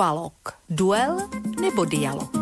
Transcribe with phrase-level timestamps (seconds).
[0.00, 0.56] Dualog.
[0.64, 1.28] Duel
[1.60, 2.32] nebo dialog.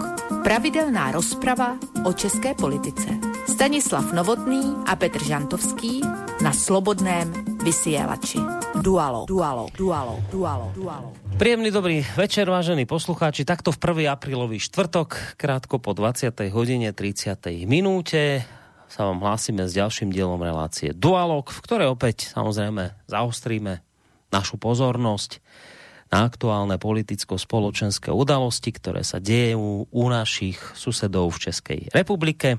[0.47, 1.75] Pravidelná rozprava
[2.07, 3.19] o české politice.
[3.51, 6.07] Stanislav Novotný a Petr Žantovský
[6.39, 7.27] na Slobodném
[7.59, 8.39] vysielači.
[8.79, 9.27] Dualog.
[9.27, 9.75] Dualog.
[9.75, 10.23] Dualog.
[10.31, 10.71] Dualog.
[10.71, 11.13] Dualog.
[11.35, 13.43] Príjemný dobrý večer, vážení poslucháči.
[13.43, 14.07] Takto v 1.
[14.07, 16.31] aprílový štvrtok, krátko po 20.
[16.55, 17.43] hodine 30.
[17.67, 18.47] minúte
[18.87, 23.83] sa vám hlásime s ďalším dielom relácie Dualog, v ktorej opäť samozrejme zaostríme
[24.31, 25.43] našu pozornosť
[26.09, 32.57] na aktuálne politicko-spoločenské udalosti, ktoré sa dejú u našich susedov v Českej republike.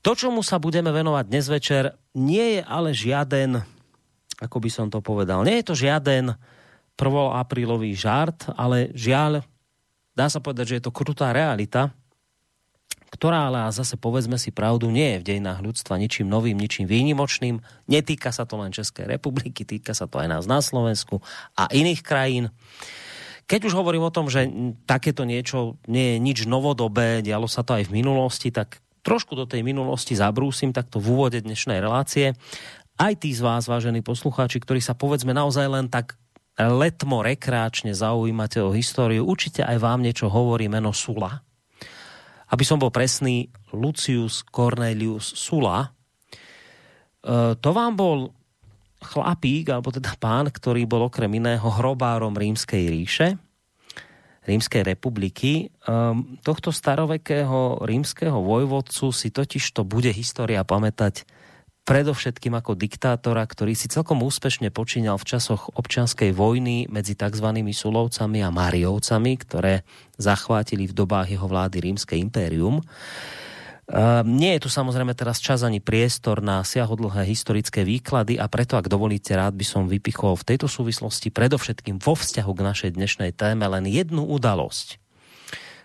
[0.00, 3.60] To, čomu sa budeme venovať dnes večer, nie je ale žiaden,
[4.38, 6.38] ako by som to povedal, nie je to žiaden
[6.94, 9.44] prvoaprílový žart, ale žiaľ,
[10.14, 11.92] dá sa povedať, že je to krutá realita,
[13.18, 17.58] ktorá ale zase povedzme si pravdu, nie je v dejinách ľudstva ničím novým, ničím výnimočným.
[17.90, 21.18] Netýka sa to len Českej republiky, týka sa to aj nás na Slovensku
[21.58, 22.54] a iných krajín.
[23.50, 24.46] Keď už hovorím o tom, že
[24.86, 29.50] takéto niečo nie je nič novodobé, dialo sa to aj v minulosti, tak trošku do
[29.50, 32.38] tej minulosti zabrúsim takto v úvode dnešnej relácie.
[32.94, 36.14] Aj tí z vás, vážení poslucháči, ktorí sa povedzme naozaj len tak
[36.54, 41.47] letmo rekráčne zaujímate o históriu, určite aj vám niečo hovorí meno Sula
[42.48, 45.84] aby som bol presný, Lucius Cornelius Sula.
[45.84, 45.88] E,
[47.60, 48.18] to vám bol
[48.98, 53.28] chlapík, alebo teda pán, ktorý bol okrem iného hrobárom rímskej ríše,
[54.48, 55.68] rímskej republiky.
[55.68, 55.96] E,
[56.40, 61.28] tohto starovekého rímskeho vojvodcu si totiž to bude história pamätať
[61.88, 67.48] predovšetkým ako diktátora, ktorý si celkom úspešne počínal v časoch občianskej vojny medzi tzv.
[67.48, 69.88] Sulovcami a Mariovcami, ktoré
[70.20, 72.84] zachvátili v dobách jeho vlády Rímske impérium.
[73.88, 78.76] Uh, nie je tu samozrejme teraz čas ani priestor na siahodlhé historické výklady a preto,
[78.76, 83.32] ak dovolíte, rád by som vypichol v tejto súvislosti predovšetkým vo vzťahu k našej dnešnej
[83.32, 85.00] téme len jednu udalosť,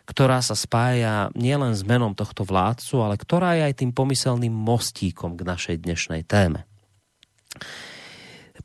[0.03, 5.40] ktorá sa spája nielen s menom tohto vládcu, ale ktorá je aj tým pomyselným mostíkom
[5.40, 6.68] k našej dnešnej téme.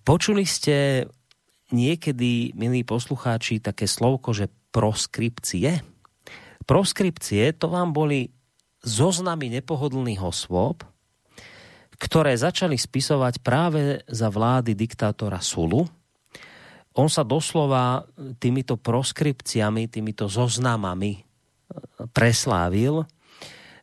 [0.03, 1.07] Počuli ste
[1.71, 5.85] niekedy, milí poslucháči, také slovko, že proskripcie?
[6.67, 8.35] Proskripcie to vám boli
[8.83, 10.83] zoznamy nepohodlných osôb,
[11.99, 15.87] ktoré začali spisovať práve za vlády diktátora Sulu.
[16.99, 18.07] On sa doslova
[18.43, 21.28] týmito proskripciami, týmito zoznamami
[22.13, 23.05] preslávil.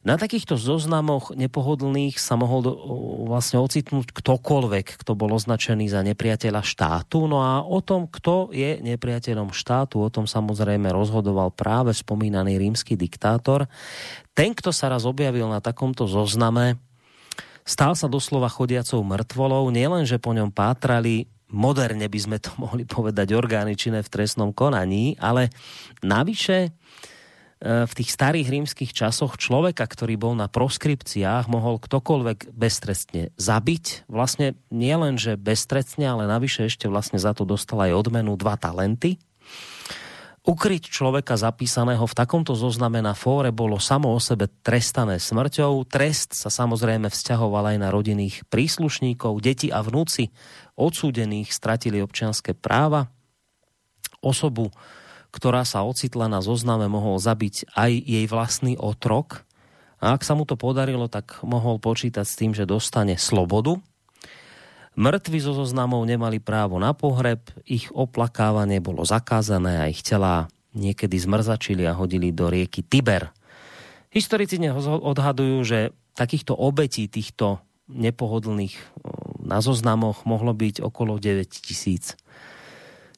[0.06, 2.62] Na takýchto zoznamoch nepohodlných sa mohol
[3.26, 7.26] vlastne ocitnúť ktokoľvek, kto bol označený za nepriateľa štátu.
[7.26, 12.94] No a o tom, kto je nepriateľom štátu, o tom samozrejme rozhodoval práve spomínaný rímsky
[12.94, 13.66] diktátor.
[14.38, 16.78] Ten, kto sa raz objavil na takomto zozname,
[17.66, 22.86] stál sa doslova chodiacou mŕtvolou, nielen, že po ňom pátrali moderne by sme to mohli
[22.86, 25.50] povedať orgány činné v trestnom konaní, ale
[26.06, 26.78] navyše
[27.64, 34.06] v tých starých rímskych časoch človeka, ktorý bol na proskripciách, mohol ktokoľvek beztrestne zabiť.
[34.12, 38.60] Vlastne nie len, že beztrestne, ale navyše ešte vlastne za to dostal aj odmenu dva
[38.60, 39.18] talenty.
[40.46, 45.90] Ukryť človeka zapísaného v takomto zozname na fóre bolo samo o sebe trestané smrťou.
[45.90, 50.30] Trest sa samozrejme vzťahoval aj na rodinných príslušníkov, deti a vnúci
[50.78, 53.10] odsúdených stratili občianské práva.
[54.22, 54.70] Osobu
[55.36, 59.44] ktorá sa ocitla na zozname, mohol zabiť aj jej vlastný otrok.
[60.00, 63.76] A ak sa mu to podarilo, tak mohol počítať s tým, že dostane slobodu.
[64.96, 71.20] Mŕtvi zo zoznamov nemali právo na pohreb, ich oplakávanie bolo zakázané a ich telá niekedy
[71.20, 73.36] zmrzačili a hodili do rieky Tiber.
[74.16, 77.60] Historici odhadujú, že takýchto obetí týchto
[77.92, 78.76] nepohodlných
[79.44, 82.16] na zoznamoch mohlo byť okolo 9 tisíc.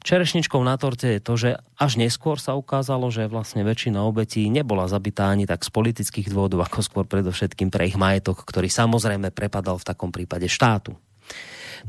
[0.08, 4.88] Čerešničkou na torte je to, že až neskôr sa ukázalo, že vlastne väčšina obetí nebola
[4.88, 9.76] zabitá ani tak z politických dôvodov, ako skôr predovšetkým pre ich majetok, ktorý samozrejme prepadal
[9.76, 10.96] v takom prípade štátu.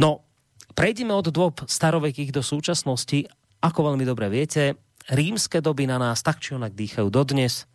[0.03, 0.27] No,
[0.75, 3.31] prejdeme od dôb starovekých do súčasnosti.
[3.63, 4.75] Ako veľmi dobre viete,
[5.15, 7.71] rímske doby na nás tak či onak dýchajú dodnes.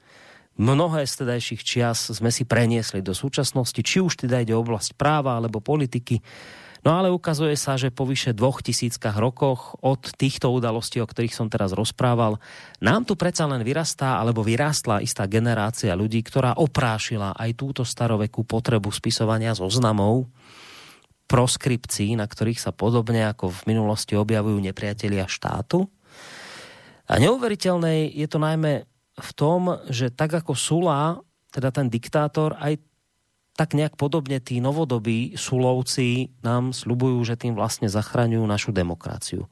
[0.60, 5.00] Mnohé z tedajších čias sme si preniesli do súčasnosti, či už teda ide o oblasť
[5.00, 6.20] práva alebo politiky
[6.84, 11.32] No ale ukazuje sa, že po vyše dvoch tisíckach rokoch od týchto udalostí, o ktorých
[11.32, 12.44] som teraz rozprával,
[12.84, 18.44] nám tu predsa len vyrastá alebo vyrástla istá generácia ľudí, ktorá oprášila aj túto starovekú
[18.44, 20.28] potrebu spisovania zoznamov,
[21.32, 25.88] proskripcií, na ktorých sa podobne ako v minulosti objavujú nepriatelia štátu.
[27.08, 28.84] A neuveriteľné je to najmä
[29.14, 31.16] v tom, že tak ako Sula,
[31.48, 32.76] teda ten diktátor, aj
[33.54, 39.46] tak nejak podobne tí novodobí sulovci nám slubujú, že tým vlastne zachraňujú našu demokraciu.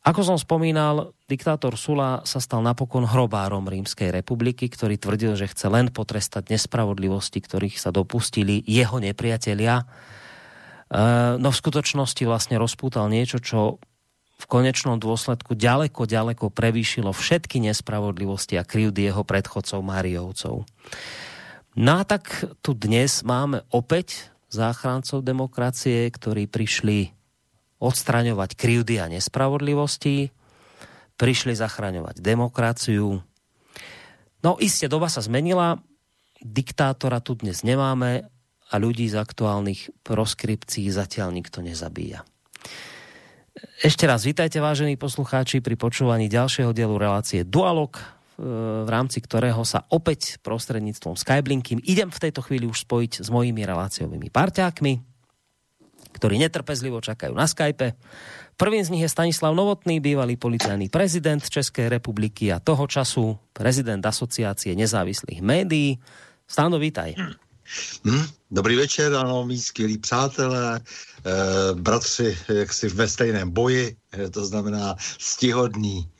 [0.00, 5.68] Ako som spomínal, diktátor Sula sa stal napokon hrobárom Rímskej republiky, ktorý tvrdil, že chce
[5.68, 9.84] len potrestať nespravodlivosti, ktorých sa dopustili jeho nepriatelia.
[9.84, 9.84] E,
[11.36, 13.76] no v skutočnosti vlastne rozpútal niečo, čo
[14.40, 20.64] v konečnom dôsledku ďaleko, ďaleko prevýšilo všetky nespravodlivosti a krivdy jeho predchodcov Mariovcov.
[21.78, 27.14] No a tak tu dnes máme opäť záchrancov demokracie, ktorí prišli
[27.78, 30.34] odstraňovať krivdy a nespravodlivosti,
[31.14, 33.22] prišli zachraňovať demokraciu.
[34.42, 35.78] No iste, doba sa zmenila,
[36.42, 38.26] diktátora tu dnes nemáme
[38.70, 42.26] a ľudí z aktuálnych proskripcií zatiaľ nikto nezabíja.
[43.78, 47.94] Ešte raz vítajte, vážení poslucháči, pri počúvaní ďalšieho dielu relácie Dualog,
[48.40, 53.68] v rámci ktorého sa opäť prostredníctvom Skyblinky idem v tejto chvíli už spojiť s mojimi
[53.68, 55.10] reláciovými parťákmi
[56.10, 57.94] ktorí netrpezlivo čakajú na Skype.
[58.58, 64.02] Prvým z nich je Stanislav Novotný, bývalý policajný prezident České republiky a toho času prezident
[64.04, 65.96] Asociácie nezávislých médií.
[66.44, 67.16] Stano, vítaj.
[68.02, 71.30] Hmm, dobrý večer, ano, mý skvělí přátelé, eh,
[71.74, 76.10] bratři, jak si ve stejném boji, eh, to znamená stihodný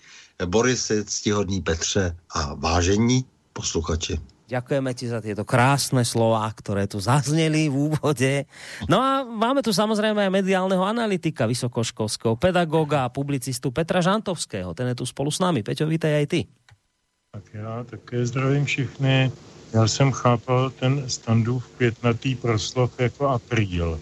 [0.46, 4.20] Borisy, stihodný Petře a vážení posluchači.
[4.50, 8.50] Ďakujeme ti za tieto krásne slova, ktoré tu zazneli v úvode.
[8.90, 14.74] No a máme tu samozrejme aj mediálneho analytika, vysokoškolského pedagóga a publicistu Petra Žantovského.
[14.74, 15.62] Ten je tu spolu s nami.
[15.62, 16.40] Peťo, vítaj aj ty.
[17.30, 19.32] Tak já také zdravím všechny.
[19.72, 24.00] Já jsem chápal ten standův květnatý proslov jako apríl.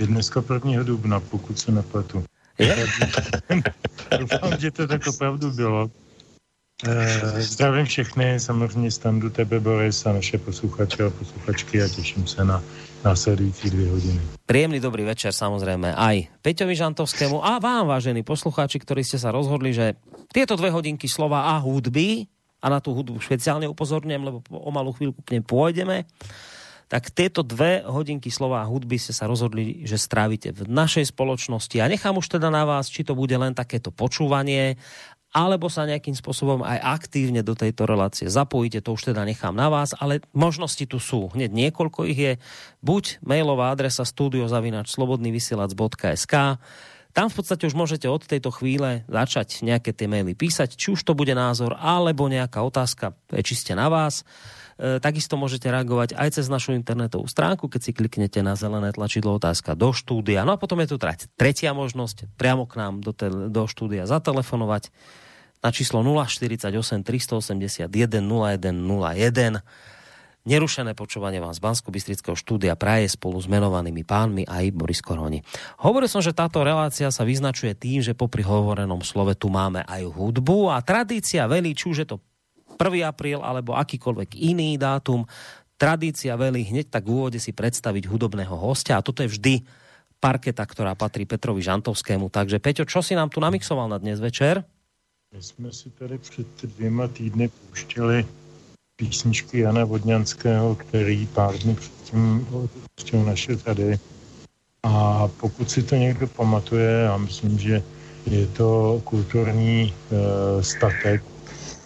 [0.00, 0.82] Je dneska 1.
[0.82, 2.24] dubna, pokud se nepletu.
[4.18, 5.90] Doufám, že to tak opravdu bylo.
[6.86, 12.44] Eh, zdravím všechny, samozřejmě standu tebe, Boris, a naše posluchače a posluchačky a těším se
[12.44, 12.62] na
[13.04, 14.20] následující dvě hodiny.
[14.46, 19.74] Príjemný dobrý večer samozrejme aj Peťovi Žantovskému a vám, vážení poslucháči, ktorí ste sa rozhodli,
[19.74, 19.98] že
[20.30, 22.30] tieto dve hodinky slova a hudby,
[22.62, 25.42] a na tú hudbu špeciálne upozorňujem, lebo o malú chvíľku k nej
[26.92, 31.80] tak tieto dve hodinky slova a hudby ste sa rozhodli, že strávite v našej spoločnosti
[31.80, 34.76] a nechám už teda na vás, či to bude len takéto počúvanie,
[35.32, 39.72] alebo sa nejakým spôsobom aj aktívne do tejto relácie zapojíte, to už teda nechám na
[39.72, 41.32] vás, ale možnosti tu sú.
[41.32, 42.36] Hneď niekoľko ich je.
[42.84, 46.60] Buď mailová adresa studiozavinač.slobodnyvysielac.sk
[47.12, 51.04] tam v podstate už môžete od tejto chvíle začať nejaké tie maily písať, či už
[51.04, 54.24] to bude názor, alebo nejaká otázka, je čiste na vás.
[54.82, 59.38] E, takisto môžete reagovať aj cez našu internetovú stránku, keď si kliknete na zelené tlačidlo
[59.38, 60.42] otázka do štúdia.
[60.42, 60.98] No a potom je tu
[61.38, 64.90] tretia možnosť, priamo k nám do, te, do štúdia zatelefonovať
[65.62, 66.66] na číslo 048
[67.06, 69.62] 381 0101.
[70.42, 75.46] Nerušené počúvanie vám z bansko bystrického štúdia praje spolu s menovanými pánmi aj Boris Koroni.
[75.86, 80.02] Hovoril som, že táto relácia sa vyznačuje tým, že popri hovorenom slove tu máme aj
[80.10, 82.18] hudbu a tradícia velí, či už je to
[82.82, 83.06] 1.
[83.06, 85.22] apríl alebo akýkoľvek iný dátum,
[85.78, 89.54] tradícia velí hneď tak v úvode si predstaviť hudobného hostia a toto je vždy
[90.22, 92.30] parketa, ktorá patrí Petrovi Žantovskému.
[92.30, 94.62] Takže Peťo, čo si nám tu namixoval na dnes večer?
[95.34, 98.26] My jsme si tady před dvěma týdny pouštěli
[98.96, 102.46] písničky Jana Vodňanského, který pár dní předtím
[102.96, 103.98] pustil naše tady.
[104.82, 107.82] A pokud si to někdo pamatuje, já myslím, že
[108.30, 111.22] je to kulturní e, statek,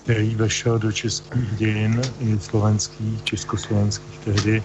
[0.07, 4.63] který vešel do českých dějin, i slovenských, československých tehdy,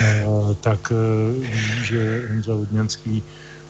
[0.00, 0.24] e,
[0.60, 0.96] tak e,
[1.40, 3.22] ví, že Honza Vodňanský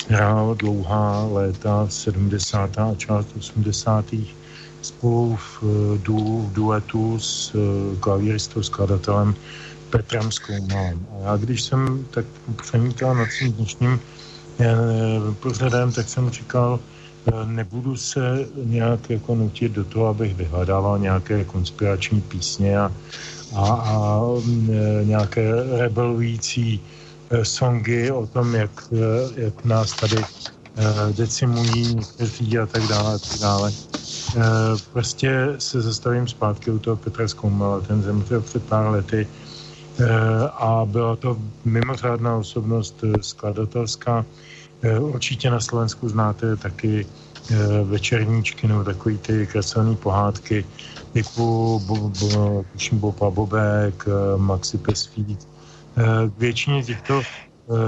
[0.08, 2.78] hrál dlouhá léta 70.
[2.78, 4.04] a část 80
[4.82, 9.34] spolu v, eh, du, v duetu s eh, klavíristou, skladatelem
[9.90, 11.06] Petrem Skoumalem.
[11.10, 12.24] A já když jsem tak
[12.62, 14.00] přemítal nad tím dnešním
[14.60, 14.74] eh,
[15.40, 16.80] pořadem, tak jsem říkal,
[17.44, 22.92] nebudu se nějak jako nutit do toho, abych vyhledával nějaké konspirační písně a,
[23.56, 24.20] a, a
[25.04, 26.80] nějaké rebelující
[27.42, 28.70] songy o tom, jak,
[29.36, 30.16] jak nás tady
[31.16, 33.72] decimují někteří a tak dále a tak dále.
[34.36, 34.40] Eh,
[34.92, 39.28] prostě se zastavím zpátky u toho Petra Skoumala, ten zemřel před pár lety
[40.00, 40.06] eh,
[40.54, 44.26] a byla to mimořádná osobnost eh, skladatelská.
[45.00, 47.06] Určitě na Slovensku znáte taky
[47.84, 50.64] večerníčky nebo takový ty kreslené pohádky
[51.12, 51.78] typu
[52.92, 54.04] Boba Bobek,
[54.36, 55.38] Maxi Pesfík.
[56.36, 57.22] K většině těchto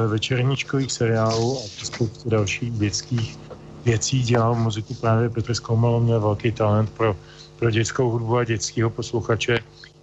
[0.09, 3.39] večerníčkových seriálů a spoustu dalších dětských
[3.85, 7.17] věcí dělal muziku právě Petr Skoumalo, měl velký talent pro,
[7.59, 9.59] pro dětskou hudbu a dětského posluchače,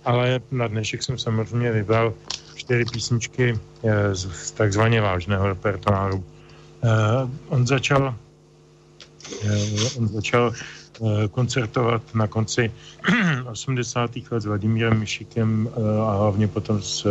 [0.06, 2.14] ale na dnešek jsem samozřejmě vybral
[2.56, 3.60] čtyři písničky
[4.14, 6.24] z takzvaně vážného repertoáru.
[6.84, 8.16] Uh, on začal
[9.98, 10.54] On začal
[11.32, 12.72] koncertovat na konci
[13.52, 14.12] 80.
[14.32, 15.70] let s Vladimírem Mišikem
[16.08, 17.08] a hlavně potom s,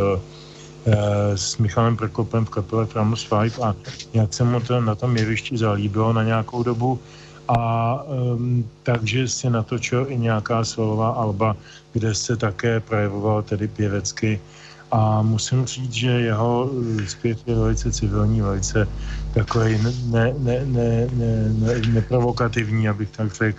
[1.34, 3.76] s Michalem Prokopem v kapele Framus 5 a
[4.12, 7.00] jak se mu to na tom jevišti zalíbilo na nějakou dobu,
[7.48, 11.56] a um, takže si natočil i nějaká solová alba,
[11.92, 14.40] kde se také projevoval tedy pěvecky
[14.90, 16.70] a musím říct, že jeho
[17.06, 18.88] zpěv je velice civilní, velice
[19.34, 20.34] takový ne, ne,
[20.66, 23.58] ne, ne, ne, neprovokativní, abych tak řekl,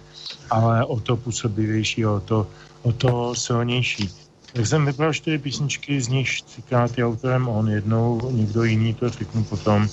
[0.50, 2.48] ale o to působivější, o to,
[2.82, 4.10] o to silnější.
[4.54, 9.10] Jak jsem vybral čtyři písničky, z nich třikrát je autorem on, jednou někdo jiný, to
[9.10, 9.88] řeknu potom.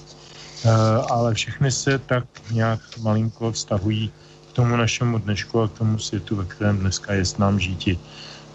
[0.64, 0.70] Eh,
[1.10, 4.10] ale všechny se tak nějak malinko vztahují
[4.50, 7.98] k tomu našemu dnešku a k tomu světu, ve kterém dneska je s nám žíti.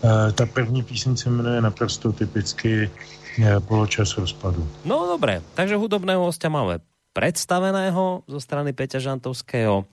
[0.01, 4.65] Eh, ta první píseň se jmenuje naprosto typicky eh, Poločas rozpadu.
[4.81, 6.81] No dobré, takže hudobného hostia máme
[7.13, 9.86] predstaveného zo strany Peťa Žantovského.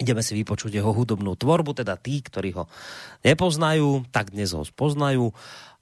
[0.00, 2.64] Ideme si vypočuť jeho hudobnú tvorbu, teda tí, ktorí ho
[3.28, 5.28] nepoznajú, tak dnes ho spoznajú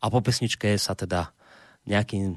[0.02, 1.30] a po pesničke sa teda
[1.86, 2.34] nejakým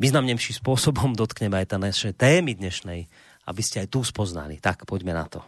[0.00, 3.12] významnejší spôsobom dotkneme aj tá naše témy dnešnej,
[3.44, 4.56] aby ste aj tu spoznali.
[4.56, 5.44] Tak poďme na to.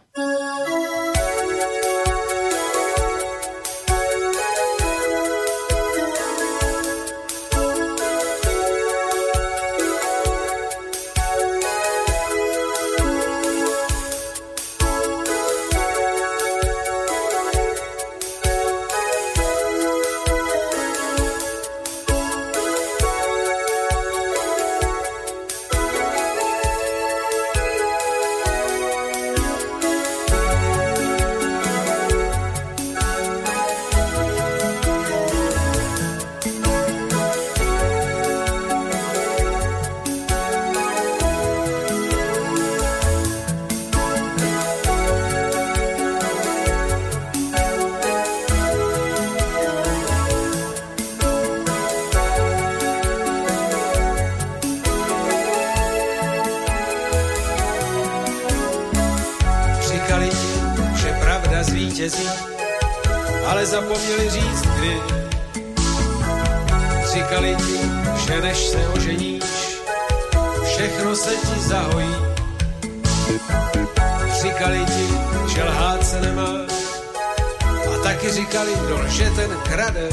[78.59, 80.09] říkali, no, kdo lže, ten krade.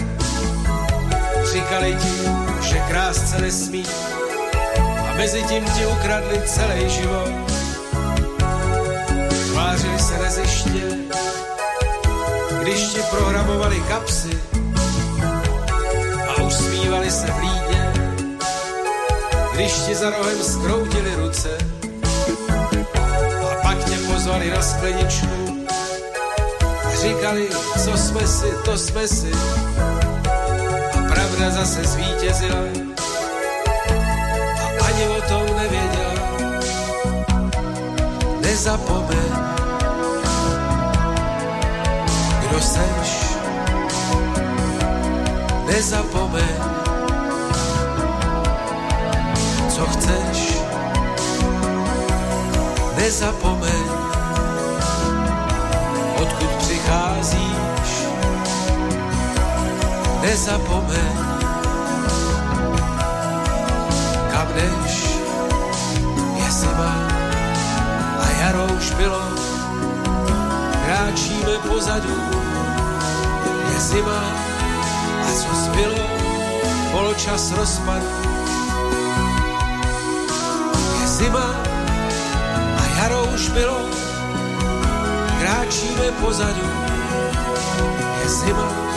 [1.53, 2.31] Říkali ti,
[2.69, 3.85] že krásce nesmí
[5.11, 7.31] a mezi tím ti ukradli celý život.
[9.53, 10.83] Tvářili se nezeště,
[12.63, 14.39] když ti programovali kapsy
[16.29, 17.93] a usmívali se blídně,
[19.55, 21.59] když ti za rohem skroutili ruce
[23.51, 25.46] a pak tě pozvali na skleničku
[27.07, 27.49] Říkali,
[27.85, 29.33] co jsme si, to jsme si.
[30.93, 32.59] A pravda zase zvítězila.
[34.61, 36.15] A ani o tom nevěděla.
[38.41, 39.33] Nezapomeň,
[42.41, 43.11] kdo seš.
[45.67, 46.57] Nezapomeň,
[49.69, 50.59] co chceš.
[52.97, 53.56] Nezapomeň.
[60.37, 61.17] nezapomeň,
[64.31, 64.95] kam jdeš,
[66.37, 66.93] je zima
[68.21, 69.23] a jaro už bylo,
[70.85, 72.17] kráčíme pozadu,
[73.73, 74.23] je zima
[75.25, 76.05] a co zbylo,
[76.93, 78.13] poločas rozpadu.
[81.01, 81.49] Je zima
[82.77, 83.81] a jaro už bylo,
[85.41, 86.69] kráčíme pozadu,
[88.21, 88.96] je zima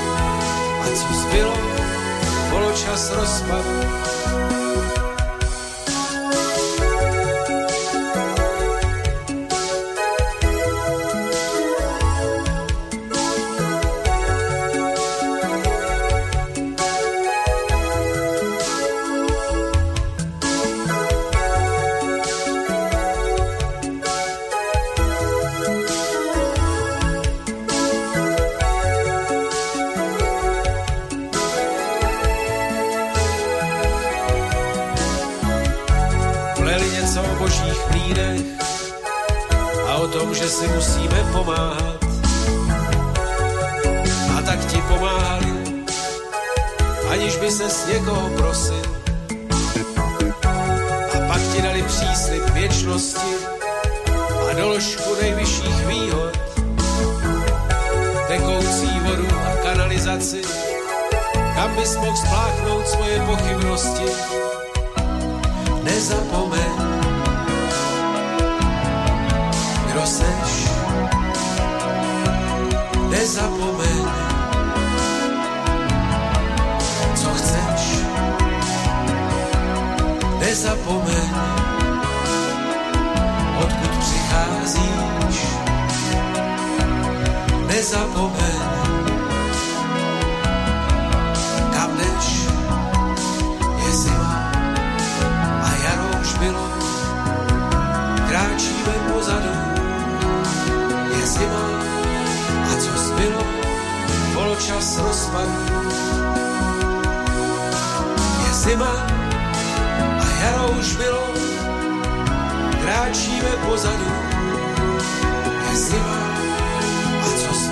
[1.00, 1.56] co zbylo,
[2.52, 4.09] poločas rozpadu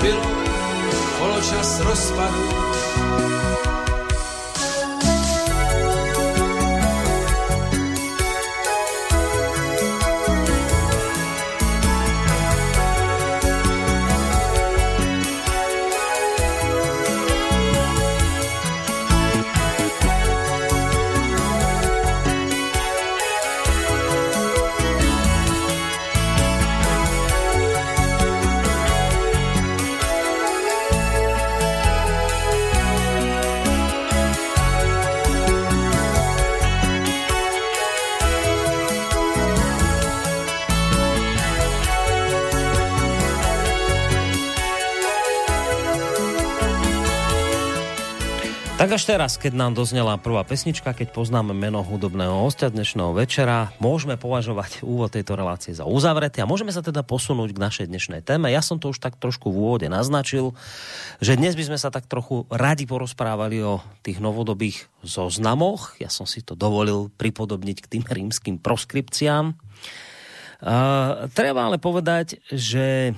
[0.07, 0.21] co zbylo,
[1.19, 2.43] poločas rozpadu.
[49.07, 54.83] Teraz, keď nám doznela prvá pesnička, keď poznáme meno hudobného hostia dnešného večera, môžeme považovať
[54.83, 58.51] úvod tejto relácie za uzavretý a môžeme sa teda posunúť k našej dnešnej téme.
[58.51, 60.51] Ja som to už tak trošku v úvode naznačil,
[61.23, 65.95] že dnes by sme sa tak trochu radi porozprávali o tých novodobých zoznamoch.
[66.03, 69.55] Ja som si to dovolil pripodobniť k tým rímským proskripciám.
[70.57, 73.15] Uh, treba ale povedať, že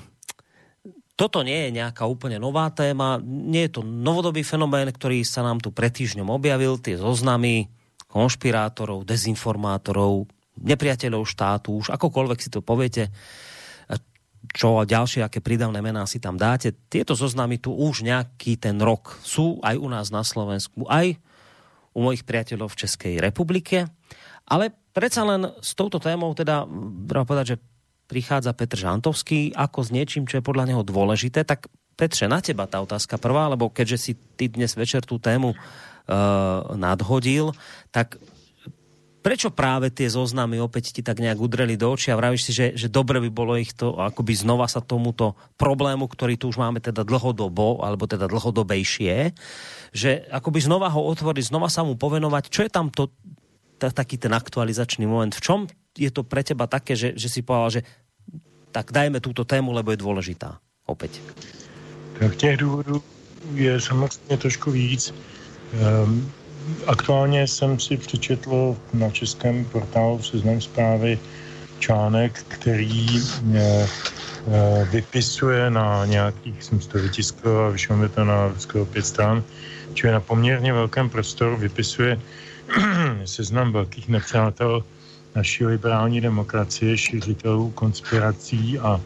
[1.19, 5.59] toto nie je nejaká úplne nová téma, nie je to novodobý fenomén, ktorý sa nám
[5.59, 7.67] tu pred týždňom objavil, tie zoznamy
[8.07, 13.11] konšpirátorov, dezinformátorov, nepriateľov štátu, už akokoľvek si to poviete,
[14.55, 16.71] čo a ďalšie, aké pridavné mená si tam dáte.
[16.87, 21.19] Tieto zoznamy tu už nejaký ten rok sú aj u nás na Slovensku, aj
[21.91, 23.91] u mojich priateľov v Českej republike.
[24.47, 26.63] Ale predsa len s touto témou teda,
[27.05, 27.61] treba povedať, že
[28.09, 29.53] prichádza Petr Žantovský.
[29.53, 33.51] Ako s niečím, čo je podľa neho dôležité, tak Petře, na teba tá otázka prvá,
[33.51, 35.59] lebo keďže si ty dnes večer tú tému uh,
[36.79, 37.51] nadhodil,
[37.91, 38.15] tak
[39.19, 42.65] prečo práve tie zoznamy opäť ti tak nejak udreli do očí a vravíš si, že,
[42.71, 46.79] že dobre by bolo ich to akoby znova sa tomuto problému, ktorý tu už máme
[46.79, 49.35] teda dlhodobo, alebo teda dlhodobejšie,
[49.91, 53.11] že akoby znova ho otvoriť, znova sa mu povenovať, čo je tam to,
[53.79, 55.59] taký ten aktualizačný moment, v čom
[55.97, 57.81] je to pre teba také, že, že si povedal, že
[58.71, 60.61] tak dajme tuto tému, lebo je dôležitá.
[60.85, 61.13] Opět.
[62.19, 63.03] Tak těch důvodů
[63.53, 65.13] je samozřejmě trošku víc.
[65.73, 66.31] Um,
[66.87, 71.19] aktuálně jsem si přečetl na českém portálu Seznam zprávy
[71.79, 73.07] článek, který
[73.41, 73.87] mě, e,
[74.91, 79.43] vypisuje na nějakých, jsem to vytiskl a vyšlo mi to na skoro pět stran,
[79.93, 82.19] čili na poměrně velkém prostoru vypisuje
[83.25, 84.83] seznam velkých nepřátel
[85.35, 89.01] naší liberální demokracie, šířitelů konspirací a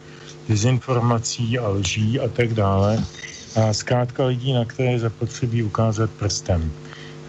[0.48, 3.04] dezinformací a lží a tak dále.
[3.56, 6.72] A zkrátka lidí, na které zapotřebí ukázat prstem.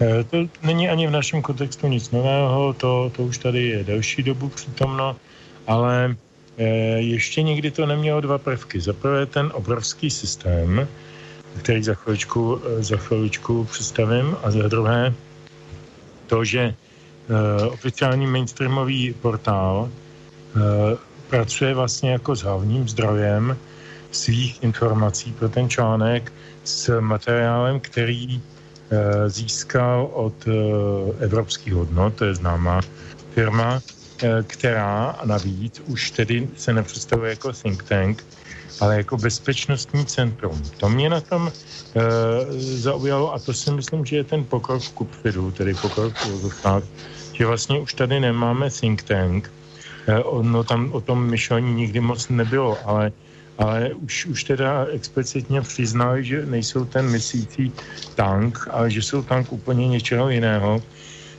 [0.00, 4.22] E, to není ani v našem kontextu nic nového, to, to už tady je delší
[4.22, 5.16] dobu přítomno,
[5.66, 6.16] ale
[6.58, 6.64] e,
[6.98, 8.80] ještě nikdy to nemělo dva prvky.
[8.80, 10.88] Za prvé ten obrovský systém,
[11.58, 15.14] který za chviličku, e, za chviličku představím, a za druhé
[16.26, 16.74] to, že
[17.70, 19.88] oficiální mainstreamový portál
[20.56, 20.62] uh,
[21.30, 23.56] pracuje vlastně jako s hlavním zdrojem
[24.10, 26.32] svých informací pro ten článek
[26.64, 28.42] s materiálem, který uh,
[29.26, 30.34] získal od
[31.18, 32.80] evropských hodnot, to je známá
[33.34, 33.80] firma,
[34.46, 38.24] která navíc už tedy se nepředstavuje jako think tank,
[38.80, 40.62] ale jako bezpečnostní centrum.
[40.76, 42.02] To mě na tom e,
[42.58, 46.62] zaujalo a to si myslím, že je ten pokrok v kupfidu, tedy pokrok v
[47.38, 49.52] že vlastně už tady nemáme think tank.
[50.42, 53.12] No tam o tom myšlení nikdy moc nebylo, ale
[53.58, 57.72] ale už, už teda explicitně přiznali, že nejsou ten myslící
[58.14, 60.82] tank, ale že jsou tank úplně něčeho jiného.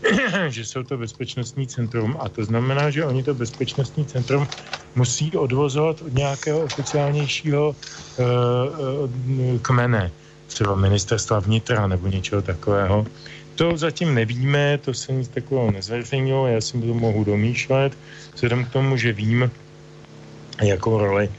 [0.48, 4.48] že jsou to bezpečnostní centrum a to znamená, že oni to bezpečnostní centrum
[4.96, 8.26] musí odvozovat od nějakého oficiálnějšího uh,
[9.62, 10.12] kmene,
[10.48, 13.06] třeba ministerstva vnitra nebo něčeho takového.
[13.58, 17.98] To zatím nevíme, to se nic takového nezveřejnilo, já si to mohu domýšlet,
[18.34, 19.52] vzhledem k tomu, že vím,
[20.62, 21.30] jakou roli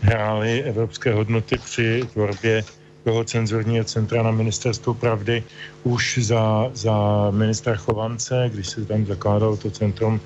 [0.00, 2.64] hrály evropské hodnoty při tvorbě
[3.04, 5.42] toho cenzurního centra na ministerstvu pravdy
[5.82, 10.20] už za, za ministra Chovance, když se tam zakládalo to centrum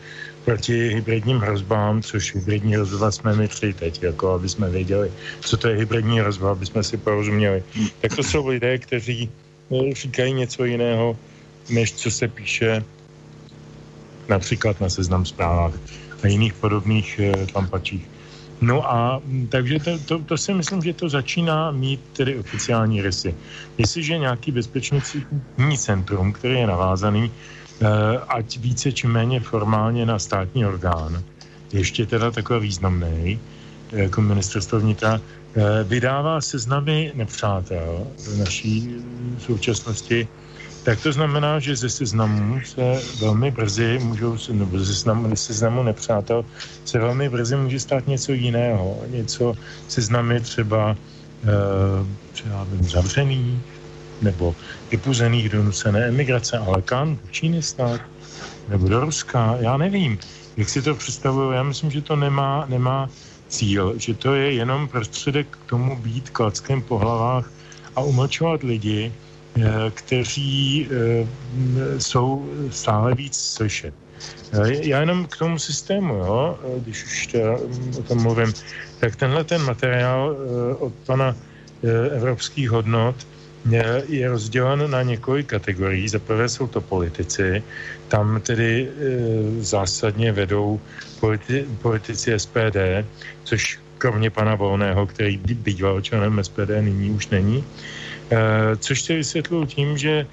[0.45, 5.57] proti hybridním hrozbám, což hybridní hrozba jsme my tři teď, jako aby jsme věděli, co
[5.57, 7.63] to je hybridní hrozba, aby jsme si porozuměli.
[8.01, 9.31] Tak to jsou lidé, kteří
[9.71, 11.17] no, říkají něco jiného,
[11.71, 12.85] než co se píše
[14.29, 15.73] například na seznam zprávách
[16.23, 18.09] a jiných podobných eh, tampačích.
[18.61, 23.35] No a takže to, to, to si myslím, že to začíná mít tedy oficiální rysy.
[23.79, 27.87] Jestliže nějaký bezpečnostní centrum, který je navázaný, eh,
[28.29, 31.23] ať více či méně formálně na státní orgán,
[31.73, 33.39] ještě teda takový významný,
[33.93, 38.95] jako ministerstvo vnitra, eh, vydává seznamy nepřátel v naší
[39.39, 40.29] současnosti
[40.89, 46.45] tak to znamená, že ze seznamu se velmi brzy můžou, nebo ze seznamu, seznamu nepřátel
[46.85, 48.97] se velmi brzy může stát něco jiného.
[49.07, 49.55] Něco
[49.89, 50.97] seznamy třeba,
[51.45, 53.61] e, třeba zavřený,
[54.23, 54.55] nebo
[54.91, 57.17] vypuzených do nucené emigrace, ale kam?
[57.17, 58.01] Do Číny snad?
[58.69, 59.57] Nebo do Ruska?
[59.61, 60.19] Já nevím.
[60.57, 61.51] Jak si to představuju?
[61.53, 63.11] Já myslím, že to nemá, nemá
[63.49, 67.51] cíl, že to je jenom prostředek k tomu být klackem po hlavách
[67.97, 69.13] a umlčovat lidi,
[69.91, 71.27] kteří eh,
[72.01, 73.95] jsou stále víc slyšet.
[74.53, 77.37] Eh, já jenom k tomu systému, jo, když už
[77.99, 78.53] o tom mluvím,
[79.01, 80.37] tak tenhle ten materiál
[80.79, 81.37] od pana
[82.17, 83.17] evropských hodnot
[84.09, 86.09] je rozdělen na několik kategorií.
[86.09, 87.63] Za prvé jsou to politici,
[88.09, 88.89] tam tedy
[89.61, 90.81] zásadně vedou
[91.21, 93.07] politi- politici SPD,
[93.45, 98.08] což kromě pana Volného, který býval členem SPD, nyní už není, Eh,
[98.77, 100.27] což se vysvětlil tím, že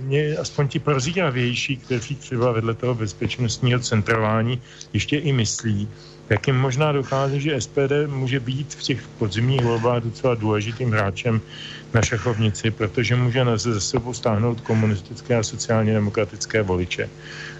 [0.00, 4.60] mě, eh, aspoň ti prozíravější, kteří třeba vedle toho bezpečnostního centrování
[4.92, 5.88] ještě i myslí,
[6.28, 11.40] tak jim možná dochází, že SPD může být v těch podzimních volbách docela důležitým hráčem
[11.94, 17.08] na šachovnici, protože může za sebou stáhnout komunistické a sociálně demokratické voliče.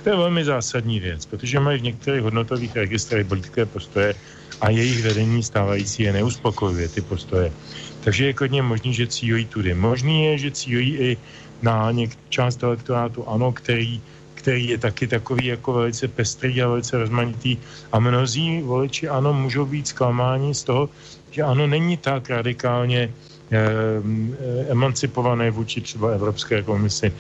[0.05, 4.15] To je velmi zásadní věc, protože mají v některých hodnotových registrech blízké postoje
[4.61, 7.53] a jejich vedení stávající je neuspokojuje ty postoje.
[8.09, 9.77] Takže je klidně možný, že cílí tudy.
[9.77, 11.11] Možný je, že cílí i
[11.61, 14.01] na něk- část elektorátu ANO, který,
[14.35, 17.61] který je taky takový jako velice pestrý a velice rozmanitý.
[17.93, 20.89] A mnozí voliči ANO můžou být zklamáni z toho,
[21.37, 23.61] že ANO není tak radikálně eh,
[24.73, 27.13] emancipované vůči třeba Evropské komisi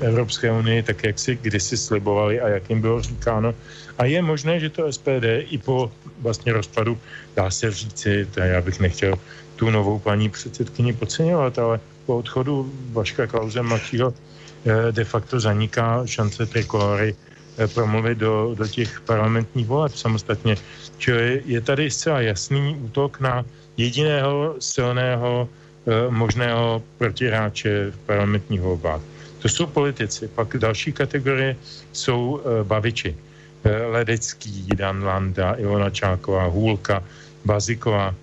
[0.00, 3.54] Evropské unii, tak jak si kdysi slibovali a jak jim bylo říkáno.
[3.98, 5.88] A je možné, že to SPD i po
[6.20, 6.98] vlastně rozpadu,
[7.36, 9.16] dá se říci, to já bych nechtěl
[9.60, 16.06] tu novou paní předsedkyni podceňovat, ale po odchodu Vaška Klauze mladšího eh, de facto zaniká
[16.08, 20.56] šance trikolory eh, promluvit do, do těch parlamentních voleb samostatně.
[20.96, 23.44] Čili je tady zcela jasný útok na
[23.76, 29.04] jediného silného eh, možného protihráče v parlamentních volbách.
[29.44, 30.28] To jsou politici.
[30.28, 31.56] Pak další kategorie
[31.92, 33.16] jsou baviči.
[33.64, 37.04] Ledecký, Dan Landa, Ilona Čáková, Hůlka,
[37.44, 38.14] Baziková,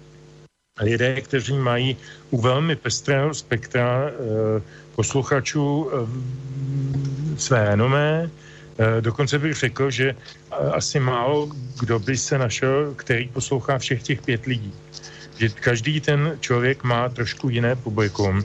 [0.80, 1.98] lidé, kteří mají
[2.30, 4.62] u velmi pestrého spektra eh,
[4.96, 5.98] posluchačů eh,
[7.38, 8.30] své renomé.
[8.78, 10.16] Eh, dokonce bych řekl, že
[10.74, 14.74] asi málo kdo by se našel, který poslouchá všech těch pět lidí.
[15.38, 18.44] Že každý ten člověk má trošku jiné publikum.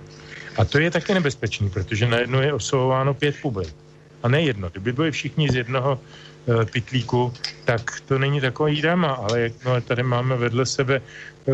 [0.57, 3.75] A to je také nebezpečný, protože najednou je oslovováno pět publik.
[4.23, 4.71] A ne jedno.
[4.71, 6.01] Kdyby byli všichni z jednoho
[6.73, 7.33] pitlíku,
[7.65, 11.03] tak to není takový drama, ale jak no, tady máme vedle sebe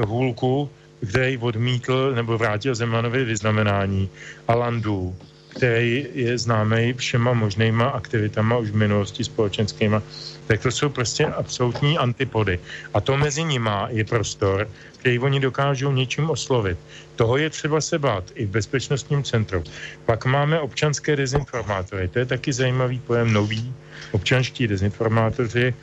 [0.06, 0.70] hůlku,
[1.08, 4.08] který odmítl nebo vrátil Zemanovi vyznamenání
[4.48, 5.16] a Landu,
[5.58, 10.02] který je známý všema možnýma aktivitama už v minulosti společenskýma,
[10.46, 12.58] tak to jsou prostě absolutní antipody.
[12.94, 14.70] A to mezi nima je prostor,
[15.02, 16.78] který oni dokážou něčím oslovit.
[17.18, 19.64] Toho je třeba se bát i v bezpečnostním centru.
[20.06, 22.08] Pak máme občanské dezinformátory.
[22.08, 23.74] To je taky zajímavý pojem nový.
[24.14, 25.74] Občanští dezinformátoři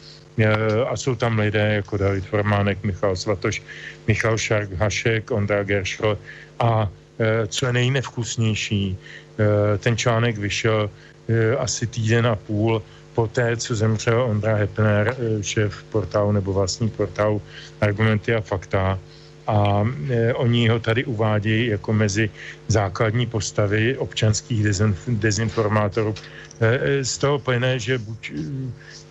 [0.88, 3.64] a jsou tam lidé jako David Formánek, Michal Svatoš,
[4.08, 6.18] Michal Šark, Hašek, Ondra Geršel
[6.60, 6.90] a
[7.48, 10.90] co je nejnevkusnější, e, ten článek vyšel
[11.30, 12.82] e, asi týden a půl
[13.16, 17.42] po té, co zemřel Ondra Hepner, šéf portálu nebo vlastní portálu
[17.82, 19.00] Argumenty a fakta,
[19.48, 22.30] a e, oni ho tady uvádějí jako mezi
[22.68, 26.16] základní postavy občanských dezin, dezinformátorů.
[26.60, 28.34] E, e, z toho plyne, že buď e,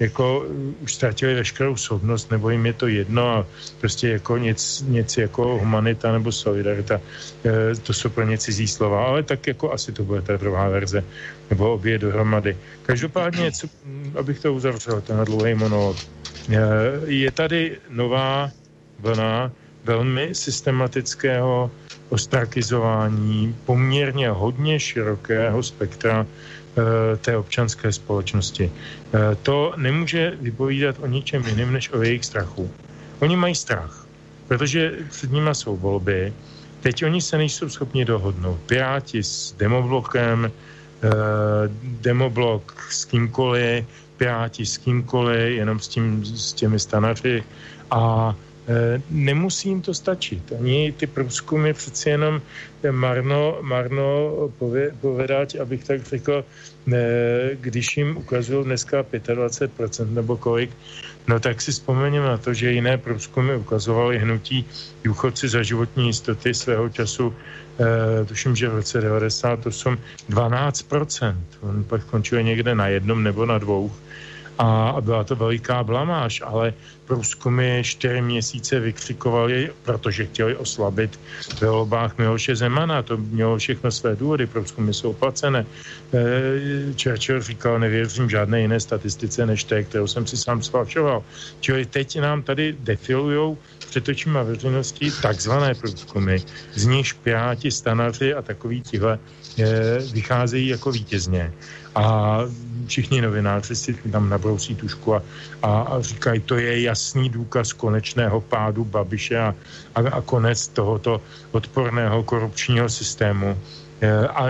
[0.00, 0.46] jako
[0.80, 3.46] už ztratili veškerou soudnost, nebo jim je to jedno a
[3.80, 7.00] prostě jako nic, nic jako humanita nebo solidarita,
[7.44, 10.68] e, to jsou pro ně cizí slova, ale tak jako asi to bude ta druhá
[10.68, 11.04] verze,
[11.50, 12.56] nebo obě dohromady.
[12.82, 13.68] Každopádně, co,
[14.18, 15.96] abych to uzavřel, ten dlouhý monolog,
[16.50, 16.58] e,
[17.06, 18.50] je tady nová
[18.98, 19.52] vlna
[19.84, 21.70] velmi systematického
[22.08, 26.26] ostrakizování poměrně hodně širokého spektra
[26.74, 28.66] Eh, té občanské společnosti.
[28.66, 32.66] Eh, to nemůže vypovídat o ničem jiném, než o jejich strachu.
[33.22, 34.06] Oni mají strach,
[34.48, 36.32] protože před nimi jsou volby,
[36.80, 38.58] teď oni se nejsou schopni dohodnout.
[38.66, 41.08] Piráti s demoblokem, eh,
[42.02, 43.86] demoblok s kýmkoliv,
[44.18, 47.44] Piráti s kýmkoliv, jenom s, tím, s těmi stanaři
[47.90, 48.34] a
[49.10, 50.52] nemusí jim to stačit.
[50.60, 52.42] Ani ty průzkumy přeci jenom
[52.90, 54.32] marno, marno
[55.00, 56.44] povedať, abych tak řekl,
[57.54, 60.70] když jim ukazují dneska 25% nebo kolik,
[61.28, 64.64] no tak si vzpomeňme na to, že jiné průzkumy ukazovaly hnutí
[65.04, 67.34] důchodci za životní jistoty svého času,
[67.80, 69.98] eh, tuším, že v roce 98
[70.28, 71.36] 12%.
[71.60, 73.92] On pak končil někde na jednom nebo na dvou
[74.58, 76.74] a byla to veliká blamáž, ale
[77.06, 81.20] průzkumy čtyři měsíce vykřikovali, protože chtěli oslabit
[81.60, 83.02] ve volbách Miloše Zemana.
[83.02, 85.66] To mělo všechno své důvody, průzkumy jsou placené.
[86.14, 91.22] Eh, Churchill říkal, nevěřím žádné jiné statistice než té, kterou jsem si sám sfalšoval.
[91.60, 96.38] Čili teď nám tady defilujou před očima veřejnosti takzvané průzkumy,
[96.74, 99.18] z nich piráti, stanaři a takový tihle
[99.58, 101.52] eh, vycházejí jako vítězně.
[101.94, 102.38] A
[102.86, 105.22] všichni novináři si tam nabrousí tušku a,
[105.62, 109.54] a, a říkají, to je jasný důkaz konečného pádu Babiše a,
[109.94, 111.20] a, a konec tohoto
[111.52, 113.58] odporného korupčního systému.
[114.00, 114.48] E, a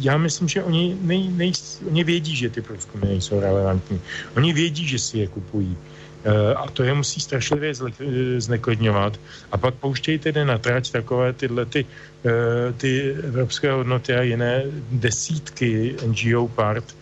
[0.00, 1.52] já myslím, že oni, nej, nej,
[1.86, 4.00] oni vědí, že ty průzkumy nejsou relevantní.
[4.36, 5.76] Oni vědí, že si je kupují.
[6.24, 7.72] E, a to je musí strašlivě
[8.38, 9.20] zneklidňovat.
[9.52, 11.86] A pak pouštějí tedy na trať takové tyhle ty,
[12.24, 17.01] e, ty evropské hodnoty a jiné desítky NGO part, Eh,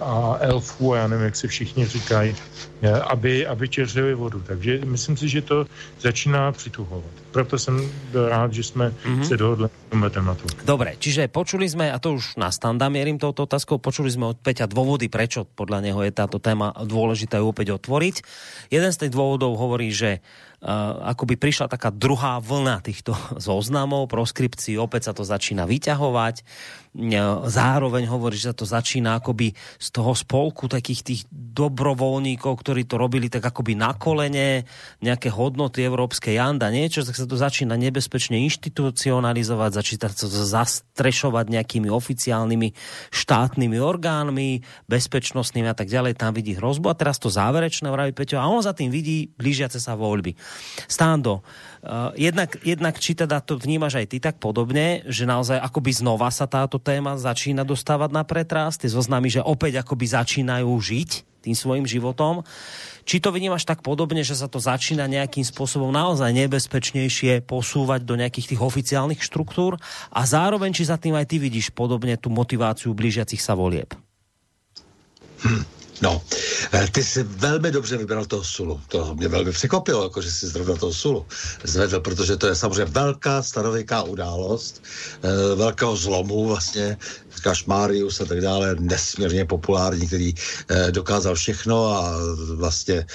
[0.00, 2.36] a elfů, a já nevím, jak se všichni říkají,
[2.82, 4.42] eh, aby, aby čeřili vodu.
[4.46, 5.66] Takže myslím si, že to
[6.00, 7.10] začíná přituhovat.
[7.30, 9.22] Proto jsem byl rád, že jsme mm-hmm.
[9.22, 10.44] se dohodli na tomhle tématu.
[10.64, 14.36] Dobre, čiže počuli jsme, a to už na standa mierim touto otázkou, počuli jsme od
[14.36, 18.14] Peťa dôvody, prečo podľa neho je táto téma dôležitá ju opäť otvoriť.
[18.68, 20.20] Jeden z tých dôvodov hovorí, že
[20.62, 26.36] akoby prišla taká druhá vlna týchto zoznamov, proskripcií, opäť sa to začína vyťahovať.
[26.42, 26.82] Uh,
[27.48, 33.00] zároveň hovorí, že sa to začína akoby z toho spolku takých tých dobrovoľníkov, ktorí to
[33.00, 34.68] robili tak akoby na kolene,
[35.00, 41.48] nejaké hodnoty európskej janda, niečo, tak sa to začína nebezpečne inštitucionalizovať, začína sa to zastrešovať
[41.48, 42.76] nejakými oficiálnymi
[43.08, 46.92] štátnymi orgánmi, bezpečnostnými a tak ďalej, tam vidí hrozbu.
[46.92, 50.36] A teraz to záverečné, vraví Peťo, a on za tým vidí blížiace sa voľby.
[50.86, 55.92] Stando, uh, jednak, jednak či teda to vnímaš aj ty tak podobne, že naozaj akoby
[55.92, 61.10] znova sa táto téma začína dostávať na pretras, ty zoznamy, že opäť akoby začínajú žiť
[61.42, 62.46] tým svojim životom.
[63.02, 68.14] Či to vnímaš tak podobne, že sa to začína nejakým spôsobom naozaj nebezpečnejšie posúvať do
[68.14, 69.74] nejakých tých oficiálnych štruktúr
[70.14, 73.90] a zároveň, či za tým aj ty vidíš podobne tú motiváciu blížiacich sa volieb?
[75.42, 75.81] Hm.
[76.02, 76.22] No,
[76.72, 78.80] eh, ty jsi velmi dobře vybral toho sulu.
[78.88, 81.26] To mě velmi překvapilo, jako že jsi zrovna toho sulu
[81.64, 84.82] zvedl, protože to je samozřejmě velká starověká událost,
[85.22, 86.96] eh, velkého zlomu vlastně,
[87.36, 90.34] říkáš Marius a tak dále, nesmírně populární, který
[90.68, 92.14] eh, dokázal všechno a
[92.54, 93.06] vlastně,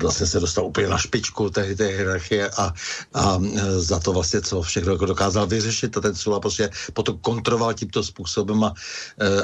[0.00, 2.74] vlastně se dostal úplně na špičku té, té hierarchie a,
[3.14, 3.40] a
[3.76, 8.04] za to vlastně, co všechno jako dokázal vyřešit a ten Sula prostě potom kontroval tímto
[8.04, 8.74] způsobem, a,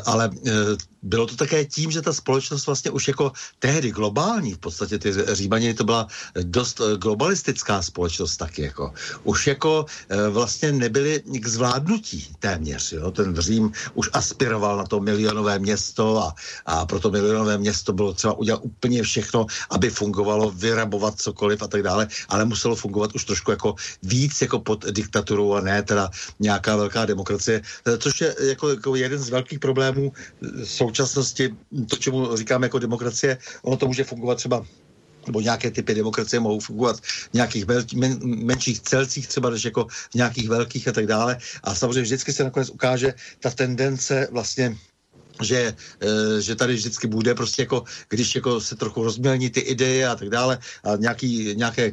[0.04, 0.30] ale
[1.02, 5.12] bylo to také tím, že ta společnost vlastně už jako tehdy globální, v podstatě ty
[5.32, 6.06] Římani to byla
[6.42, 8.92] dost eh, globalistická společnost taky jako.
[9.24, 9.86] Už jako
[10.30, 13.10] vlastně nebyli k zvládnutí téměř, jo.
[13.10, 13.53] Ten Řím
[13.94, 16.34] už aspiroval na to milionové město a,
[16.66, 21.68] a pro to milionové město bylo třeba udělat úplně všechno, aby fungovalo, vyrabovat cokoliv a
[21.68, 26.10] tak dále, ale muselo fungovat už trošku jako víc jako pod diktaturou a ne teda
[26.40, 27.62] nějaká velká demokracie,
[27.98, 30.12] což je jako, jako jeden z velkých problémů
[30.64, 31.54] současnosti,
[31.90, 34.64] to, čemu říkáme jako demokracie, ono to může fungovat třeba
[35.26, 39.86] nebo nějaké typy demokracie mohou fungovat v nějakých vel, men, menších celcích, třeba než jako
[40.10, 41.38] v nějakých velkých a tak dále.
[41.62, 44.76] A samozřejmě vždycky se nakonec ukáže ta tendence vlastně
[45.42, 50.08] že, eh, že tady vždycky bude prostě jako, když jako se trochu rozmělní ty ideje
[50.08, 51.90] a tak dále a nějaký, nějaké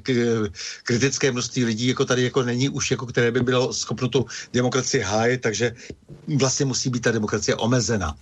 [0.83, 5.01] kritické množství lidí jako tady jako není už jako, které by bylo schopno tu demokracii
[5.03, 5.73] hájit, takže
[6.37, 8.15] vlastně musí být ta demokracie omezena.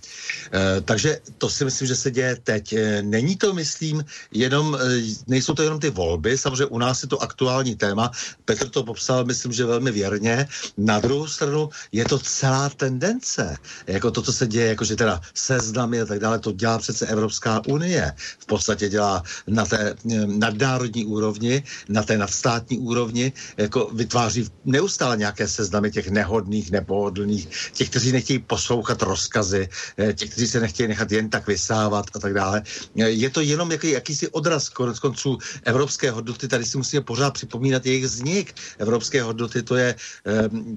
[0.52, 2.72] E, takže to si myslím, že se děje teď.
[2.72, 4.78] E, není to, myslím, jenom,
[5.26, 8.10] nejsou to jenom ty volby, samozřejmě u nás je to aktuální téma,
[8.44, 10.48] Petr to popsal, myslím, že velmi věrně.
[10.78, 13.56] Na druhou stranu je to celá tendence,
[13.86, 16.78] jako to, co se děje, jako že teda teda seznamy a tak dále, to dělá
[16.78, 18.12] přece Evropská unie.
[18.38, 25.16] V podstatě dělá na té eh, nadnárodní úrovni, na té nadstátní úrovni, jako vytváří neustále
[25.16, 29.68] nějaké seznamy těch nehodných, nepohodlných, těch, kteří nechtějí poslouchat rozkazy,
[29.98, 32.62] eh, těch, kteří se nechtějí nechat jen tak vysávat a tak dále.
[32.98, 37.34] Eh, je to jenom jaký, jakýsi odraz konec konců evropské hodnoty, tady si musíme pořád
[37.34, 38.54] připomínat jejich vznik.
[38.78, 39.94] Evropské hodnoty to je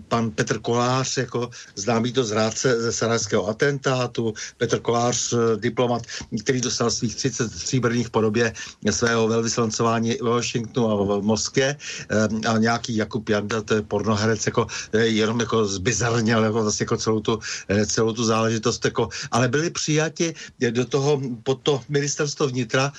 [0.07, 6.03] pan Petr Kolář, jako známý to zrádce ze sarajského atentátu, státu, Petr Kolář, eh, diplomat,
[6.43, 8.53] který dostal svých 30 stříbrných podobě
[8.91, 11.75] svého velvyslancování v Washingtonu a v Moskvě.
[11.75, 16.83] Eh, a nějaký Jakub Janda, to je pornoherec, jako, eh, jenom jako zbizarněl jako, vlastně
[16.83, 17.39] jako celou, tu,
[17.87, 20.35] celou tu záležitost, jako, ale byli přijati
[20.71, 22.91] do toho, pod to ministerstvo vnitra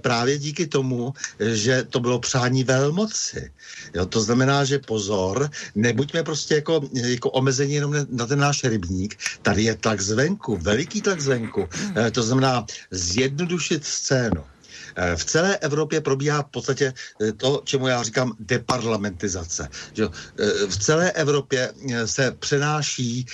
[0.00, 3.50] právě díky tomu, že to bylo přání velmoci.
[3.94, 9.18] Jo, to znamená, že pozor, nebuďme prostě jako, jako omezení jenom na ten náš rybník,
[9.42, 11.68] tady je tlak zvenku, veliký tlak zvenku.
[11.96, 14.44] Eh, to znamená zjednodušit scénu.
[14.96, 19.68] Eh, v celé Evropě probíhá v podstatě eh, to, čemu já říkám deparlamentizace.
[20.68, 21.72] V celé Evropě
[22.04, 23.26] se přenáší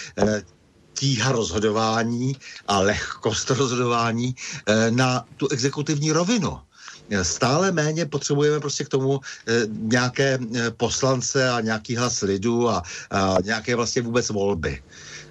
[0.95, 2.37] tíha rozhodování
[2.69, 4.35] a lehkost rozhodování
[4.91, 6.61] na tu exekutivní rovinu
[7.23, 9.21] stále méně potřebujeme prostě k tomu
[9.71, 10.39] nějaké
[10.77, 14.83] poslance a nějaký hlas lidu a, a nějaké vlastně vůbec volby.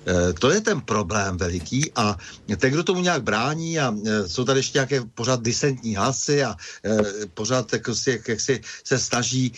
[0.09, 2.17] Eh, to je ten problém veliký a
[2.57, 6.55] ten, kdo tomu nějak brání a eh, jsou tady ještě nějaké pořád disentní hlasy a
[6.85, 6.97] eh,
[7.33, 9.53] pořád jako si, jak si se snaží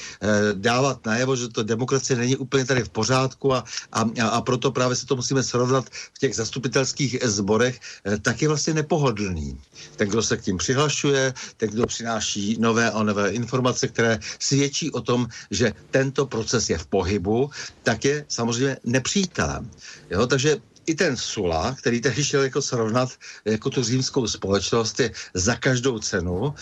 [0.54, 4.96] dávat najevo, že to demokracie není úplně tady v pořádku a, a, a proto právě
[4.96, 7.80] se to musíme srovnat v těch zastupitelských zborech,
[8.22, 9.58] tak je vlastně nepohodlný.
[9.96, 14.92] Ten, kdo se k tím přihlašuje, ten, kdo přináší nové a nové informace, které svědčí
[14.92, 17.50] o tom, že tento proces je v pohybu,
[17.84, 19.70] tak je samozřejmě nepřítelem.
[20.10, 23.10] Jo, takže projet i ten Sula, který tehdy šel jako srovnat
[23.46, 26.54] jako tu římskou společnost, je za každou cenu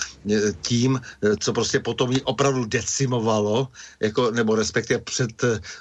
[0.61, 1.01] tím,
[1.39, 3.67] co prostě potom ji opravdu decimovalo,
[3.99, 5.33] jako, nebo respektive před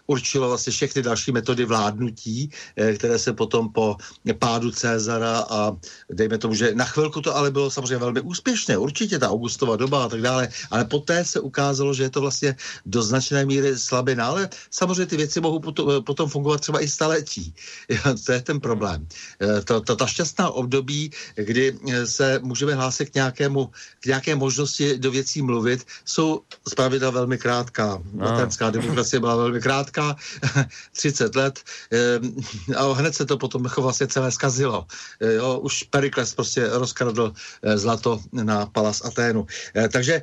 [0.06, 2.50] určilo vlastně všechny další metody vládnutí,
[2.96, 3.96] které se potom po
[4.38, 5.76] pádu Cezara a
[6.08, 10.04] dejme tomu, že na chvilku to ale bylo samozřejmě velmi úspěšné, určitě ta Augustova doba
[10.04, 12.56] a tak dále, ale poté se ukázalo, že je to vlastně
[12.86, 17.54] do značné míry slabina, ale samozřejmě ty věci mohou potom, potom fungovat třeba i staletí.
[18.26, 19.06] to je ten problém.
[19.40, 23.70] Eh, to, to, ta šťastná období, kdy eh, se můžeme hlásit k, nějakému,
[24.00, 28.02] k nějaké možnosti do věcí mluvit, jsou zpravidla velmi krátká.
[28.12, 28.70] No.
[28.70, 30.16] demokracie byla velmi krátká,
[30.92, 31.60] 30 let
[31.92, 34.86] eh, a hned se to potom jako vlastně celé zkazilo.
[35.20, 37.32] Jo, už Perikles prostě rozkradl
[37.74, 39.46] zlato na Palas Aténu.
[39.92, 40.22] Takže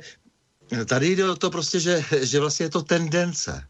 [0.86, 3.66] tady jde o to prostě, že, že vlastně je to tendence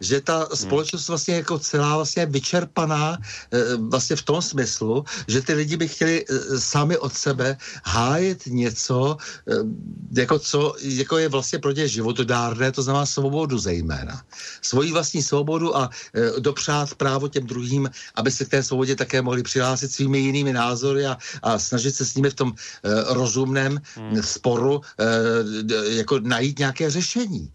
[0.00, 0.46] že ta hmm.
[0.54, 3.18] společnost vlastně jako celá vlastně je vyčerpaná
[3.52, 8.46] eh, vlastně v tom smyslu, že ty lidi by chtěli eh, sami od sebe hájit
[8.46, 9.16] něco,
[9.48, 9.54] eh,
[10.16, 14.22] jako co jako je vlastně pro ně životodárné, to znamená svobodu zejména.
[14.62, 15.90] Svoji vlastní svobodu a
[16.38, 21.06] dopřát právo těm druhým, aby se k té svobodě také mohli přihlásit svými jinými názory
[21.06, 22.52] a, a snažit se s nimi v tom
[23.08, 24.22] rozumném hmm.
[24.22, 24.80] sporu
[25.88, 27.52] jako najít nějaké řešení.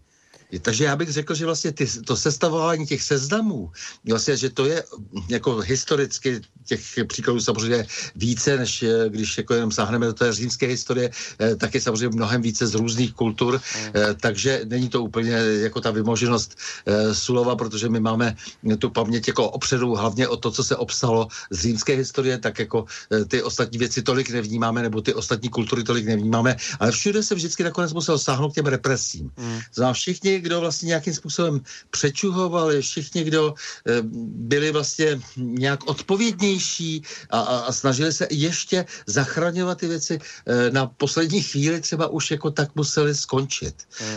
[0.60, 3.70] Takže já bych řekl, že vlastně ty, to sestavování těch seznamů,
[4.08, 4.84] vlastně, že to je
[5.28, 7.86] jako historicky těch příkladů samozřejmě
[8.16, 12.08] více, než eh, když jako jenom sáhneme do té římské historie, eh, tak je samozřejmě
[12.08, 13.92] mnohem více z různých kultur, mm.
[14.20, 16.58] takže není to úplně jako ta vymoženost
[17.12, 18.36] Sulova, protože my máme
[18.78, 22.84] tu paměť jako opředu hlavně o to, co se obsalo z římské historie, tak jako
[23.28, 27.64] ty ostatní věci tolik nevnímáme, nebo ty ostatní kultury tolik nevnímáme, ale všude se vždycky
[27.64, 29.30] nakonec musel sáhnout k těm represím.
[29.36, 29.60] Mm.
[29.74, 33.54] Znám všichni, kdo vlastně nějakým způsobem přečuhovali, všichni, kdo
[34.52, 40.70] byli vlastně nějak odpovědní silnější a, a, a snažili se ještě zachraňovat ty věci e,
[40.70, 43.74] na poslední chvíli třeba už jako tak museli skončit.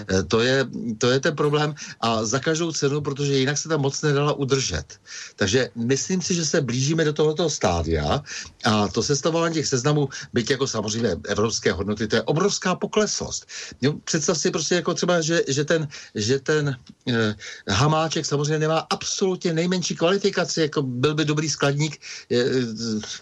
[0.10, 0.68] E, to, je,
[0.98, 5.00] to je ten problém a za každou cenu, protože jinak se tam moc nedala udržet.
[5.36, 8.24] Takže myslím si, že se blížíme do tohoto stádia
[8.64, 13.48] a to sestavování těch seznamů, byť jako samozřejmě evropské hodnoty, to je obrovská pokleslost.
[13.82, 16.76] Jo, představ si prostě jako třeba, že, že ten že ten
[17.08, 17.36] eh,
[17.70, 22.02] Hamáček samozřejmě nemá absolutně nejmenší kvalifikaci, jako byl by dobrý skladník
[22.32, 22.46] eh,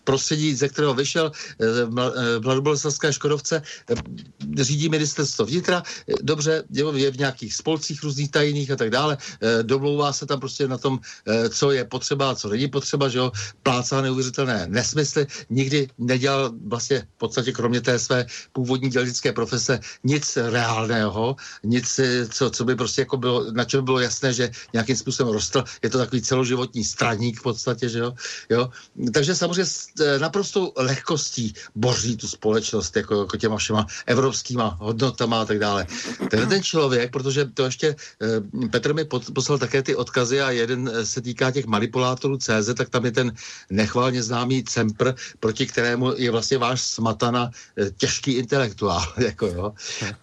[0.04, 6.64] prostředí, ze kterého vyšel eh, v eh, Mladoboleslavské Škodovce, eh, řídí ministerstvo vnitra, eh, dobře,
[6.70, 10.78] je v nějakých spolcích různých tajných a tak dále, eh, domlouvá se tam prostě na
[10.78, 13.32] tom, eh, co je potřeba a co není potřeba, že jo,
[13.64, 20.38] plácá neuvěřitelné nesmysly, nikdy nedělal vlastně v podstatě kromě té své původní dělnické profese nic
[20.38, 24.96] reálného, nic, eh, co, co by prostě jako bylo, na čem bylo jasné, že nějakým
[24.96, 25.64] způsobem rostl.
[25.84, 28.14] Je to takový celoživotní straník v podstatě, že jo.
[28.50, 28.70] jo?
[29.14, 35.42] Takže samozřejmě s eh, naprostou lehkostí boří tu společnost jako, jako těma všema evropskýma hodnotama
[35.42, 35.88] a tak dále.
[36.30, 40.92] Ten, ten člověk, protože to ještě eh, Petr mi poslal také ty odkazy a jeden
[41.04, 43.32] se týká těch manipulátorů CZ, tak tam je ten
[43.70, 47.52] nechválně známý Cempr, proti kterému je vlastně váš smatana
[47.98, 49.04] těžký intelektuál.
[49.18, 49.74] Jako jo.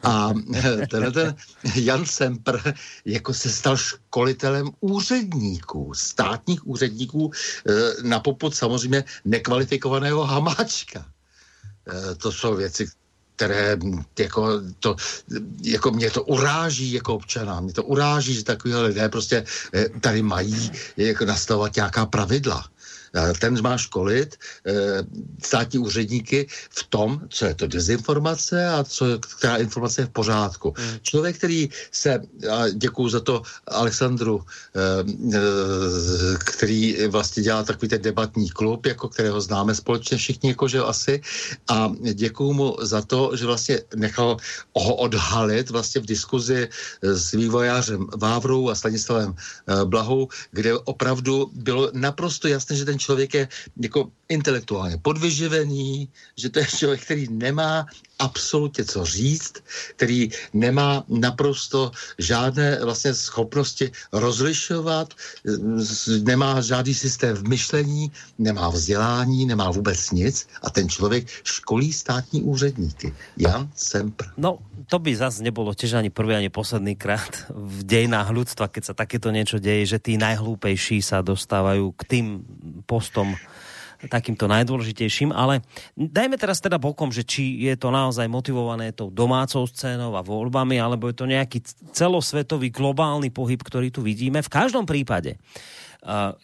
[0.03, 0.33] A
[0.91, 1.35] tenhle ten
[1.75, 2.07] Jan
[2.51, 2.75] Sempr
[3.05, 7.73] jako se stal školitelem úředníků, státních úředníků eh,
[8.03, 11.07] na poput samozřejmě nekvalifikovaného hamáčka.
[11.89, 12.89] Eh, to jsou věci,
[13.37, 13.79] které
[14.19, 14.97] jako, to,
[15.63, 17.61] jako mě to uráží jako občana.
[17.61, 19.45] Mě to uráží, že takový lidé prostě
[19.75, 22.71] eh, tady mají jako nastavovat nějaká pravidla
[23.41, 24.37] ten má školit
[24.67, 24.73] eh,
[25.43, 30.75] státní úředníky v tom, co je to dezinformace a co, která informace je v pořádku.
[30.77, 30.99] Hmm.
[31.03, 34.81] Člověk, který se, a děkuju za to Alexandru, eh,
[35.35, 35.39] eh,
[36.39, 41.21] který vlastně dělá takový ten debatní klub, jako kterého známe společně všichni, jakože asi,
[41.69, 44.37] a děkuju mu za to, že vlastně nechal
[44.77, 46.69] ho odhalit vlastně v diskuzi
[47.03, 49.35] s vývojářem Vávrou a Stanislavem
[49.85, 53.45] Blahou, kde opravdu bylo naprosto jasné, že ten člověk je
[53.81, 57.87] jako intelektuálně podvyživený, že to je člověk, který nemá
[58.19, 59.65] absolutně co říct,
[59.97, 65.15] který nemá naprosto žádné vlastně schopnosti rozlišovat,
[66.23, 72.43] nemá žádný systém v myšlení, nemá vzdělání, nemá vůbec nic a ten člověk školí státní
[72.43, 73.15] úředníky.
[73.37, 74.25] Jan Sempr.
[74.37, 78.83] No, to by zase nebolo tiež ani prvý, ani posledný krát v dejinách ľudstva, keď
[78.91, 82.27] sa takéto niečo deje, že tí najhlúpejší sa dostávajú k tým
[82.91, 83.39] postom
[84.01, 85.61] takýmto najdôležitejším, ale
[85.93, 90.81] dajme teraz teda bokom, že či je to naozaj motivované tou domácou scénou a voľbami,
[90.81, 91.61] alebo je to nejaký
[91.93, 94.41] celosvetový globálny pohyb, ktorý tu vidíme.
[94.41, 95.37] V každom prípade,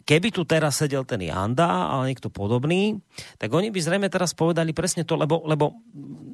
[0.04, 3.00] keby tu teraz sedel ten Janda ale niekto podobný,
[3.40, 5.80] tak oni by zrejme teraz povedali presne to, lebo, lebo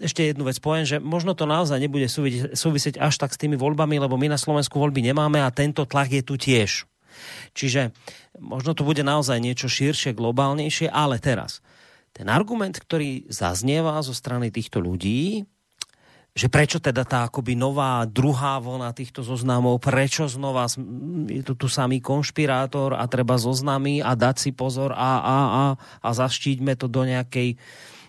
[0.02, 2.10] ešte jednu vec poviem, že možno to naozaj nebude
[2.50, 6.10] súvisieť až tak s tými voľbami, lebo my na Slovensku voľby nemáme a tento tlak
[6.10, 6.90] je tu tiež.
[7.52, 7.92] Čiže
[8.40, 11.62] možno to bude naozaj niečo širšie, globálnejšie, ale teraz
[12.12, 15.48] ten argument, ktorý zaznieva zo strany týchto ľudí,
[16.32, 20.64] že prečo teda tá akoby nová druhá vlna týchto zoznamov, prečo znova
[21.28, 25.64] je tu, tu samý konšpirátor a treba zoznamy a dať si pozor a, a, a,
[26.00, 27.60] a zaštíťme to do nejakej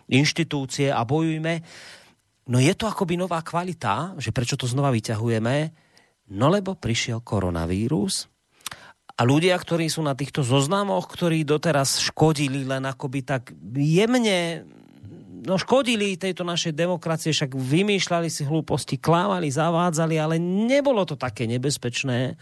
[0.07, 1.63] inštitúcie a bojujme.
[2.47, 5.55] No je to akoby nová kvalita, že prečo to znova vyťahujeme?
[6.31, 8.31] No lebo prišiel koronavírus
[9.13, 14.65] a ľudia, ktorí sú na týchto zoznamoch, ktorí doteraz škodili len akoby tak jemne
[15.43, 21.45] no škodili tejto našej demokracie, však vymýšľali si hlúposti, klávali, zavádzali, ale nebolo to také
[21.45, 22.39] nebezpečné,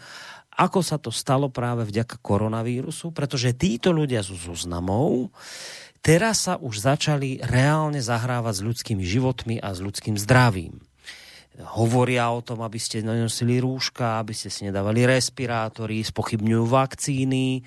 [0.54, 5.34] ako sa to stalo práve vďaka koronavírusu, pretože títo ľudia sú zoznamov,
[5.98, 10.91] teraz sa už začali reálne zahrávať s ľudskými životmi a s ľudským zdravím
[11.60, 17.60] hovoria o tom, aby ste nosili rúška, aby ste si nedávali respirátory, spochybňujú vakcíny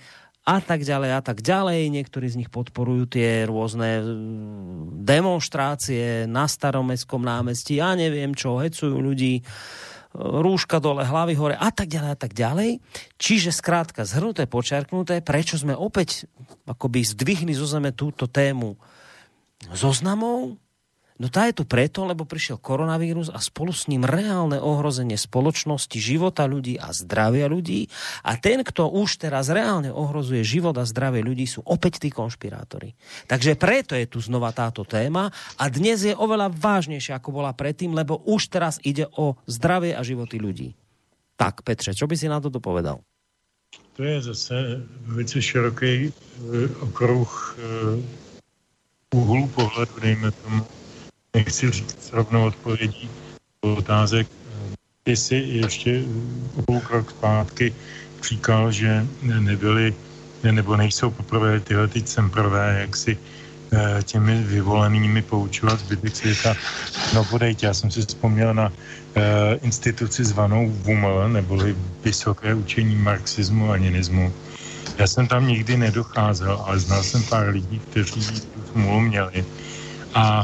[0.45, 1.93] a tak ďalej a tak ďalej.
[1.93, 8.97] Niektorí z nich podporujú tie rôzne mm, demonstrácie na staromestskom námestí a neviem čo, hecujú
[8.97, 9.45] ľudí
[10.15, 12.79] rúška dole, hlavy hore a tak ďalej a tak ďalej.
[13.19, 16.25] Čiže skrátka zhrnuté, počerknuté, prečo sme opäť
[16.63, 18.79] akoby zdvihli zo zeme túto tému
[19.75, 20.55] zoznamov,
[21.15, 25.95] No tá je tu preto, lebo prišiel koronavírus a spolu s ním reálne ohrozenie spoločnosti,
[25.95, 27.87] života ľudí a zdravia ľudí.
[28.27, 32.99] A ten, kto už teraz reálne ohrozuje život a zdravie ľudí, sú opäť tí konšpirátori.
[33.31, 37.95] Takže preto je tu znova táto téma a dnes je oveľa vážnejšia, ako bola predtým,
[37.95, 40.75] lebo už teraz ide o zdravie a životy ľudí.
[41.39, 42.99] Tak, Petře, čo by si na to povedal?
[43.95, 50.67] To je zase velice široký uh, okruh uh, úhlu pohledu, dejme tomu
[51.35, 53.09] nechci říct rovnou odpovědí
[53.61, 54.27] otázek.
[55.03, 56.03] Ty si ještě
[56.87, 57.73] krok zpátky
[58.23, 59.93] říkal, že nebyly
[60.51, 63.17] nebo nejsou poprvé tyhle ty semprové jaksi
[64.03, 66.55] těmi vyvolenými poučovat zbytek světa.
[67.13, 68.71] No podejte, já jsem si vzpomněl na
[69.61, 74.33] instituci zvanou VUML, neboli Vysoké učení marxismu a leninismu.
[74.97, 78.21] Já jsem tam nikdy nedocházel, ale znal jsem pár lidí, kteří
[78.73, 79.45] tu měli.
[80.13, 80.43] A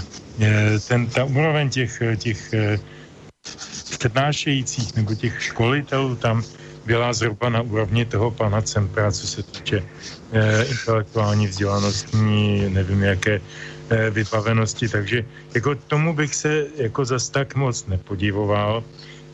[0.88, 2.54] ten, ta úroveň těch, těch
[3.98, 6.44] přednášejících nebo těch školitelů tam
[6.86, 9.84] byla zhruba na úrovni toho pana Cempra, co se týče
[10.34, 13.42] eh, intelektuální vzdělanostní, nevím jaké
[13.90, 18.84] eh, vybavenosti, takže jako tomu bych se jako zas tak moc nepodivoval,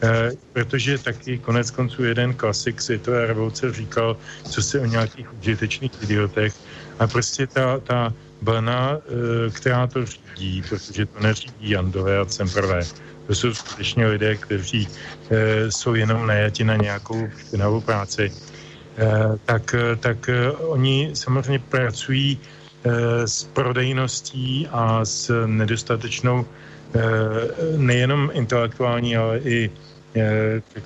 [0.03, 5.91] eh, protože taky konec konců jeden klasik světové revoluce říkal, co se o nějakých užitečných
[6.03, 6.53] idiotech
[6.99, 12.81] a prostě ta, ta blna, eh, která to řídí, protože to neřídí Jandové a Cemprové,
[13.27, 14.87] to jsou skutečně lidé, kteří
[15.29, 18.33] e, jsou jenom najati na nějakou špinavou práci, e,
[19.45, 22.39] tak, tak oni samozřejmě pracují
[23.25, 26.45] s prodejností a s nedostatečnou
[27.77, 29.71] nejenom intelektuální, ale i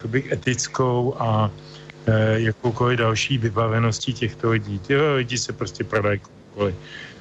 [0.06, 1.52] bych, etickou a
[2.34, 4.80] jakoukoliv další vybaveností těchto lidí.
[4.80, 6.76] Tyhle lidi se prostě prodají komukoliv.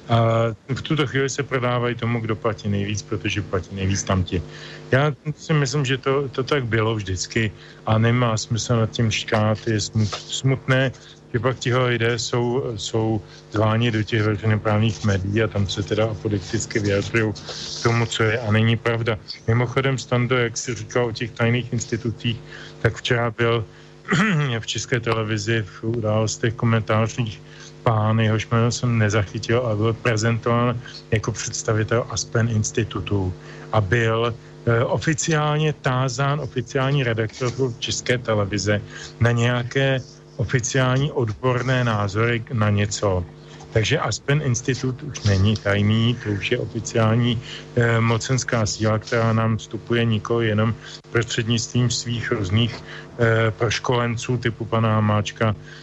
[0.09, 4.43] A v tuto chvíli se prodávají tomu, kdo platí nejvíc, protože platí nejvíc tamti.
[4.91, 7.51] Já si myslím, že to, to tak bylo vždycky
[7.85, 9.67] a nemá smysl nad tím škát.
[9.67, 9.79] Je
[10.09, 10.91] smutné,
[11.33, 13.21] že pak tihle lidé jsou, jsou
[13.51, 18.39] zváni do těch veřejnoprávních médií a tam se teda apodikticky vyjadřují k tomu, co je
[18.39, 19.17] a není pravda.
[19.47, 22.37] Mimochodem, Stando, jak si říkal o těch tajných institucích,
[22.81, 23.65] tak včera byl
[24.59, 27.41] v české televizi v událostech komentářních
[27.83, 30.79] pán, jehož jméno jsem nezachytil, ale byl prezentován
[31.11, 33.33] jako představitel Aspen institutu
[33.71, 34.33] a byl
[34.65, 38.81] e, oficiálně tázán oficiální redaktor České televize
[39.19, 39.99] na nějaké
[40.37, 43.25] oficiální odborné názory na něco.
[43.71, 47.41] Takže Aspen Institut už není tajný, to už je oficiální
[47.75, 50.75] e, mocenská síla, která nám vstupuje nikoli jenom
[51.11, 55.80] prostřednictvím svých různých e, proškolenců typu pana Hamáčka Eh,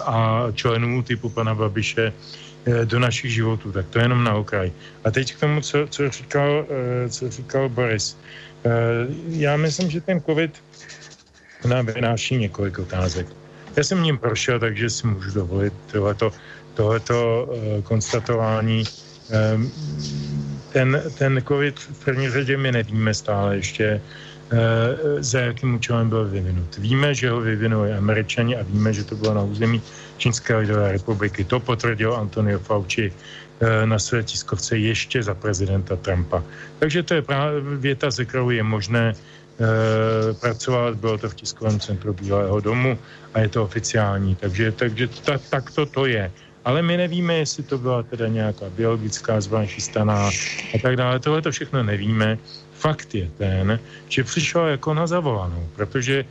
[0.00, 3.72] a členů typu pana Babiše eh, do našich životů.
[3.72, 4.72] Tak to je jenom na okraj.
[5.04, 8.16] A teď k tomu, co, co, říkal, eh, co říkal Boris.
[9.28, 10.50] Já myslím, že ten covid
[11.68, 13.26] nám vynáší několik otázek.
[13.76, 16.32] Já jsem ním prošel, takže si můžu dovolit tohleto,
[16.74, 17.48] tohleto
[17.82, 18.84] konstatování.
[20.72, 24.02] Ten, ten covid v první řadě my nevíme stále ještě, Eh,
[25.18, 26.76] za jakým účelem byl vyvinut.
[26.78, 29.82] Víme, že ho vyvinuli američani a víme, že to bylo na území
[30.16, 31.44] Čínské lidové republiky.
[31.44, 36.44] To potvrdil Antonio Fauci eh, na své tiskovce ještě za prezidenta Trumpa.
[36.78, 40.94] Takže to je právě věta, ze kterou je možné e, pracovat.
[40.94, 42.98] Bylo to v tiskovém centru Bílého domu
[43.34, 44.34] a je to oficiální.
[44.36, 46.32] Takže, takže ta, tak to to je.
[46.64, 50.28] Ale my nevíme, jestli to byla teda nějaká biologická zbraň chystaná
[50.74, 51.20] a tak dále.
[51.20, 52.38] Tohle to všechno nevíme.
[52.78, 56.24] Fakt je ten, že přišel jako na zavolanou, protože e,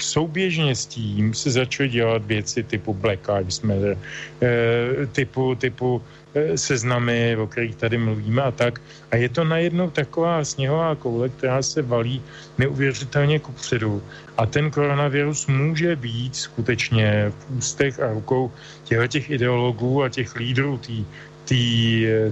[0.00, 3.96] souběžně s tím se začaly dělat věci typu Black Lives Matter,
[4.42, 6.02] e, typu, typu
[6.34, 8.80] e, seznamy, o kterých tady mluvíme a tak.
[9.10, 12.22] A je to najednou taková sněhová koule, která se valí
[12.58, 14.02] neuvěřitelně kupředu.
[14.36, 18.52] A ten koronavirus může být skutečně v ústech a rukou
[18.84, 20.80] těchto těch ideologů a těch lídrů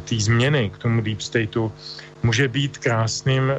[0.05, 1.73] té změny k tomu deep stateu
[2.23, 3.57] může být krásným, eh,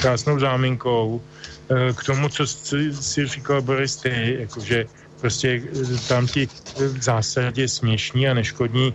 [0.00, 4.86] krásnou záminkou eh, k tomu, co si říkal Boris ty, jakože
[5.20, 5.62] prostě
[6.08, 8.94] tam ti v zásadě směšní a neškodní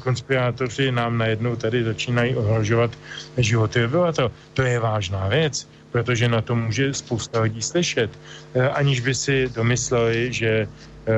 [0.00, 2.94] konspirátoři nám najednou tady začínají ohrožovat
[3.36, 4.30] životy obyvatel.
[4.54, 8.10] To je vážná věc, protože na to může spousta lidí slyšet,
[8.72, 10.68] aniž by si domysleli, že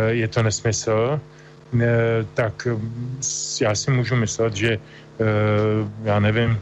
[0.09, 1.21] je to nesmysl,
[2.35, 3.21] tak mm,
[3.61, 4.79] já si můžu myslet, že
[6.05, 6.61] já nevím,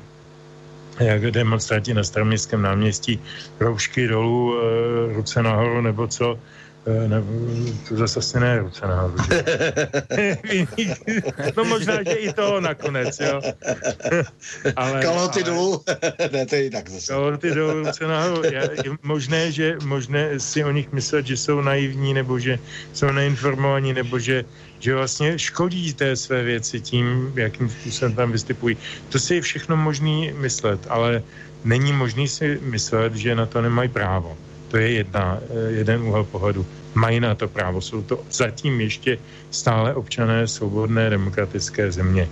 [1.00, 3.22] jak demonstranti na staroměstském náměstí,
[3.61, 6.38] roušky dolů, eh, ruce nahoru nebo co,
[6.86, 7.18] Eh, ne,
[7.88, 9.14] to zase asi ne ruce nahoru.
[11.57, 13.40] no možná, že i to nakonec, jo.
[14.76, 15.82] ale, Kaloty ale, dolů,
[16.32, 17.12] ne, to je tak zase.
[17.12, 18.42] Kaloty dolů, ruce nahoru.
[18.44, 22.59] Je, je možné, že možné si o nich myslet, že jsou naivní, nebo že
[22.92, 24.44] jsou neinformovaní, nebo že,
[24.78, 28.76] že vlastně škodí té své věci tím, jakým způsobem tam vystupují.
[29.08, 31.22] To si je všechno možný myslet, ale
[31.64, 34.36] není možný si myslet, že na to nemají právo.
[34.68, 36.66] To je jedna, eh, jeden úhel pohledu.
[36.94, 37.80] Mají na to právo.
[37.80, 39.18] Jsou to zatím ještě
[39.50, 42.28] stále občané svobodné demokratické země.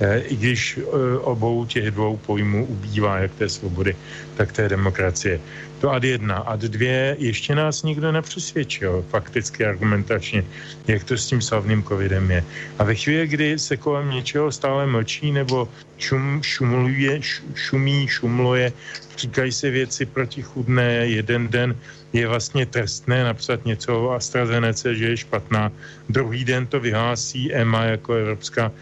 [0.00, 0.82] Eh, I když eh,
[1.18, 3.96] obou těch dvou pojmů ubývá jak té svobody,
[4.36, 5.40] tak té demokracie.
[5.78, 6.36] To ad jedna.
[6.36, 10.44] Ad dvě, ještě nás nikdo nepřesvědčil fakticky argumentačně,
[10.86, 12.44] jak to s tím slavným covidem je.
[12.78, 15.68] A ve chvíli, kdy se kolem něčeho stále mlčí nebo
[15.98, 17.20] šum, šumluje,
[17.54, 18.72] šumí, šumluje,
[19.18, 21.76] říkají se věci protichudné, jeden den
[22.12, 25.72] je vlastně trestné napsat něco o AstraZeneca, že je špatná.
[26.08, 28.72] Druhý den to vyhlásí EMA jako Evropská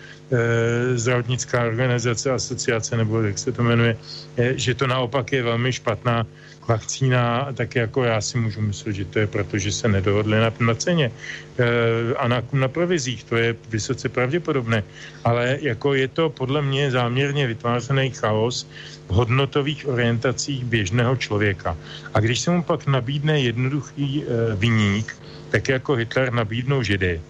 [0.95, 3.97] zdravotnická organizace, asociace, nebo jak se to jmenuje,
[4.37, 6.26] že to naopak je velmi špatná
[6.68, 10.53] vakcína, tak jako já si můžu myslet, že to je proto, že se nedohodli na,
[10.61, 13.24] na ceně e, a na, na provizích.
[13.24, 14.85] To je vysoce pravděpodobné.
[15.24, 18.66] Ale jako je to podle mě záměrně vytvářený chaos
[19.09, 21.76] v hodnotových orientacích běžného člověka.
[22.14, 25.16] A když se mu pak nabídne jednoduchý e, viník,
[25.51, 27.20] tak jako Hitler nabídnou židy,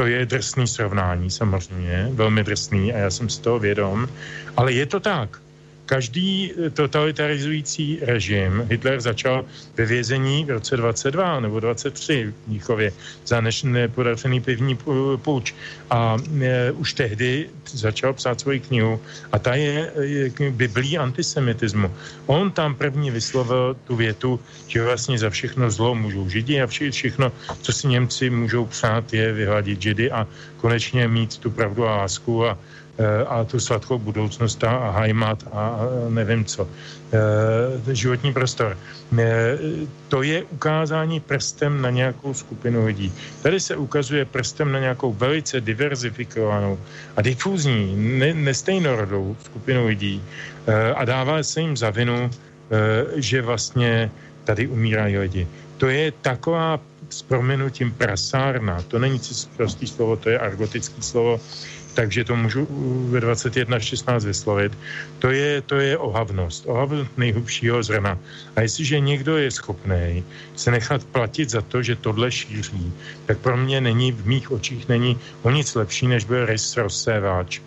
[0.00, 4.08] to je drsný srovnání samozřejmě, velmi drsný a já jsem z toho vědom,
[4.56, 5.40] ale je to tak.
[5.90, 12.92] Každý eh, totalitarizující režim, Hitler začal ve vězení v roce 22 nebo 23 v Níchově
[13.26, 14.78] za nepodařený pivní
[15.16, 15.54] půjč
[15.90, 19.00] a e, už tehdy začal psát svoji knihu
[19.32, 21.90] a ta je, je biblí antisemitismu.
[22.26, 26.90] On tam první vyslovil tu větu, že vlastně za všechno zlo můžou židi a vše,
[26.90, 27.32] všechno,
[27.62, 30.26] co si Němci můžou přát, je vyhladit židy a
[30.56, 32.79] konečně mít tu pravdu a lásku a Eh,
[33.26, 35.78] a tu sladkou budoucnost a hajmat a
[36.08, 36.68] nevím co.
[37.12, 38.78] Eh, životní prostor.
[39.18, 39.58] Eh,
[40.08, 43.12] to je ukázání prstem na nějakou skupinu lidí.
[43.42, 46.78] Tady se ukazuje prstem na nějakou velice diverzifikovanou
[47.16, 50.22] a difuzní, ne, nestejnorodou skupinu lidí
[50.94, 52.30] a dává se jim za vinu,
[53.16, 54.10] že vlastně
[54.44, 55.48] tady umírají lidi.
[55.78, 56.80] To je taková
[57.10, 59.20] s proměnutím prasárna, to není
[59.56, 61.40] prostý slovo, to je argotický slovo,
[61.94, 62.66] takže to můžu
[63.10, 64.72] ve 21.16 vyslovit.
[65.18, 68.18] To je, to je ohavnost, ohavnost nejhlubšího zrna.
[68.56, 70.24] A jestliže někdo je schopný
[70.56, 72.92] se nechat platit za to, že tohle šíří,
[73.26, 77.60] tak pro mě není, v mých očích není o nic lepší, než byl Rys rozséváč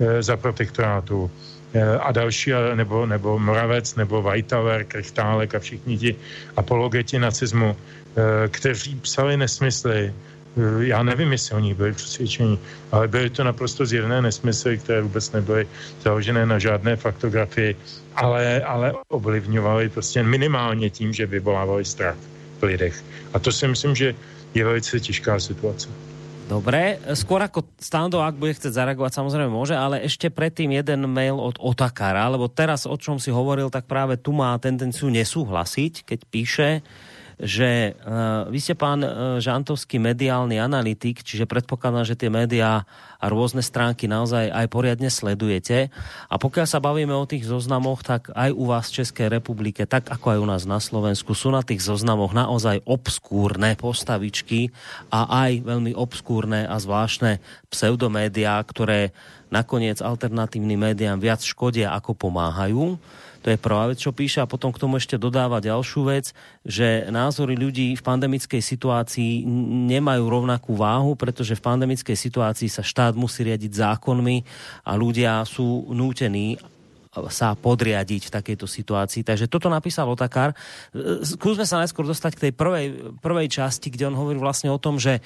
[0.00, 1.30] e, za protektorátu
[1.74, 6.10] e, a další, nebo, nebo Moravec, nebo Weitaler, Krychtálek a všichni ti
[6.56, 10.14] apologeti nacismu, e, kteří psali nesmysly,
[10.80, 12.58] já nevím, jestli oni byli přesvědčení,
[12.92, 15.68] ale byly to naprosto zjevné nesmysly, které vůbec nebyly
[16.02, 17.76] založené na žádné faktografii,
[18.16, 22.16] ale, ale ovlivňovaly prostě minimálně tím, že vyvolávali strach
[22.58, 23.04] v lidech.
[23.32, 24.14] A to si myslím, že
[24.54, 25.88] je velice těžká situace.
[26.50, 31.38] Dobre, skôr ako Stando, ak bude chcieť zareagovať, samozrejme môže, ale ešte predtým jeden mail
[31.38, 36.18] od Otakara, lebo teraz, o čom si hovoril, tak práve tu má tendenciu nesúhlasiť, keď
[36.26, 36.68] píše,
[37.40, 42.84] že uh, vy ste pán uh, Žantovský mediálny analytik, čiže predpokladám, že tie médiá
[43.20, 45.92] a rôzne stránky naozaj aj poriadne sledujete.
[46.32, 50.08] A pokiaľ sa bavíme o tých zoznamoch, tak aj u vás v Českej republike, tak
[50.08, 54.72] ako aj u nás na Slovensku, sú na tých zoznamoch naozaj obskúrne postavičky
[55.12, 59.12] a aj veľmi obskúrne a zvláštne pseudomédiá, ktoré
[59.52, 62.96] nakoniec alternatívnym médiám viac škodia ako pomáhajú.
[63.40, 67.08] To je prvá vec, čo píše a potom k tomu ešte dodáva ďalšiu vec, že
[67.08, 69.48] názory ľudí v pandemickej situácii
[69.88, 74.36] nemajú rovnakú váhu, pretože v pandemickej situácii sa štát musí riadiť zákonmi
[74.84, 76.60] a ľudia sú nútení
[77.10, 79.26] sa podriadiť v takejto situácii.
[79.26, 80.54] Takže toto napísal Otakar.
[81.26, 82.86] Skúsme sa najskôr dostať k tej prvej,
[83.18, 85.18] prvej časti, kde on hovorí vlastne o tom, že,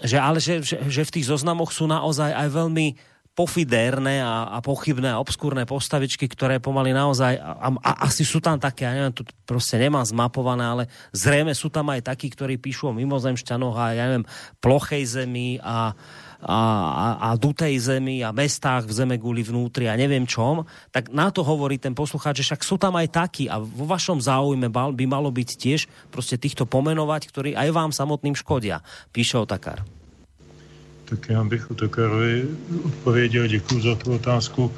[0.00, 4.58] že, ale že, že, že v tých zoznamoch sú naozaj aj veľmi pofidérne a, a
[4.60, 9.16] pochybné a obskúrne postavičky, ktoré pomaly naozaj, a, a asi sú tam také, ja neviem,
[9.16, 10.84] tu proste nemám zmapované, ale
[11.16, 14.28] zrejme sú tam aj takí, ktorí píšu o mimozemšťanoch a ja neviem,
[14.60, 15.96] plochej zemi a,
[16.44, 16.58] a,
[16.92, 21.40] a, a dutej zemi a mestách v Zemeguli vnútri a neviem čom, tak na to
[21.40, 25.32] hovorí ten poslucháč, že však sú tam aj takí a vo vašom záujme by malo
[25.32, 25.80] byť tiež
[26.12, 30.01] proste týchto pomenovať, ktorí aj vám samotným škodia, píše Otakar.
[31.04, 32.44] Tak já bych Otokarovi
[32.84, 34.72] odpověděl, děkuji za tu otázku.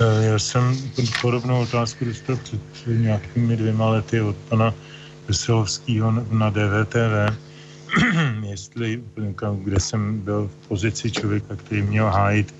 [0.00, 0.76] Eh, já jsem
[1.20, 2.36] podobnou otázku dostal
[2.72, 4.74] před nějakými dvěma lety od pana
[5.28, 7.36] Veselovského na DVTV,
[8.42, 9.02] jestli,
[9.64, 12.54] kde jsem byl v pozici člověka, který měl hájit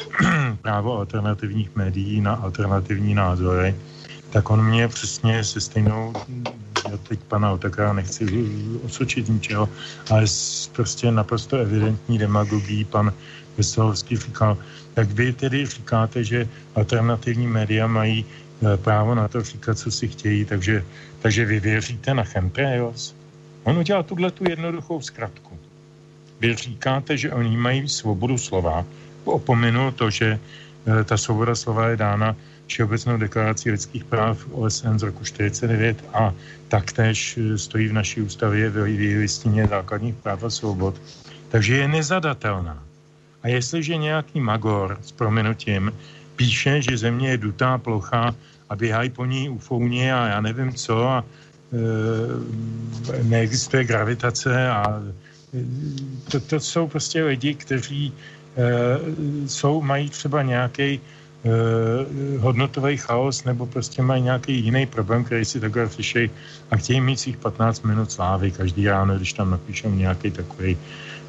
[0.62, 3.74] právo alternativních médií na alternativní názory,
[4.30, 6.12] tak on mě přesně se stejnou
[6.90, 8.26] já teď pana Otakara nechci
[8.84, 9.68] osočit ničeho,
[10.10, 10.24] ale
[10.72, 13.12] prostě naprosto evidentní demagogii pan
[13.56, 14.56] Veselovský říkal,
[14.94, 20.08] tak vy tedy říkáte, že alternativní média mají e, právo na to říkat, co si
[20.08, 20.84] chtějí, takže,
[21.22, 23.14] takže vy věříte na chemtrails?
[23.64, 25.58] On udělal tuhle tu jednoduchou zkratku.
[26.40, 28.84] Vy říkáte, že oni mají svobodu slova,
[29.24, 30.38] opominu to, že
[31.04, 36.34] ta svoboda slova je dána Všeobecnou deklarací lidských práv OSN z roku 49 a
[36.68, 38.82] taktéž stojí v naší ústavě v
[39.18, 41.00] listině základních práv a svobod.
[41.48, 42.82] Takže je nezadatelná.
[43.42, 45.92] A jestliže nějaký magor s prominutím
[46.36, 48.34] píše, že země je dutá plocha
[48.68, 55.64] a běhají po ní ufouni a já nevím co a e, neexistuje gravitace a e,
[56.30, 58.98] to, to jsou prostě lidi, kteří e,
[59.48, 61.15] jsou, mají třeba nějaký Eh,
[62.38, 66.30] hodnotový chaos nebo prostě mají nějaký jiný problém, který si takhle slyšejí
[66.70, 70.76] a chtějí mít svých 15 minut slávy každý ráno, když tam napíšou nějaký takový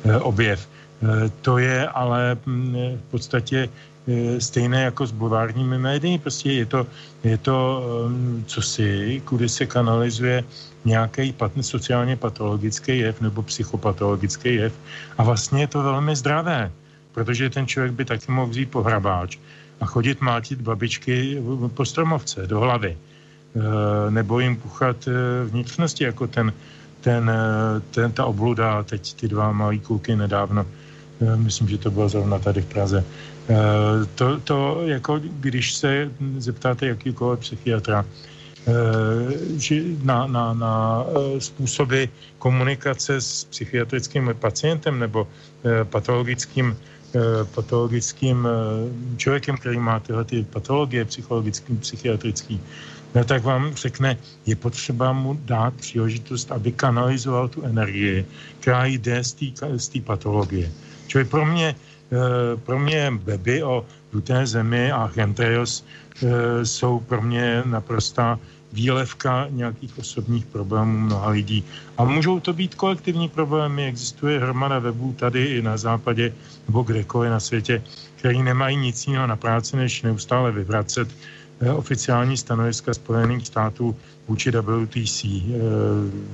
[0.05, 0.67] eh, objev.
[0.67, 2.75] Eh, to je ale mm,
[3.07, 3.69] v podstatě
[4.39, 6.17] stejné jako s bulvárními médii.
[6.17, 6.87] Prostě je to,
[7.23, 7.83] je to
[8.45, 10.43] co si, kudy se kanalizuje
[10.85, 14.73] nějaký sociálně patologický jev nebo psychopatologický jev.
[15.17, 16.71] A vlastně je to velmi zdravé,
[17.11, 19.37] protože ten člověk by taky mohl vzít pohrabáč
[19.81, 21.41] a chodit mátit babičky
[21.73, 22.97] po stromovce do hlavy.
[22.97, 25.11] E, nebo jim puchat e,
[25.45, 26.53] vnitřnosti, jako ten,
[27.01, 30.65] ten, e, ten, ta obluda, teď ty dva malý kluky nedávno,
[31.35, 33.03] myslím, že to bylo zrovna tady v Praze.
[34.15, 38.05] To, to jako když se zeptáte jakýkoliv psychiatra,
[40.03, 41.05] na, na, na
[41.39, 42.03] způsoby
[42.37, 45.27] komunikace s psychiatrickým pacientem nebo
[45.83, 46.96] patologickým Eh,
[47.55, 52.61] patologickým eh, člověkem, který má tyhle ty patologie psychologický, psychiatrický,
[53.15, 58.25] no, tak vám řekne, je potřeba mu dát příležitost, aby kanalizoval tu energii,
[58.59, 59.23] která jde
[59.77, 60.71] z té patologie.
[61.07, 61.75] Čili pro mě,
[62.11, 65.83] eh, pro mě Beby o duté zemi a chemtrails
[66.63, 68.39] jsou pro mě naprosta
[68.73, 71.63] výlevka nějakých osobních problémů mnoha lidí.
[71.97, 76.33] A můžou to být kolektivní problémy, existuje hromada webů tady i na západě
[76.67, 77.83] nebo kdekoliv na světě,
[78.15, 81.07] který nemají nic jiného na práci, než neustále vyvracet
[81.61, 83.95] eh, oficiální stanoviska Spojených států
[84.27, 85.23] vůči WTC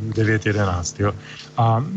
[0.09, 0.95] 9.11.
[0.99, 1.13] Eh, jo.
[1.57, 1.89] A eh,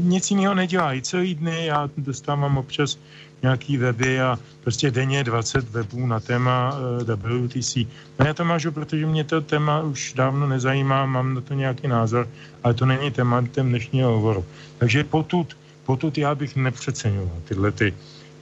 [0.00, 1.02] nic jiného nedělají.
[1.02, 2.98] Celý dny já dostávám občas
[3.42, 7.76] nějaký weby a prostě denně 20 webů na téma uh, WTC.
[8.18, 11.88] No já to mážu, protože mě to téma už dávno nezajímá, mám na to nějaký
[11.88, 12.28] názor,
[12.62, 14.44] ale to není tématem dnešního hovoru.
[14.78, 17.94] Takže potud, potud já bych nepřeceňoval tyhle, ty,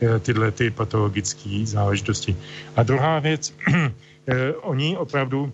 [0.03, 2.37] uh, tyhle ty patologické záležitosti.
[2.77, 3.87] A druhá věc, uh,
[4.63, 5.53] oni opravdu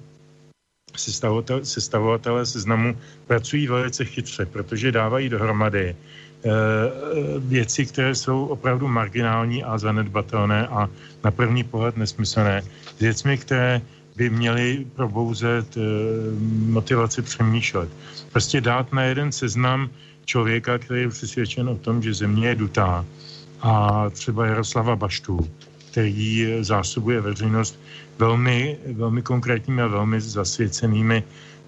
[1.62, 5.96] sestavovatelé seznamu pracují velice chytře, protože dávají dohromady Eh,
[7.38, 10.88] věci, které jsou opravdu marginální a zanedbatelné a
[11.24, 12.62] na první pohled nesmyslné.
[13.00, 13.80] Věcmi, které
[14.16, 15.80] by měly probouzet eh,
[16.66, 17.88] motivaci přemýšlet.
[18.32, 19.90] Prostě dát na jeden seznam
[20.24, 23.06] člověka, který je přesvědčen o tom, že země je dutá
[23.62, 25.50] a třeba Jaroslava Baštu,
[25.90, 27.78] který zásobuje veřejnost
[28.18, 31.22] velmi, velmi konkrétními a velmi zasvěcenými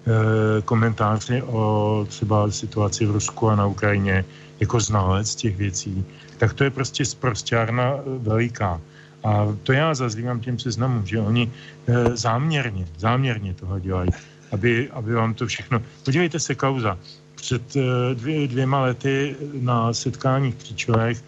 [0.05, 4.25] eh, komentáři o třeba situaci v Rusku a na Ukrajině,
[4.59, 6.05] jako znalec těch věcí,
[6.37, 8.81] tak to je prostě sprostěrna eh, veliká.
[9.25, 11.51] A to já zazlívám těm seznamům, že oni
[11.87, 14.09] e, záměrně, záměrně toho dělají,
[14.51, 15.81] aby, aby vám to všechno...
[16.05, 16.97] Podívejte se, kauza.
[17.35, 17.73] Před
[18.13, 21.23] dvě, dvěma lety na setkání v Příčovech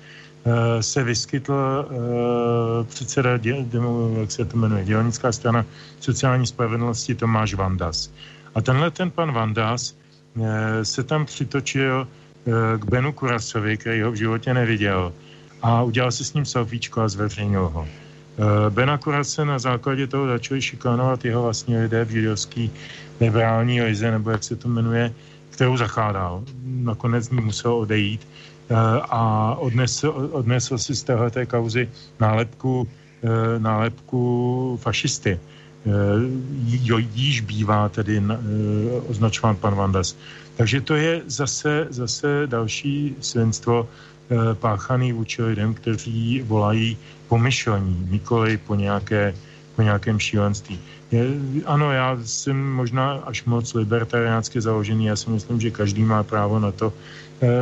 [0.81, 1.89] se vyskytl
[2.87, 5.65] předseda, dě, demo, jak se to jmenuje, dělnická strana
[5.99, 8.09] sociální spravedlnosti Tomáš Vandas.
[8.57, 12.07] A tenhle ten pan Vandas e, se tam přitočil
[12.79, 15.13] k Benu Kurasovi, který ho v životě neviděl
[15.61, 17.87] a udělal si s ním selfiečko a zveřejnil ho.
[18.37, 22.71] Eh, Bena Kurase na základě toho začali šikanovat jeho vlastní lidé v židovský
[23.19, 25.13] liberální lize, nebo jak se to jmenuje,
[25.49, 26.43] kterou zachládal.
[26.63, 28.21] Nakonec mi musel odejít
[28.69, 28.75] eh,
[29.09, 31.89] a odnesl, odnesl si z téhleté kauzy
[32.19, 32.87] nálepku,
[33.23, 34.21] eh, nálepku
[34.81, 35.39] fašisty.
[37.15, 38.21] Jíž bývá tedy
[39.07, 40.15] označován pan Vandas.
[40.57, 48.07] Takže to je zase, zase další svinstvo e, páchaný vůči lidem, kteří volají po myšlení,
[48.09, 49.35] nikoli po, nějaké,
[49.75, 50.79] po nějakém šílenství.
[51.11, 51.25] Je,
[51.65, 56.59] ano, já jsem možná až moc libertariánsky založený, já si myslím, že každý má právo
[56.59, 56.93] na to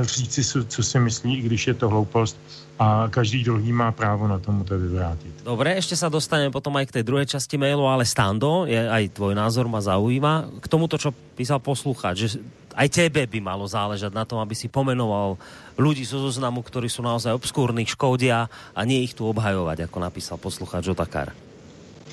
[0.02, 2.38] říct si, co si myslí, i když je to hloupost
[2.76, 5.32] a každý druhý má právo na tomu to vyvrátit.
[5.48, 9.16] Dobre, ešte sa dostaneme potom aj k tej druhej časti mailu, ale Stando, je, aj
[9.16, 10.60] tvoj názor ma zaujíma.
[10.60, 12.30] K tomuto, čo písal poslucháč, že
[12.76, 15.40] aj tebe by malo záležať na tom, aby si pomenoval
[15.80, 20.36] ľudí zo zoznamu, ktorí sú naozaj obskúrni, škodia a nie ich tu obhajovať, ako napísal
[20.36, 21.32] poslucháč Otakar.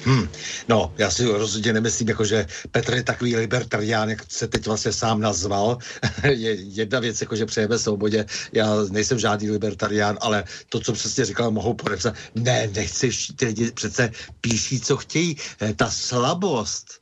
[0.04, 0.28] Hmm.
[0.68, 4.92] No, já si rozhodně nemyslím, jako že Petr je takový libertarián, jak se teď vlastně
[4.92, 5.78] sám nazval.
[6.24, 8.26] je jedna věc, jako že přejeme svobodě.
[8.52, 12.14] Já nejsem žádný libertarián, ale to, co přesně říkal, mohou podepsat.
[12.34, 15.36] Ne, nechci, ty lidi přece píší, co chtějí.
[15.60, 17.01] Eh, ta slabost,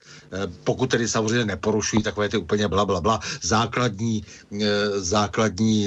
[0.64, 4.24] pokud tedy samozřejmě neporušují takové ty úplně bla, bla, bla základní,
[4.62, 4.66] eh,
[5.00, 5.86] základní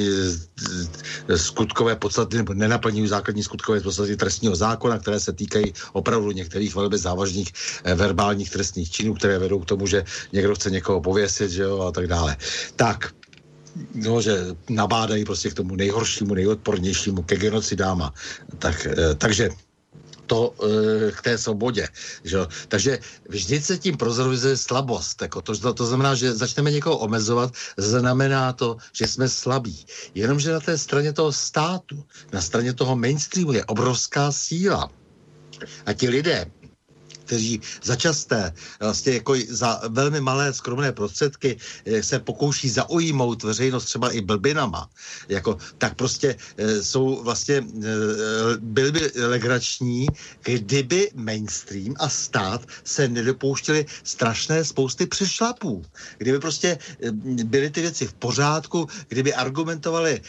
[1.30, 6.76] eh, skutkové podstaty, nebo nenaplňují základní skutkové podstaty trestního zákona, které se týkají opravdu některých
[6.76, 7.52] velmi závažných
[7.96, 11.92] verbálních trestných činů, které vedou k tomu, že někdo chce někoho pověsit, že jo, a
[11.92, 12.38] tak dále.
[12.76, 13.14] Tak,
[13.96, 18.12] no, že nabádají prostě k tomu nejhoršímu, nejodpornějšímu, ke genocidám.
[18.60, 18.88] Tak,
[19.18, 19.50] takže
[20.26, 21.88] to e, k té svobodě.
[22.24, 22.40] Že?
[22.68, 23.00] Takže
[23.30, 25.22] vždy se tím prozoruje slabost.
[25.22, 29.86] Jako to, to, to znamená, že začneme někoho omezovat, znamená to, že jsme slabí.
[30.16, 34.90] Jenomže na té straně toho státu, na straně toho mainstreamu je obrovská síla.
[35.86, 36.52] A ti lidé,
[37.34, 44.12] kteří začasté, vlastně jako za velmi malé skromné prostředky eh, se pokouší zaujmout veřejnost třeba
[44.12, 44.90] i blbinama,
[45.30, 47.64] jako, tak prostě e, jsou vlastně, e,
[48.60, 50.08] byli by legrační,
[50.44, 55.82] kdyby mainstream a stát se nedopouštěli strašné spousty přešlapů.
[56.18, 56.78] Kdyby prostě
[57.44, 60.22] byly ty věci v pořádku, kdyby argumentovali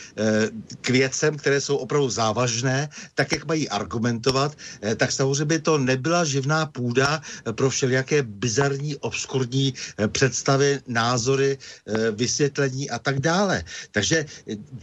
[0.80, 4.54] k věcem, které jsou opravdu závažné, tak jak mají argumentovat,
[4.96, 7.22] tak samozřejmě by to nebyla živná půda půda
[7.52, 13.64] pro všelijaké bizarní, obskurní eh, představy, názory, eh, vysvětlení a tak dále.
[13.90, 14.26] Takže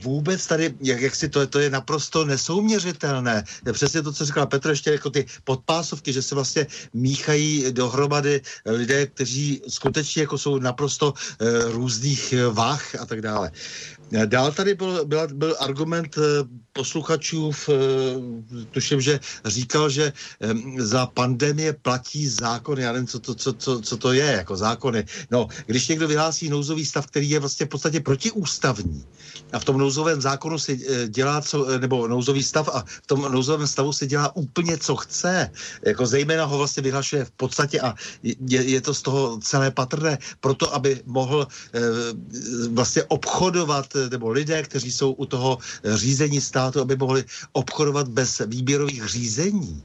[0.03, 3.43] vůbec tady, jak, jak si to, to je naprosto nesouměřitelné.
[3.71, 9.07] Přesně to, co říkal Petr, ještě jako ty podpásovky, že se vlastně míchají dohromady lidé,
[9.07, 11.13] kteří skutečně jako jsou naprosto
[11.71, 13.51] různých váh a tak dále.
[14.25, 16.15] Dál tady byl, byl, byl argument
[16.73, 17.69] posluchačů, v,
[18.71, 20.13] tuším, že říkal, že
[20.77, 25.05] za pandemie platí zákon, já nevím, co to, co, co, co to je, jako zákony.
[25.31, 29.05] No, když někdo vyhlásí nouzový stav, který je vlastně v podstatě protiústavní,
[29.53, 33.07] a v tom nouzovém zákonu se eh, dělá, co, eh, nebo nouzový stav a v
[33.07, 35.51] tom nouzovém stavu se dělá úplně, co chce.
[35.85, 40.17] Jako zejména ho vlastně vyhlašuje v podstatě a je, je to z toho celé patrné,
[40.39, 41.47] proto, aby mohl
[42.69, 49.05] vlastně obchodovat, nebo lidé, kteří jsou u toho řízení státu, aby mohli obchodovat bez výběrových
[49.05, 49.83] řízení.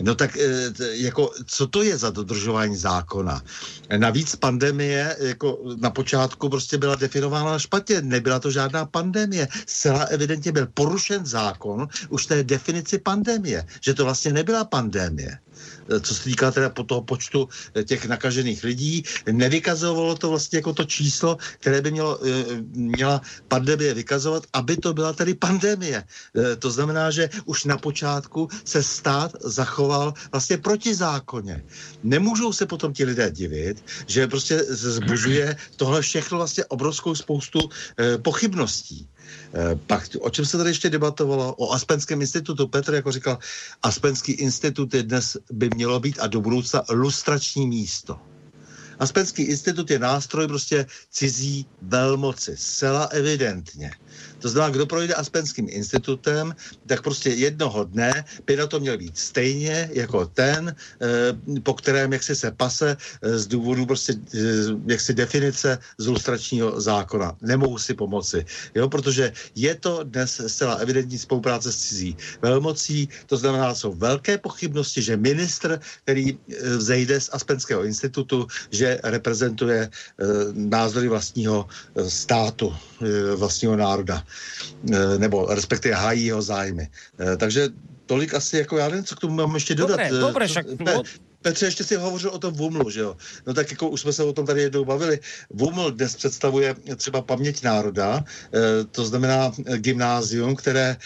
[0.00, 3.42] No tak eh, jako, co to je za dodržování zákona?
[3.96, 8.02] Navíc pandemie jako na počátku prostě byla definována špatně.
[8.02, 9.48] Nebyla to žádná pandemie.
[9.66, 15.38] Zcela evidentně byl porušen zákon už té definici pandemie, že to vlastně nebyla pandemie.
[15.88, 19.02] Eh, co se týká teda po toho počtu eh, těch nakažených lidí.
[19.32, 24.94] Nevykazovalo to vlastně jako to číslo, které by mělo, eh, měla pandemie vykazovat, aby to
[24.94, 26.04] byla tedy pandemie.
[26.58, 31.64] To znamená, že už na počátku se stát zachoval vlastně protizákonně.
[32.02, 37.60] Nemůžou se potom ti lidé divit, že prostě zbužuje tohle všechno vlastně obrovskou spoustu
[38.22, 39.08] pochybností.
[39.54, 41.54] Eh, pak o čem se tady ještě debatovalo?
[41.54, 42.68] O Aspenském institutu.
[42.68, 43.38] Petr jako říkal,
[43.82, 48.18] Aspenský institut je dnes by mělo být a do budoucna lustrační místo.
[48.98, 53.90] Aspenský institut je nástroj prostě cizí velmoci, zcela evidentně.
[54.42, 56.54] To znamená, kdo projde Aspenským institutem,
[56.86, 62.12] tak prostě jednoho dne by na to měl být stejně jako ten, eh, po kterém
[62.12, 64.38] jak se pase eh, z důvodu prostě eh,
[64.86, 67.38] jak si definice z lustračního zákona.
[67.42, 73.36] Nemohu si pomoci, jo, protože je to dnes zcela evidentní spolupráce s cizí velmocí, to
[73.36, 76.38] znamená, jsou velké pochybnosti, že ministr, který
[76.76, 79.90] vzejde z Aspenského institutu, že reprezentuje
[80.52, 81.68] názory vlastního
[82.08, 82.74] státu,
[83.36, 84.24] vlastního národa.
[84.92, 86.88] Eh, nebo respektive hájí jeho zájmy.
[87.20, 87.68] Eh, takže
[88.06, 89.96] tolik asi, jako já nevím, co k tomu mám ještě dodat.
[89.96, 90.66] Dobre, dobre, však...
[90.80, 91.02] No...
[91.42, 93.16] Petře, ještě si hovořil o tom VUMLu, že jo?
[93.46, 95.20] No tak jako už jsme se o tom tady jednou bavili.
[95.50, 98.24] VUML dnes představuje třeba paměť národa,
[98.90, 100.96] to znamená gymnázium, které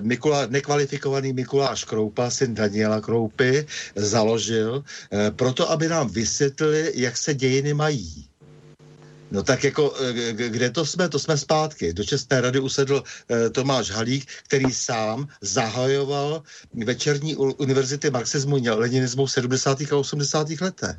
[0.00, 4.84] Mikula, nekvalifikovaný Mikuláš Kroupa, syn Daniela Kroupy, založil,
[5.36, 8.31] proto aby nám vysvětlili, jak se dějiny mají.
[9.32, 11.08] No tak jako, eh, kde to jsme?
[11.08, 11.92] To jsme zpátky.
[11.92, 16.42] Do České rady usedl eh, Tomáš Halík, který sám zahajoval
[16.84, 19.80] večerní univerzity marxismu, leninismu v 70.
[19.80, 20.60] a 80.
[20.60, 20.96] letech.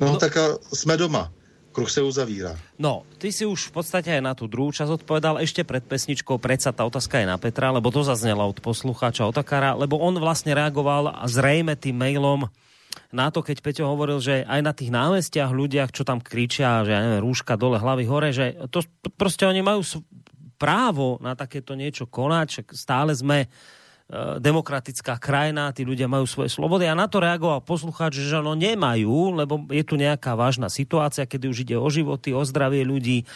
[0.00, 1.32] No, no tak a jsme doma.
[1.72, 2.56] Kruh se uzavírá.
[2.80, 6.40] No, ty si už v podstate aj na tú druhú časť odpovedal ešte pred pesničkou,
[6.40, 10.56] predsa tá otázka je na Petra, lebo to zaznela od poslucháča Otakara, lebo on vlastne
[10.56, 12.48] reagoval a zrejme tým mailom
[13.12, 16.92] na to, keď Peťo hovoril, že aj na tých námestiach ľudia, čo tam kričia, že
[16.92, 18.82] ja neviem, rúška dole, hlavy hore, že to
[19.16, 19.82] prostě oni majú
[20.56, 23.44] právo na takéto niečo konať, stále sme
[24.38, 29.34] demokratická krajina, tí ľudia majú svoje slobody a na to reagoval poslucháč, že no nemajú,
[29.34, 33.26] lebo je tu nejaká vážna situácia, kedy už ide o životy, o zdravie ľudí,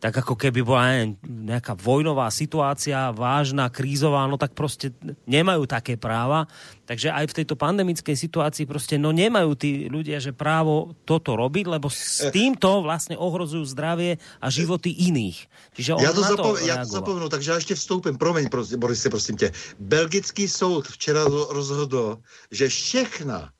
[0.00, 4.96] tak ako keby bola neviem, nejaká vojnová situácia, vážna, krízová, no tak prostě
[5.28, 6.48] nemajú také práva.
[6.88, 11.78] Takže aj v tejto pandemickej situácii prostě no nemajú tí ľudia, že právo toto robiť,
[11.78, 15.46] lebo s týmto vlastně ohrozujú zdravie a životy iných.
[15.76, 18.18] Čiže on já, to to já to zapomenu, takže já ještě vstoupím.
[18.18, 19.52] Promiň, prosím, Boris, prosím tě.
[19.78, 22.18] Belgický soud včera rozhodl,
[22.50, 23.52] že všechna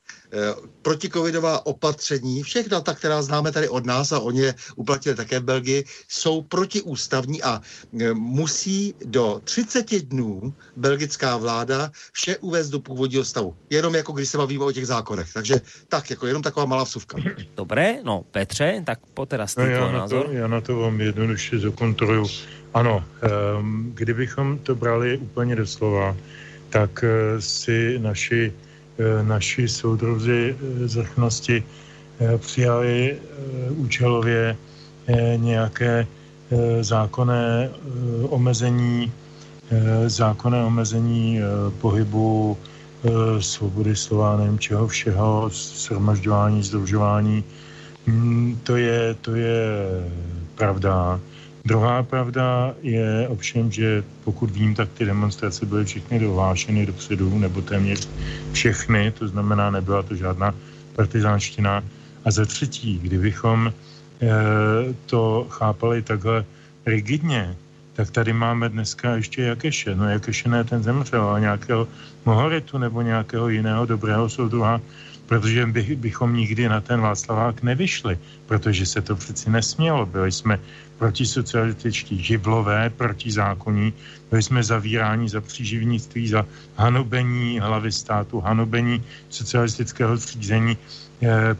[0.81, 5.43] protikovidová opatření, všechna ta, která známe tady od nás a oni je uplatili také v
[5.43, 7.61] Belgii, jsou protiústavní a
[7.99, 13.55] eh, musí do 30 dnů belgická vláda vše uvést do původního stavu.
[13.69, 15.33] Jenom jako když se bavíme o těch zákonech.
[15.33, 15.55] Takže
[15.87, 17.17] tak, jako jenom taková malá vsuvka.
[17.57, 20.19] Dobré, no Petře, tak po teraz no, já, názor.
[20.19, 22.27] Na to, já na to vám jednoduše zakontroluju.
[22.73, 23.03] Ano,
[23.59, 26.17] um, kdybychom to brali úplně doslova,
[26.69, 28.70] tak uh, si naši Eh,
[29.21, 33.19] naši soudruzi eh, z vrchnosti eh, přijali
[33.69, 34.57] účelově
[35.35, 36.07] nějaké
[36.81, 37.69] zákonné
[38.29, 39.11] omezení,
[40.07, 41.39] zákonné omezení
[41.81, 42.57] pohybu,
[43.39, 47.43] svobody slova, nevím čeho všeho, shromažďování, združování.
[48.05, 49.57] Mm, to je, to je
[50.55, 51.19] pravda.
[51.65, 57.61] Druhá pravda je ovšem, že pokud vím, tak ty demonstrace byly všechny dohlášeny dopředu, nebo
[57.61, 58.09] téměř
[58.51, 60.55] všechny, to znamená, nebyla to žádná
[60.95, 61.83] partizánština.
[62.25, 63.73] A za třetí, kdybychom e,
[65.05, 66.45] to chápali takhle
[66.85, 67.55] rigidně,
[67.93, 69.95] tak tady máme dneska ještě Jakeše.
[69.95, 71.87] No Jakeše ne ten zemřel, ale nějakého
[72.25, 74.81] Mohoritu nebo nějakého jiného dobrého soudruha,
[75.31, 78.19] protože by, bychom nikdy na ten Václavák nevyšli,
[78.51, 80.05] protože se to přeci nesmělo.
[80.05, 80.59] Byli jsme
[80.99, 83.93] protisocialističtí živlové, protizákonní,
[84.27, 86.43] byli jsme zavíráni za příživnictví, za
[86.75, 90.75] hanobení hlavy státu, hanobení socialistického zřízení,
[91.23, 91.55] eh,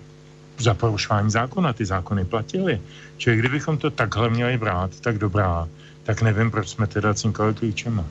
[0.60, 1.72] za porušování zákona.
[1.72, 2.76] Ty zákony platily.
[3.18, 5.64] Čili kdybychom to takhle měli brát, tak dobrá,
[6.04, 8.04] tak nevím, proč jsme teda cinkali klíčema.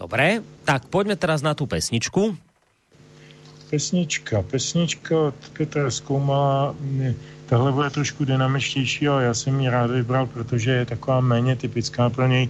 [0.00, 2.45] Dobré, tak pojďme teraz na tu pesničku.
[3.70, 6.74] Pesnička, pesnička od Petra Zkoumala,
[7.46, 12.10] tahle bude trošku dynamičtější, ale já jsem ji rád vybral, protože je taková méně typická
[12.10, 12.48] pro něj.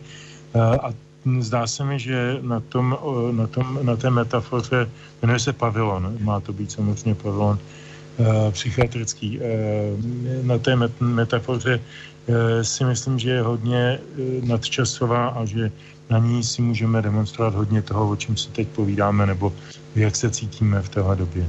[0.55, 0.93] Eh, a
[1.41, 2.99] zdá se mi, že na, tom,
[3.33, 4.91] na, tom, na té metafoře,
[5.23, 7.59] jmenuje se pavilon, má to být samozřejmě pavilon
[8.19, 9.45] uh, psychiatrický, uh,
[10.47, 11.81] na té met, metafoře
[12.63, 13.99] si myslím, že je hodně
[14.43, 15.71] nadčasová a že
[16.11, 19.53] na ní si můžeme demonstrovat hodně toho, o čem si teď povídáme, nebo
[19.95, 21.49] jak se cítíme v téhle době.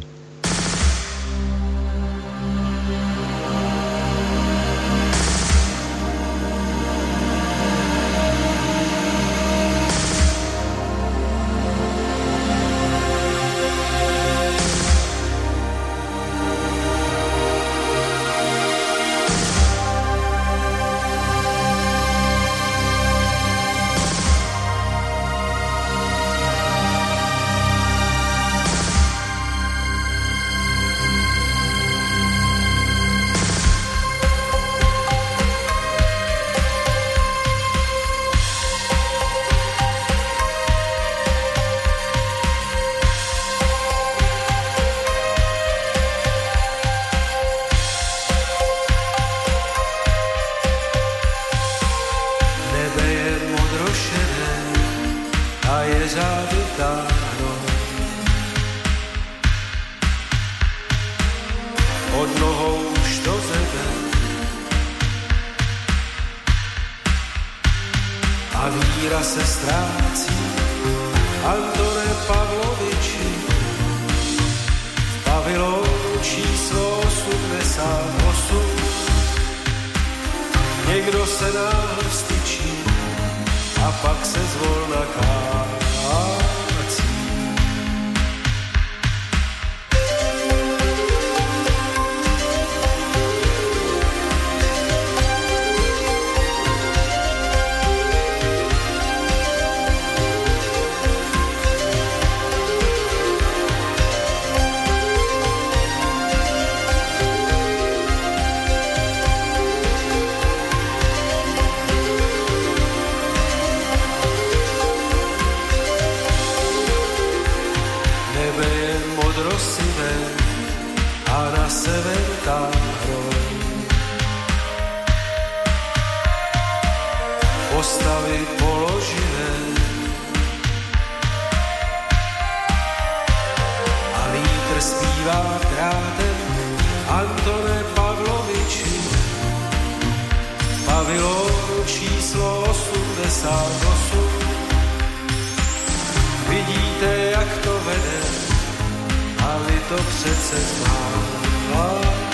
[149.89, 152.26] To přece znáte.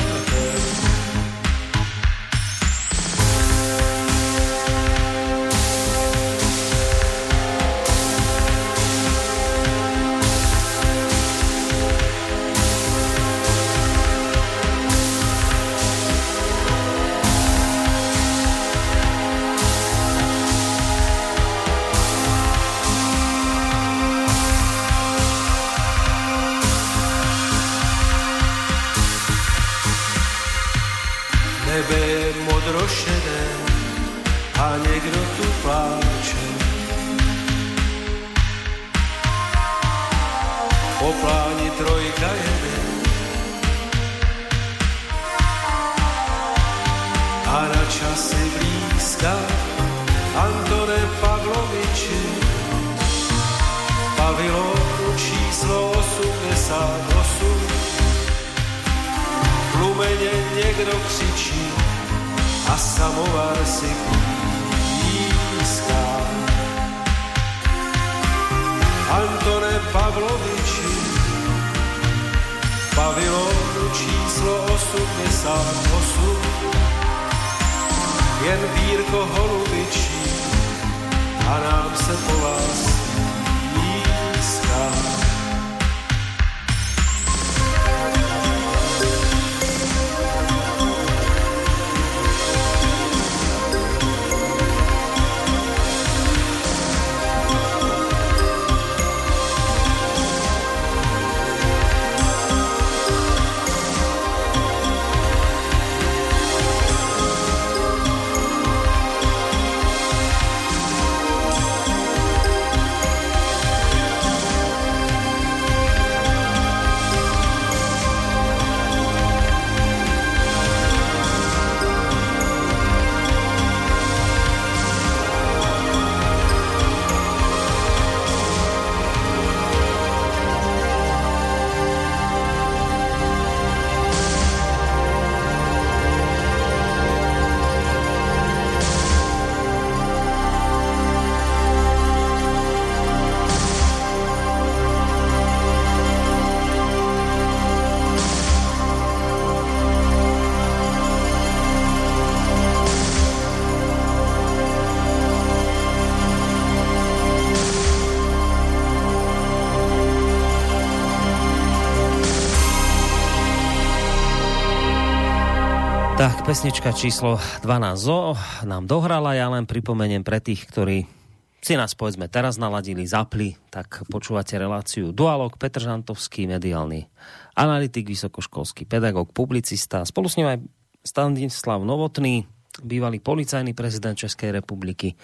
[166.54, 168.38] Pesnička číslo 12 zo
[168.70, 171.10] nám dohrala, ja len pripomeniem pre tých, ktorí
[171.58, 177.10] si nás povedzme teraz naladili, zapli, tak počúvate reláciu Dualog, Petr Žantovský, mediálny
[177.58, 180.58] analytik, vysokoškolský pedagóg, publicista, spolu s ním aj
[181.02, 182.46] Stanislav Novotný,
[182.86, 185.18] bývalý policajný prezident Českej republiky,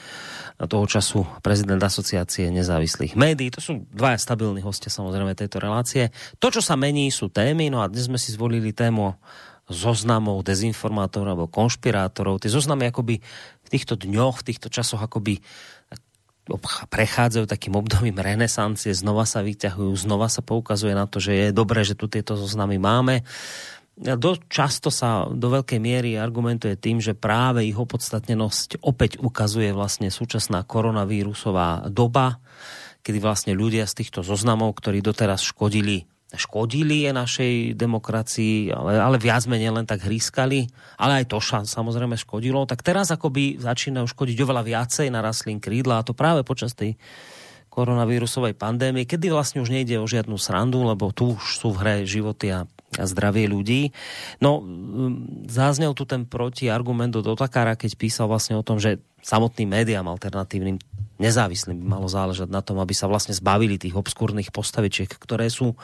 [0.58, 3.54] toho času prezident asociácie nezávislých médií.
[3.54, 6.10] To sú dva stabilní hostia samozrejme tejto relácie.
[6.42, 9.14] To, čo sa mení, sú témy, no a dnes sme si zvolili tému
[9.70, 12.42] zoznamov dezinformátorov alebo konšpirátorov.
[12.42, 13.22] Tie zoznamy akoby
[13.64, 15.40] v týchto dňoch, v týchto časoch akoby
[16.90, 21.86] prechádzajú takým obdobím renesancie, znova sa vyťahujú, znova sa poukazuje na to, že je dobré,
[21.86, 23.22] že tu tieto zoznamy máme.
[24.00, 30.08] Do, často sa do veľkej miery argumentuje tým, že práve ich opodstatnenosť opäť ukazuje vlastne
[30.08, 32.40] súčasná koronavírusová doba,
[33.04, 39.18] kedy vlastne ľudia z týchto zoznamov, ktorí doteraz škodili škodili je našej demokracii, ale, ale
[39.18, 40.70] viac menej len tak hrískali,
[41.02, 46.02] ale aj to samozrejme škodilo, tak teraz akoby začínajú škodiť oveľa viacej na rastlín krídla
[46.02, 46.94] a to práve počas tej
[47.74, 51.96] koronavírusovej pandémie, kedy vlastne už nejde o žiadnu srandu, lebo tu už sú v hre
[52.06, 53.94] životy a, a zdravie ľudí.
[54.42, 54.66] No,
[55.46, 60.82] záznel tu ten protiargument do Otakára, keď písal vlastne o tom, že samotným médiám alternatívnym
[61.20, 65.76] nezávislým by malo záležať na tom, aby sa vlastne zbavili tých obskúrnych postavičiek, ktoré sú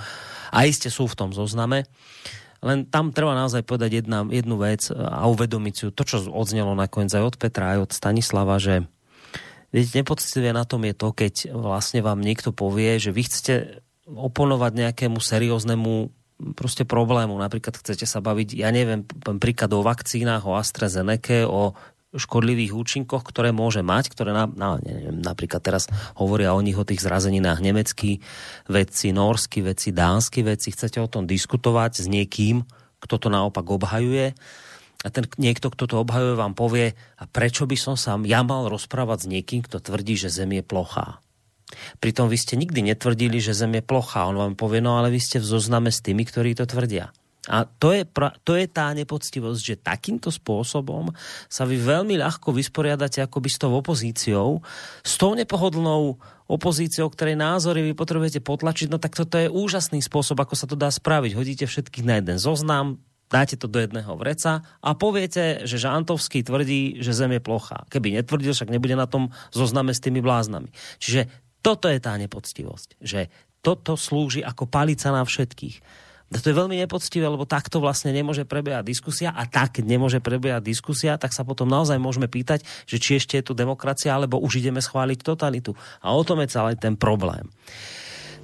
[0.50, 1.86] a iste sú v tom zozname.
[2.64, 7.14] Len tam treba naozaj povedať jedna, jednu vec a uvedomiť si to, čo odznelo nakoniec
[7.14, 8.88] aj od Petra, aj od Stanislava, že
[9.70, 14.72] viete, nepoctivé na tom je to, keď vlastne vám niekto povie, že vy chcete oponovať
[14.72, 16.10] nejakému serióznemu
[16.56, 17.38] prostě problému.
[17.40, 19.08] Napríklad chcete sa baviť, ja neviem,
[19.40, 21.74] príklad o vakcínách, o AstraZeneca, o
[22.16, 26.88] škodlivých účinkoch, ktoré môže mať, ktoré na, na, neviem, napríklad teraz hovoria o nich, o
[26.88, 28.24] tých zrazeninách nemeckí
[28.72, 30.72] vedci, norskí vedci, dánsky vedci.
[30.72, 32.64] Chcete o tom diskutovať s niekým,
[33.04, 34.32] kto to naopak obhajuje?
[35.04, 38.72] A ten niekto, kto to obhajuje, vám povie, a prečo by som sa ja mal
[38.72, 41.20] rozprávať s niekým, kto tvrdí, že Zem je plochá?
[41.98, 44.30] Pritom vy ste nikdy netvrdili, že Zem je plochá.
[44.30, 47.10] On vám povie, no ale vy ste v zozname s tými, ktorí to tvrdia.
[47.46, 48.02] A to je,
[48.42, 51.14] to je tá nepoctivosť, že takýmto spôsobom
[51.46, 54.66] sa vy veľmi ľahko vysporiadate akoby s tou opozíciou,
[55.06, 56.18] s tou nepohodlnou
[56.50, 60.74] opozíciou, ktorej názory vy potrebujete potlačiť, no tak toto je úžasný spôsob, ako sa to
[60.74, 61.38] dá spraviť.
[61.38, 62.98] Hodíte všetkých na jeden zoznam,
[63.30, 67.86] dáte to do jedného vreca a poviete, že Žantovský tvrdí, že Zem je plochá.
[67.94, 70.74] Keby netvrdil, však nebude na tom zozname s tými bláznami.
[70.98, 73.34] Čiže toto je tá nepoctivosť, že
[73.66, 78.84] toto slúži ako palica na všetkých to je veľmi nepoctivé, lebo takto vlastne nemôže prebiehať
[78.84, 83.22] diskusia a tak, keď nemôže prebiehať diskusia, tak sa potom naozaj môžeme pýtať, že či
[83.22, 85.78] ešte je tu demokracia, alebo už ideme schváliť totalitu.
[86.02, 87.46] A o tom je celý ten problém.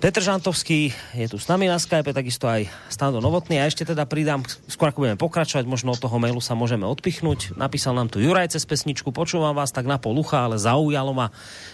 [0.01, 3.61] Petr Žantovský je tu s nami na Skype, takisto aj Stando Novotný.
[3.61, 7.53] A ešte teda pridám, skôr ako budeme pokračovať, možno od toho mailu sa môžeme odpichnúť.
[7.53, 11.29] Napísal nám tu Juraj cez pesničku, počúvam vás tak na pol ucha, ale zaujalo ma,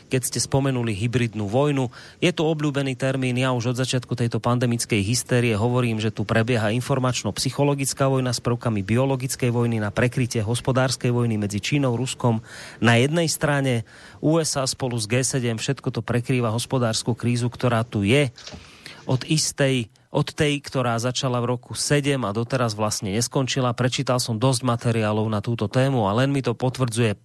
[0.07, 1.91] keď ste spomenuli hybridnú vojnu.
[2.23, 6.71] Je to obľúbený termín, ja už od začiatku tejto pandemickej hystérie hovorím, že tu prebieha
[6.73, 12.39] informačno-psychologická vojna s prvkami biologickej vojny na prekrytie hospodárskej vojny medzi Čínou, Ruskom
[12.79, 13.83] na jednej strane,
[14.23, 18.31] USA spolu s G7, všetko to prekrýva hospodárskú krízu, ktorá tu je
[19.07, 23.75] od istej od tej, ktorá začala v roku 7 a doteraz vlastne neskončila.
[23.75, 27.19] Prečítal som dosť materiálov na túto tému a len mi to potvrdzuje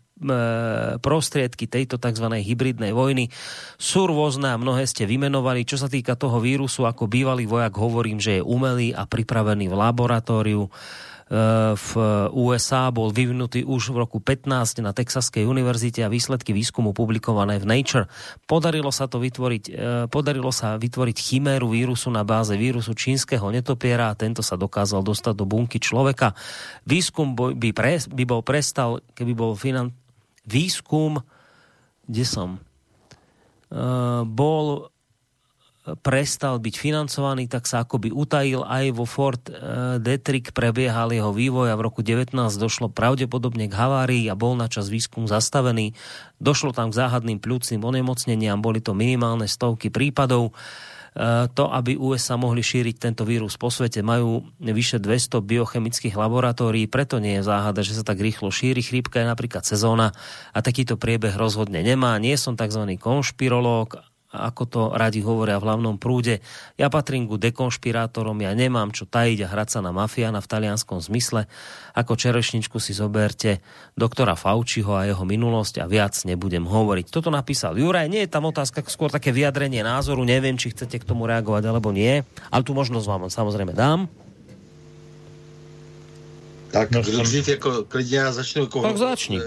[1.03, 2.27] prostriedky tejto tzv.
[2.31, 3.29] hybridnej vojny
[3.77, 5.67] sú rôzne a mnohé ste vymenovali.
[5.67, 9.75] Čo sa týka toho vírusu, ako bývalý vojak hovorím, že je umelý a pripravený v
[9.75, 10.71] laboratóriu
[11.73, 11.91] v
[12.37, 17.65] USA bol vyvinutý už v roku 15 na Texaskej univerzite a výsledky výskumu publikované v
[17.65, 18.05] Nature.
[18.45, 19.73] Podarilo sa to vytvoriť, e,
[20.13, 25.33] podarilo sa vytvoriť chiméru vírusu na báze vírusu čínskeho netopiera a tento sa dokázal dostať
[25.33, 26.37] do bunky človeka.
[26.85, 29.97] Výskum by, pre, by bol prestal, keby bol finan...
[30.47, 31.23] Výskum,
[32.07, 32.51] kde som?
[33.73, 34.93] Uh, bol
[35.83, 41.75] prestal byť financovaný, tak sa akoby utajil aj vo Fort eh, Detrick prebiehal jeho vývoj
[41.75, 45.99] a v roku 19 došlo pravdepodobne k havárii a bol na čas výskum zastavený.
[46.39, 50.55] Došlo tam k záhadným pľúcným onemocneniam, boli to minimálne stovky prípadov.
[50.55, 50.92] Eh,
[51.53, 57.21] to, aby USA mohli šíriť tento vírus po svete, majú vyše 200 biochemických laboratórií, preto
[57.21, 58.81] nie je záhada, že sa tak rýchlo šíri.
[58.81, 60.17] Chrípka je napríklad sezóna
[60.57, 62.17] a takýto priebeh rozhodne nemá.
[62.17, 62.97] Nie som tzv.
[62.97, 66.41] konšpirológ, ako to radi hovoria v hlavnom prúde.
[66.81, 71.05] Ja patrím ku dekonšpirátorom, ja nemám čo tajiť a hrať sa na mafiána v talianskom
[71.05, 71.45] zmysle.
[71.93, 73.61] Ako čerešničku si zoberte
[73.93, 77.13] doktora Faučiho a jeho minulosť a viac nebudem hovoriť.
[77.13, 81.09] Toto napísal Juraj, nie je tam otázka, skôr také vyjadrenie názoru, neviem, či chcete k
[81.09, 84.09] tomu reagovať alebo nie, ale tu možnosť vám samozrejme dám.
[86.73, 88.63] Tak, no, kdo dřív jako klidně já začnu.
[88.63, 89.41] Jako, tak začni.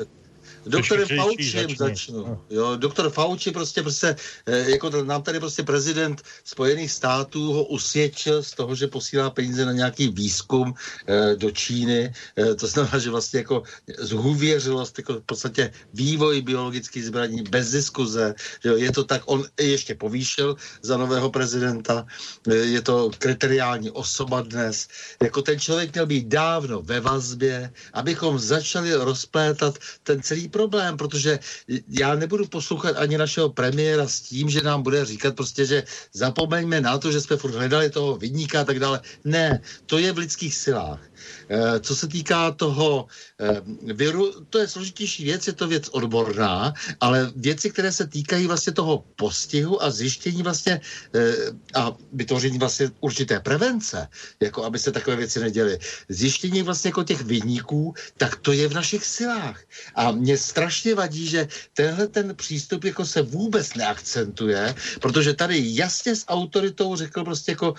[0.66, 2.42] Doktorem Faučím začnu.
[2.50, 4.16] Jo, doktor Fauci prostě, prostě
[4.46, 9.66] eh, jako nám tady prostě prezident Spojených států ho usvědčil z toho, že posílá peníze
[9.66, 10.74] na nějaký výzkum
[11.08, 12.14] eh, do Číny.
[12.38, 13.64] Eh, to znamená, že vlastně jako
[14.00, 19.96] zhůvěřilost, jako v podstatě vývoj biologických zbraní bez diskuze, že je to tak, on ještě
[19.96, 22.06] povýšil za nového prezidenta,
[22.48, 24.88] je to kriteriální osoba dnes.
[25.24, 31.40] Jako ten člověk měl být dávno ve vazbě, abychom začali rozplétat ten celý problém, protože
[31.68, 35.84] já nebudu poslouchat ani našeho premiéra s tím, že nám bude říkat prostě, že
[36.16, 39.04] zapomeňme na to, že jsme furt hledali toho vidníka a tak dále.
[39.28, 41.04] Ne, to je v lidských silách.
[41.50, 43.08] Eh, co se týká toho
[43.40, 43.62] eh,
[43.94, 48.74] viru, to je složitější věc, je to věc odborná, ale věci, které se týkají vlastně
[48.74, 50.82] toho postihu a zjištění vlastně
[51.16, 54.08] eh, a vytvoření vlastně určité prevence,
[54.40, 55.80] jako aby se takové věci neděly,
[56.10, 59.60] zjištění vlastně jako těch vidníků, tak to je v našich silách.
[59.96, 66.16] A mě strašně vadí, že tenhle ten přístup jako se vůbec neakcentuje, protože tady jasně
[66.16, 67.74] s autoritou řekl prostě jako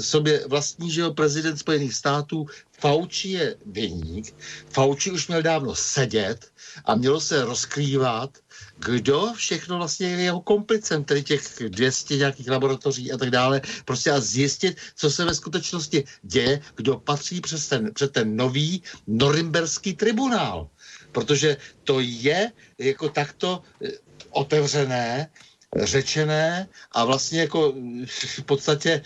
[0.00, 2.46] sobě vlastní, že jo, prezident Spojených států
[2.80, 4.34] Fauci je vyník,
[4.70, 6.52] Fauci už měl dávno sedět
[6.84, 8.38] a mělo se rozkrývat,
[8.78, 14.10] kdo všechno vlastně je jeho komplicem, tedy těch 200 nějakých laboratoří a tak dále, prostě
[14.10, 19.94] a zjistit, co se ve skutečnosti děje, kdo patří přes ten, před ten nový norimberský
[19.94, 20.68] tribunál.
[21.12, 23.90] Protože to je jako takto eh,
[24.30, 25.28] otevřené
[25.76, 27.74] řečené a vlastně jako
[28.06, 29.02] v podstatě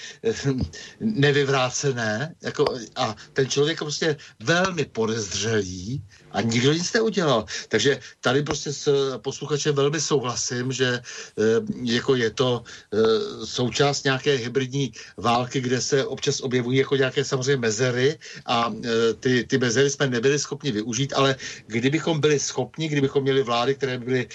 [1.00, 2.34] nevyvrácené.
[2.42, 2.64] Jako,
[2.96, 6.02] a ten člověk prostě velmi podezřelý
[6.36, 7.44] A nikdo nic neudělal.
[7.68, 8.84] Takže tady prostě s
[9.18, 11.00] posluchačem velmi souhlasím, že
[11.82, 12.62] jako je to
[13.44, 18.72] součást nějaké hybridní války, kde se občas objevují jako nějaké samozřejmě mezery a
[19.20, 21.36] ty, ty mezery jsme nebyli schopni využít, ale
[21.66, 24.28] kdybychom byli schopni, kdybychom měli vlády, které by byly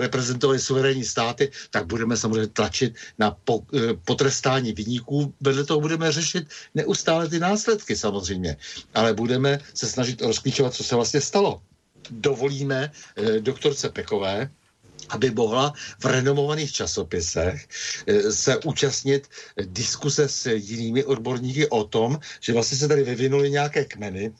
[0.00, 3.62] reprezentovaly suverénní státy, tak budeme samozřejmě tlačit na po,
[4.04, 5.34] potrestání vyníků.
[5.40, 8.56] Vedle toho budeme řešit neustále ty následky samozřejmě,
[8.94, 11.45] ale budeme se snažit rozklíčovat, co se vlastně stalo.
[12.10, 14.50] Dovolíme eh, doktorce Pekové,
[15.08, 17.68] aby mohla v renomovaných časopisech
[18.06, 19.28] eh, se účastnit
[19.62, 24.32] diskuse s jinými odborníky o tom, že vlastně se tady vyvinuly nějaké kmeny,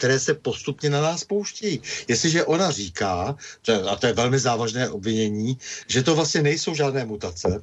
[0.00, 1.80] které se postupně na nás pouštějí.
[2.08, 3.36] Jestliže ona říká,
[3.88, 7.60] a to je velmi závažné obvinění, že to vlastně nejsou žádné mutace,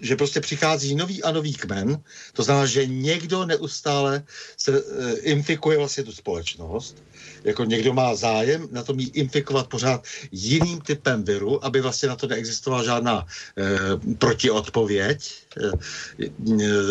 [0.00, 2.02] že prostě přichází nový a nový kmen,
[2.32, 4.22] to znamená, že někdo neustále
[4.56, 4.82] se e,
[5.18, 7.02] infikuje vlastně tu společnost,
[7.44, 12.16] jako někdo má zájem na tom jí infikovat pořád jiným typem viru, aby vlastně na
[12.16, 13.26] to neexistovala žádná
[13.58, 15.32] e, protiodpověď,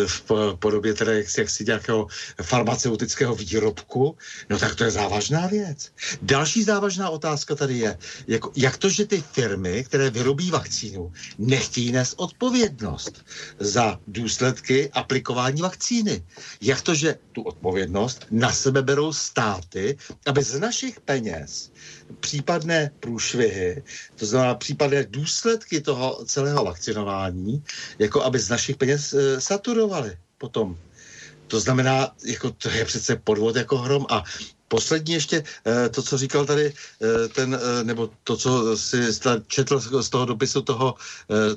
[0.06, 0.22] v
[0.58, 2.06] podobě teda jaksi, jaksi nějakého
[2.42, 4.16] farmaceutického výrobku,
[4.50, 5.92] no tak to je závažná věc.
[6.22, 11.92] Další závažná otázka tady je, jak, jak to, že ty firmy, které vyrobí vakcínu, nechtějí
[11.92, 13.24] nést odpovědnost
[13.58, 16.24] za důsledky aplikování vakcíny.
[16.60, 19.96] Jak to, že tu odpovědnost na sebe berou státy,
[20.26, 21.70] aby z našich peněz
[22.20, 23.82] případné průšvihy,
[24.16, 27.64] to znamená případné důsledky toho celého vakcinování,
[27.98, 30.78] jako aby z našich peněz e, saturovali potom.
[31.46, 34.24] To znamená, jako to je přece podvod jako hrom a
[34.70, 39.02] Poslední ještě eh, to, co říkal tady eh, ten, eh, nebo to, co si
[39.46, 40.94] četl z toho dopisu toho,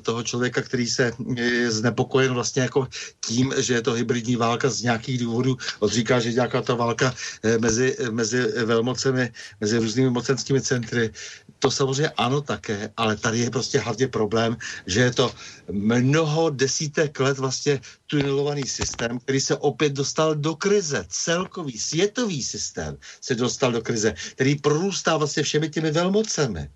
[0.02, 2.88] toho člověka, který se je znepokojen vlastně jako
[3.26, 5.58] tím, že je to hybridní válka z nějakých důvodů.
[5.80, 7.14] On říká, že nějaká ta válka
[7.60, 11.14] mezi, mezi velmocemi, mezi různými mocenskými centry.
[11.60, 15.32] To samozřejmě ano také, ale tady je prostě hlavně problém, že je to
[15.72, 17.82] mnoho desítek let vlastně
[18.14, 21.06] tunelovaný systém, který se opět dostal do krize.
[21.10, 26.70] Celkový světový systém se dostal do krize, který prorůstá vlastně všemi těmi velmocemi.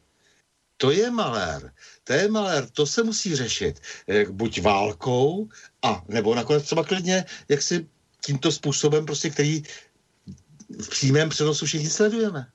[0.78, 1.74] To je malér.
[2.04, 3.82] To je malér, to se musí řešit.
[4.10, 5.50] Eh, buď válkou,
[5.82, 7.86] a nebo nakonec třeba klidně, jak si
[8.26, 9.64] tímto způsobem, prostě, který
[10.82, 12.48] v přímém přenosu všichni sledujeme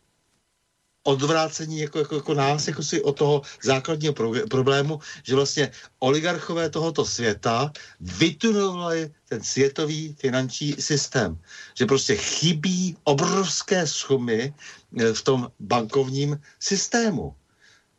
[1.03, 6.71] odvrácení jako, jako, jako nás, jako si od toho základního pro, problému, že vlastně oligarchové
[6.71, 11.39] tohoto světa vytunovali ten světový finanční systém.
[11.75, 14.55] Že prostě chybí obrovské sumy
[14.99, 17.35] eh, v tom bankovním systému,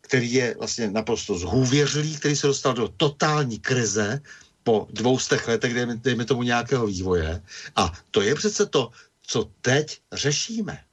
[0.02, 4.22] který je vlastně naprosto zhůvěřilý, který se dostal do totální krize
[4.64, 7.42] po dvoustech letech, dejme, dejme tomu nějakého vývoje.
[7.76, 10.93] A to je přece to, co teď řešíme.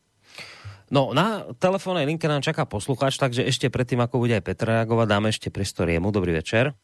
[0.91, 5.07] No, na telefónnej linke nám čaká posluchač, takže ešte predtým, ako bude aj Petr reagovať,
[5.07, 6.11] dáme ešte priestor jemu.
[6.11, 6.75] Dobrý večer.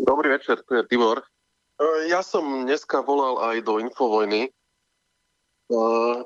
[0.00, 1.20] Dobrý večer, tu je Tibor.
[1.20, 4.48] E, ja som dneska volal aj do Infovojny.
[5.68, 6.24] Uh,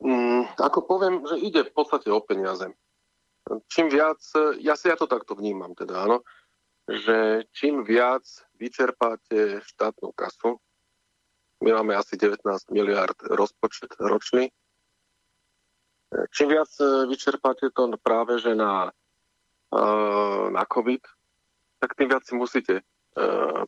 [0.00, 2.72] um, ako poviem, že ide v podstate o peniaze.
[3.68, 4.18] Čím viac,
[4.64, 6.24] ja si ja to takto vnímam teda, áno,
[6.88, 8.24] že čím viac
[8.56, 10.56] vyčerpáte štátnu kasu,
[11.60, 12.40] my máme asi 19
[12.72, 14.48] miliard rozpočet ročný,
[16.08, 18.88] Čím viac e, vyčerpáte to práve že na,
[19.68, 19.80] e,
[20.50, 21.04] na COVID,
[21.78, 22.82] tak tým viac si musíte e,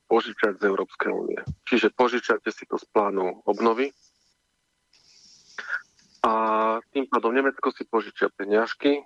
[0.09, 1.41] požičať z Európskej únie.
[1.69, 3.93] Čiže požičate si to z plánu obnovy
[6.25, 6.33] a
[6.93, 9.05] tým pádom Nemecko si požičia peniažky,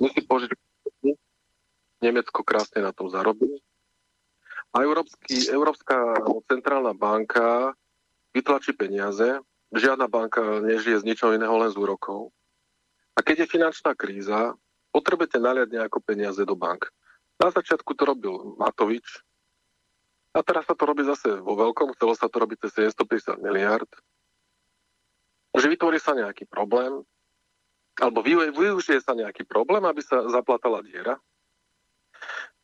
[0.00, 0.56] my si požičia
[2.02, 3.48] Nemecko krásne na tom zarobí.
[4.72, 6.16] A Európsky, Európska
[6.48, 7.76] centrálna banka
[8.32, 12.32] vytlačí peniaze Žiadna banka nežije z ničoho iného, len z úrokov.
[13.16, 14.56] A keď je finančná kríza,
[14.92, 16.92] potrebujete naliať nejaké peniaze do bank.
[17.40, 19.24] Na začiatku to robil Matovič,
[20.32, 23.88] a teraz sa to robí zase vo veľkom, chcelo sa to robiť cez 750 miliard.
[25.52, 27.04] Že vytvorí sa nejaký problém,
[28.00, 31.20] alebo využije sa nejaký problém, aby sa zaplatala diera.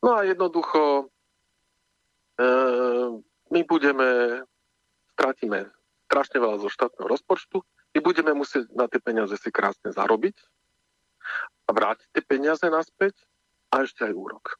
[0.01, 1.13] No a jednoducho
[2.41, 2.45] e,
[3.53, 4.41] my budeme,
[5.13, 5.69] stratíme
[6.09, 7.61] strašne veľa zo štátneho rozpočtu,
[7.93, 10.33] my budeme musieť na tie peniaze si krásne zarobiť
[11.65, 13.13] a vrátiť tie peniaze naspäť
[13.69, 14.57] a ešte aj úrok.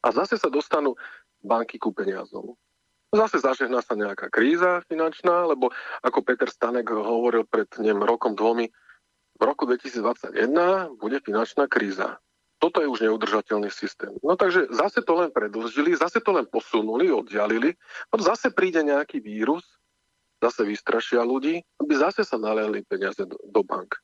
[0.00, 0.96] A zase sa dostanú
[1.44, 2.56] banky ku peniazom.
[3.12, 5.68] Zase zažehná sa nejaká kríza finančná, lebo
[6.00, 8.72] ako Peter Stanek hovoril pred neviem, rokom, dvomi,
[9.34, 12.16] v roku 2021 bude finančná kríza.
[12.58, 14.14] Toto je už neudržateľný systém.
[14.24, 17.76] No takže zase to len predlžili, zase to len posunuli, oddialili,
[18.08, 19.62] potom zase príde nejaký vírus
[20.44, 23.96] zase vystrašia ľudí, aby zase sa naliali peniaze do, do bank.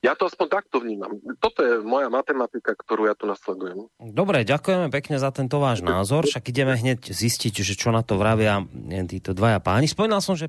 [0.00, 1.12] Ja to aspoň takto vnímam.
[1.44, 3.84] Toto je moja matematika, ktorú ja tu nasledujem.
[4.00, 8.16] Dobre, ďakujeme pekne za tento váš názor, však ideme hneď zistiť, že čo na to
[8.16, 8.64] vravia
[9.04, 9.92] títo dvaja páni.
[9.92, 10.48] Spomínal som, že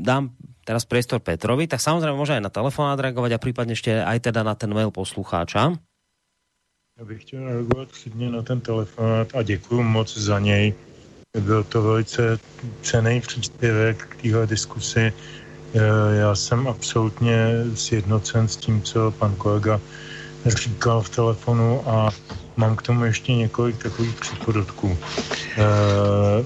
[0.00, 0.32] dám
[0.64, 4.40] teraz priestor Petrovi, tak samozrejme môže aj na telefón reagovať a prípadne ešte aj teda
[4.40, 5.76] na ten mail poslucháča.
[6.98, 10.74] Já bych chtěl reagovat předně na ten telefonát a děkuji moc za něj.
[11.36, 12.38] Byl to velice
[12.82, 15.12] cený příspěvek k téhle diskusi
[15.74, 19.80] Eh, já jsem absolutně sjednocen s tím, co pan kolega
[20.46, 22.10] říkal v telefonu a
[22.56, 24.98] mám k tomu ještě několik takových přípodotků.
[25.58, 26.44] Eh,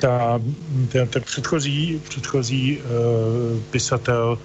[0.00, 0.40] ta,
[0.92, 2.84] ta, ta předchozí, předchozí uh,
[3.70, 4.38] pisatel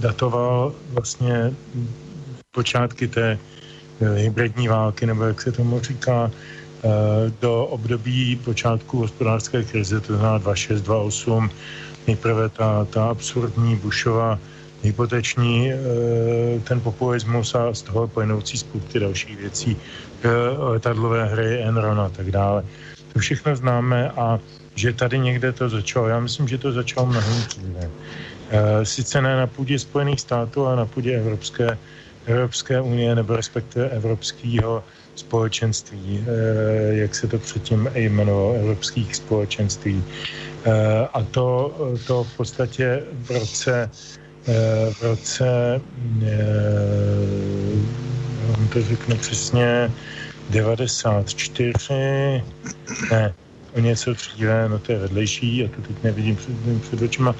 [0.00, 1.52] datoval vlastně
[2.50, 3.38] počátky té
[4.14, 6.63] hybridní války, nebo jak se tomu říká, Eh,
[7.40, 11.50] do období počátku hospodářské krize, to znamená 26, 28,
[12.06, 14.38] nejprve ta, ta absurdní Bushova
[14.82, 15.76] hypoteční, eh,
[16.60, 19.76] ten populismus a z toho plynoucí spousty dalších věcí,
[20.22, 20.28] eh,
[20.58, 22.64] letadlové hry, Enron a tak dále.
[23.12, 24.38] To všechno známe a
[24.74, 26.08] že tady někde to začalo.
[26.08, 27.90] Já myslím, že to začalo mnohem dříve.
[28.82, 31.78] Sice ne na půdě Spojených států, ale na půdě Evropské,
[32.26, 34.84] Evropské unie nebo respektive Evropského
[35.14, 40.04] společenství, eh, jak se to předtím jmenovalo, evropských společenství.
[40.64, 41.74] Eh, a to,
[42.06, 43.90] to v podstatě v roce,
[44.48, 45.80] eh, v roce
[48.72, 49.90] to řeknu přesně,
[50.50, 52.42] 94,
[53.10, 53.34] ne,
[53.76, 57.34] o něco dříve, no to je vedlejší, a to teď nevidím před, před očima,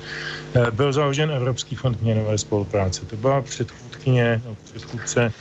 [0.71, 3.07] byl založen Evropský fond měnové spolupráce.
[3.07, 5.33] To byla předchůdkyně, no, předchůdce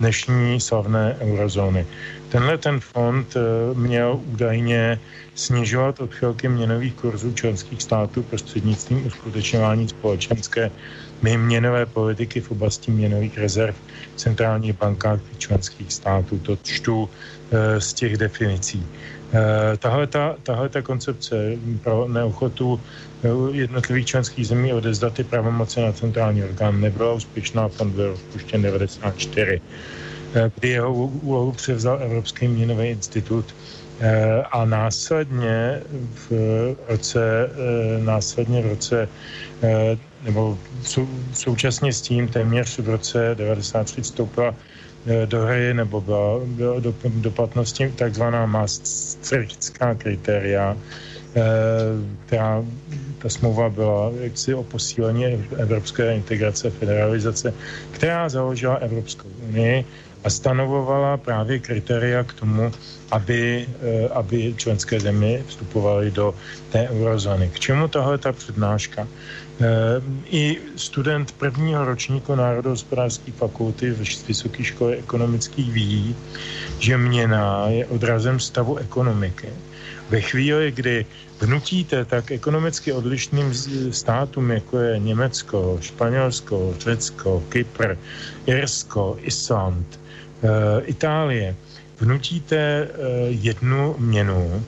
[0.00, 1.86] dnešní slavné eurozóny.
[2.28, 3.40] Tenhle ten fond eh,
[3.74, 5.00] měl údajně
[5.34, 10.70] snižovat odchylky měnových kurzů členských států prostřednictvím uskutečňování společenské
[11.22, 13.74] měnové politiky v oblasti měnových rezerv
[14.14, 16.38] v centrálních bankách členských států.
[16.38, 17.08] To čtu
[17.50, 18.86] eh, z těch definicí.
[19.34, 22.80] Eh, tahle ta, tahle ta koncepce pro neochotu
[23.52, 29.60] jednotlivých členských zemí odezdat ty pravomoce na centrální orgán nebyla úspěšná, fond byl rozpuštěn 94,
[30.34, 33.54] eh, kdy jeho úlohu převzal Evropský měnový institut
[34.00, 35.80] eh, a následně
[36.14, 36.30] v
[36.88, 37.50] roce,
[38.04, 39.08] následně v roce
[40.24, 40.58] nebo
[41.32, 44.54] současně s tím téměř v roce 93 vstoupila
[45.26, 50.76] do hry nebo byla, byla do, do platnosti takzvaná maastrichtská kritéria,
[51.36, 51.42] eh,
[52.26, 52.64] která
[53.24, 55.24] ta smlouva byla jaksi o posílení
[55.56, 57.54] evropské integrace, federalizace,
[57.90, 59.84] která založila Evropskou unii
[60.24, 62.72] a stanovovala právě kritéria k tomu,
[63.10, 66.34] aby, eh, aby členské země vstupovaly do
[66.68, 67.48] té eurozóny.
[67.48, 69.08] K čemu tahle ta přednáška?
[69.08, 69.64] Eh,
[70.30, 73.96] I student prvního ročníku Národohospodářské fakulty
[74.28, 76.16] Vysoké škole ekonomických ví,
[76.78, 79.48] že měna je odrazem stavu ekonomiky.
[80.10, 81.06] Ve chvíli, kdy
[81.40, 83.54] vnutíte tak ekonomicky odlišným
[83.90, 87.96] státům, jako je Německo, Španělsko, Řecko, Kypr,
[88.46, 90.00] Irsko, Island,
[90.42, 91.56] eh, Itálie,
[92.00, 92.88] vnutíte eh,
[93.28, 94.64] jednu měnu,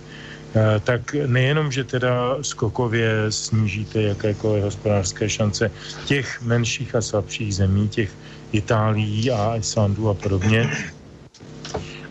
[0.57, 5.71] Eh, tak nejenom, že teda skokově snížíte jakékoliv hospodářské šance
[6.05, 8.11] těch menších a slabších zemí, těch
[8.53, 10.71] Itálií a Islandu a podobně,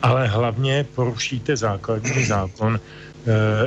[0.02, 2.80] ale hlavně porušíte základní zákon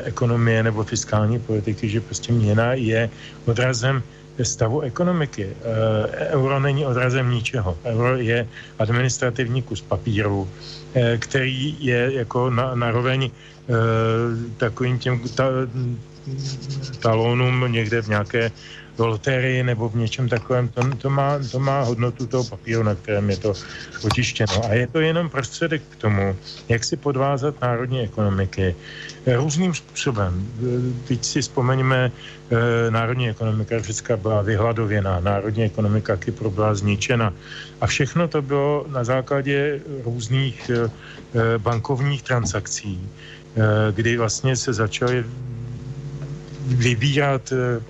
[0.04, 3.10] ekonomie nebo fiskální politiky, že prostě měna je
[3.46, 4.02] odrazem
[4.42, 5.50] stavu ekonomiky.
[5.50, 7.78] Eh, euro není odrazem ničeho.
[7.84, 8.46] Euro je
[8.78, 10.48] administrativní kus papíru,
[10.94, 13.30] eh, který je jako na, naroveň
[13.68, 15.44] Eh, takovým těm ta,
[17.00, 18.50] talonům někde v nějaké
[19.06, 23.30] loterii nebo v něčem takovém, to, to, má, to má hodnotu toho papíru, na kterém
[23.30, 23.52] je to
[24.04, 24.64] otištěno.
[24.64, 26.36] A je to jenom prostředek k tomu,
[26.68, 28.76] jak si podvázat národní ekonomiky
[29.26, 30.48] různým způsobem.
[31.08, 32.12] Teď si vzpomeňme,
[32.50, 37.32] eh, národní ekonomika Řecka byla vyhladověná, národní ekonomika Kypru byla zničena.
[37.80, 40.90] A všechno to bylo na základě různých eh,
[41.58, 43.00] bankovních transakcí
[43.58, 45.24] Eh, kdy vlastně se začaly
[46.66, 47.80] vybírat eh,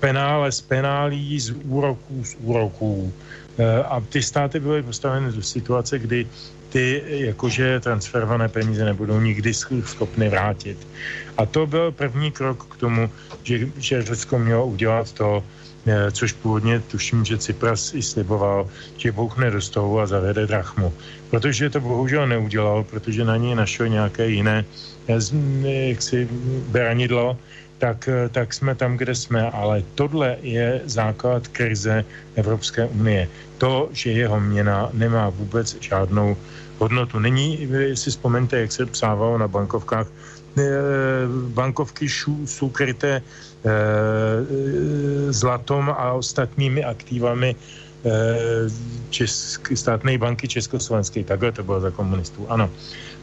[0.00, 3.12] penále z penálí, z úroků, z úroků.
[3.58, 6.26] Eh, a ty státy byly postaveny do situace, kdy
[6.68, 10.78] ty jakože transferované peníze nebudou nikdy schopny vrátit.
[11.36, 13.10] A to byl první krok k tomu,
[13.42, 15.42] že, že Řecko mělo udělat to,
[15.86, 20.92] eh, což původně tuším, že Cypras i sliboval, že bouchne do stolu a zavede drachmu.
[21.30, 24.64] Protože to bohužel neudělal, protože na něj našel nějaké jiné
[25.08, 25.18] eh,
[25.88, 26.28] jaksi
[26.68, 27.38] beranidlo,
[27.78, 29.50] tak, eh, tak jsme tam, kde jsme.
[29.50, 33.28] Ale tohle je základ krize Evropské unie.
[33.58, 36.36] To, že jeho měna nemá vůbec žádnou
[36.78, 37.18] hodnotu.
[37.18, 40.06] Není, si vzpomeňte, jak se psávalo na bankovkách,
[40.58, 40.62] eh,
[41.54, 42.06] bankovky
[42.46, 43.72] jsou kryté eh,
[45.34, 47.54] zlatom a ostatními aktivami
[49.10, 51.26] Česk, státné banky Československé.
[51.26, 52.46] Takhle to bylo za komunistů.
[52.46, 52.70] Ano,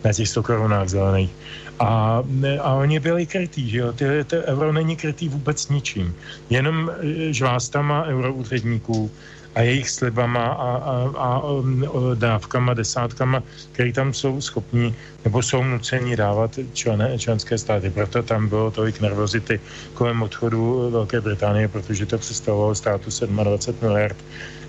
[0.03, 1.31] na těch 100 korunách zelených.
[1.79, 2.23] A,
[2.61, 3.93] a oni byli krytí, že jo?
[3.93, 6.15] Ty, ty euro není krytý vůbec ničím.
[6.49, 9.11] Jenom e, žvástama euroúředníků
[9.55, 15.63] a jejich slibama a, a, a um, dávkama, desátkama, které tam jsou schopní nebo jsou
[15.63, 17.89] nuceni dávat člené, členské státy.
[17.89, 19.59] Proto tam bylo tolik nervozity
[19.93, 23.09] kolem odchodu Velké Británie, protože to představovalo státu
[23.43, 24.17] 27 miliard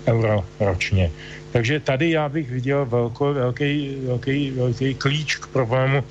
[0.07, 1.11] euro ročně.
[1.51, 6.03] Takže tady já bych viděl velko, velký, velký, velký klíč k problému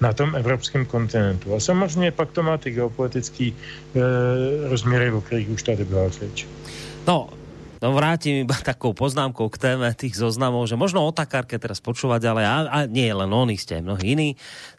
[0.00, 1.54] na tom evropském kontinentu.
[1.54, 3.52] A samozřejmě pak to má ty geopolitické e,
[4.68, 6.46] rozměry, o kterých už tady byla řeč.
[7.06, 7.28] No,
[7.84, 12.32] No vrátim iba takou poznámkou k téme tých zoznamov, že možno o takárke teraz počúvať,
[12.32, 14.28] ale a, a nie len oni, ste aj mnohí iní.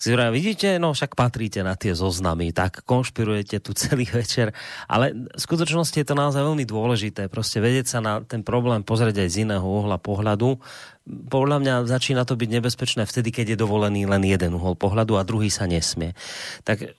[0.02, 4.58] Si hovoria, vidíte, no však patríte na tie zoznamy, tak konšpirujete tu celý večer.
[4.90, 9.22] Ale v skutočnosti je to naozaj veľmi dôležité, proste vedieť sa na ten problém pozrieť
[9.22, 10.58] aj z iného uhla pohľadu.
[11.06, 15.28] Podľa mňa začína to byť nebezpečné vtedy, keď je dovolený len jeden uhol pohľadu a
[15.30, 16.18] druhý sa nesmie.
[16.66, 16.98] Tak,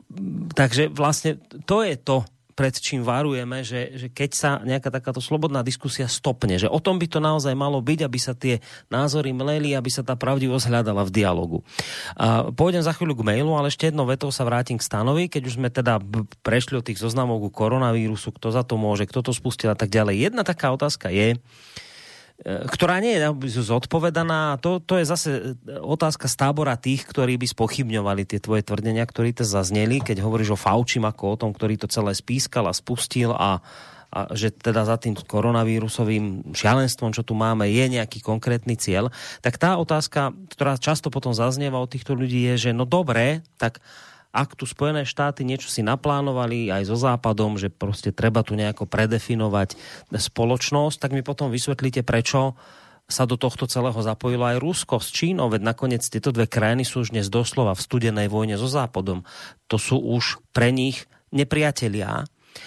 [0.55, 2.23] takže vlastne to je to,
[2.57, 6.97] pred čím varujeme, že, že keď sa nejaká takáto slobodná diskusia stopne, že o tom
[6.97, 11.05] by to naozaj malo byť, aby sa tie názory mleli, aby sa tá pravdivosť hľadala
[11.05, 11.59] v dialogu.
[12.17, 15.43] A pôjdem za chvíľu k mailu, ale ešte jednou vetou sa vrátim k stanovi, keď
[15.45, 16.01] už sme teda
[16.41, 20.33] prešli od tých zoznamov koronavírusu, kto za to môže, kto to spustil a tak ďalej.
[20.33, 21.86] Jedna taká otázka je, E,
[22.45, 24.61] ktorá nie je zodpovedaná.
[24.61, 25.43] To, to je zase e,
[25.81, 30.53] otázka z tábora tých, ktorí by spochybňovali tie tvoje tvrdenia, ktorí to zazneli, keď hovoríš
[30.53, 33.65] o Faučim ako o tom, ktorý to celé spískal a spustil a,
[34.13, 39.09] a že teda za tým koronavírusovým šialenstvom, čo tu máme, je nejaký konkrétny cieľ,
[39.41, 43.81] tak tá otázka, ktorá často potom zaznieva od týchto ľudí je, že no dobré, tak
[44.37, 48.85] ak tu Spojené štáty niečo si naplánovali aj so Západom, že prostě treba tu nejako
[48.85, 49.81] predefinovať
[50.13, 52.53] spoločnosť, tak mi potom vysvetlíte, prečo
[53.07, 57.07] sa do tohto celého zapojilo aj Rusko s Čínou, veď nakoniec tieto dve krajiny sú
[57.07, 59.23] už dnes doslova v studenej vojne so Západom.
[59.71, 62.27] To sú už pre nich nepriatelia,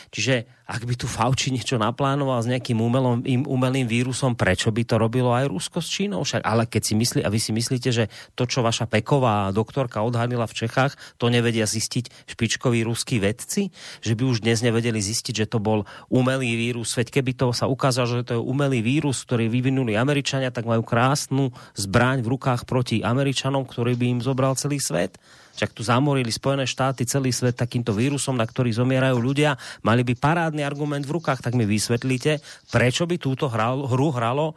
[0.09, 5.01] Čiže ak by tu Fauci niečo naplánoval s nejakým umelom, umelým vírusom, prečo by to
[5.01, 6.21] robilo aj Rusko s Čínou?
[6.21, 8.05] Však, ale keď si myslí, a vy si myslíte, že
[8.37, 13.73] to, čo vaša Peková doktorka odhalila v Čechách, to nevedia zistiť špičkoví ruskí vedci?
[14.05, 16.93] Že by už dnes nevedeli zistiť, že to bol umelý vírus?
[16.93, 20.85] Veď keby to sa ukázalo, že to je umelý vírus, ktorý vyvinuli Američania, tak majú
[20.85, 25.17] krásnu zbraň v rukách proti Američanom, ktorý by im zobral celý svet.
[25.59, 29.59] Však tu zamorili Spojené štáty celý svet takýmto vírusom, na ktorý zomierajú ľudia.
[29.83, 32.39] Mali by parádny argument v rukách, tak mi vysvetlíte,
[32.71, 34.55] prečo by túto hral, hru hralo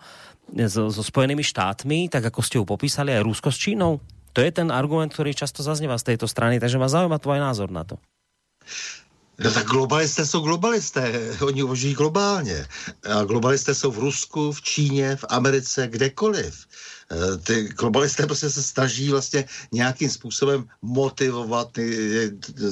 [0.70, 3.98] so, so Spojenými štátmi, tak ako ste ju popísali, aj Rusko s Čínou?
[4.30, 7.74] To je ten argument, ktorý často zaznieva z tejto strany, takže ma zaujíma tvoj názor
[7.74, 7.98] na to.
[9.42, 11.02] No tak globalisté jsou globalisté,
[11.42, 12.66] oni uvažují globálně.
[13.10, 16.66] A globalisté jsou v Rusku, v Číně, v Americe, kdekoliv.
[17.12, 21.68] Eh, ty globalisté prostě se snaží vlastně nějakým způsobem motivovat,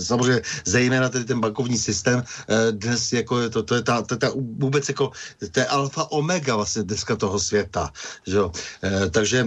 [0.01, 4.17] samozřejmě zejména tedy ten bankovní systém eh, dnes jako je to, to je ta, je
[4.17, 5.11] ta vůbec jako,
[5.53, 7.93] to je alfa omega vlastně dneska toho světa,
[8.27, 8.53] že jo?
[8.83, 9.47] Eh, takže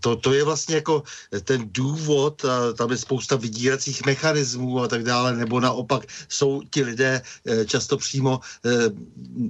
[0.00, 1.02] to, to je vlastně jako
[1.44, 2.42] ten důvod,
[2.76, 7.22] tam je spousta vydíracích mechanismů a tak dále, nebo naopak jsou ti lidé
[7.66, 8.40] často přímo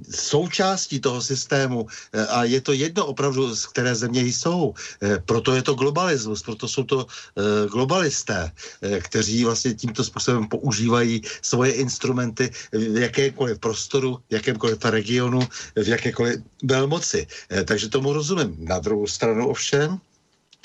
[0.09, 1.87] součástí toho systému
[2.29, 4.74] a je to jedno opravdu, z které země jsou.
[5.01, 10.47] Eh, proto je to globalismus, proto jsou to eh, globalisté, eh, kteří vlastně tímto způsobem
[10.47, 15.39] používají svoje instrumenty v jakékoliv prostoru, v jakémkoliv regionu,
[15.75, 17.27] v jakékoliv velmoci.
[17.65, 18.55] Takže tomu rozumím.
[18.59, 19.99] Na druhou stranu ovšem,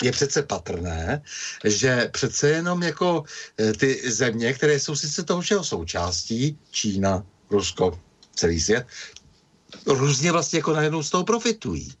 [0.03, 1.21] je přece patrné,
[1.65, 3.23] že přece jenom jako
[3.77, 7.99] ty země, které jsou sice toho všeho součástí, Čína, Rusko,
[8.35, 8.85] celý svět,
[9.85, 11.93] různě vlastně jako najednou z toho profitují.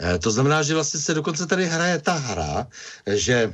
[0.00, 2.66] Eh, to znamená, že vlastně se dokonce tady hraje ta hra,
[3.06, 3.52] že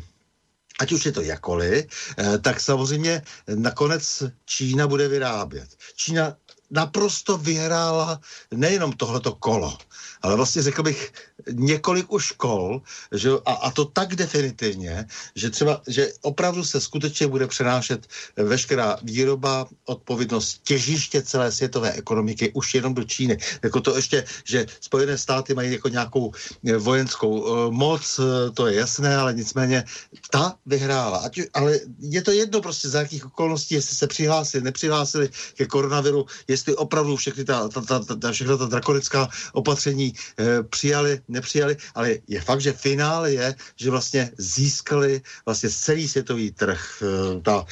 [0.79, 1.87] ať už je to jakoli,
[2.19, 3.23] eh, tak samozřejmě
[3.55, 5.69] nakonec Čína bude vyrábět.
[5.97, 6.37] Čína
[6.71, 8.21] naprosto vyhrála
[8.55, 9.79] nejenom tohleto kolo,
[10.23, 11.13] ale vlastně řekl bych
[11.53, 12.83] několik už škol,
[13.13, 18.07] že, a, a to tak definitivně, že třeba, že opravdu se skutečně bude přenášet
[18.37, 23.39] veškerá výroba, odpovědnost těžiště celé světové ekonomiky už jenom do Číny.
[23.63, 26.33] Jako to ještě, že Spojené státy mají jako nějakou
[26.67, 29.85] eh, vojenskou uh, moc, uh, to je jasné, ale nicméně
[30.31, 31.19] ta vyhrála.
[31.19, 36.27] Ať, ale je to jedno prostě za jakých okolností, jestli se přihlásili, nepřihlásili ke koronaviru,
[36.49, 42.15] jestli opravdu všechny ta, ta, ta, ta, všechna ta drakonická opatření uh, přijali, nepřijali, ale
[42.29, 47.65] je fakt, že finále je, že vlastně získali vlastně celý světový trh, uh, ta uh,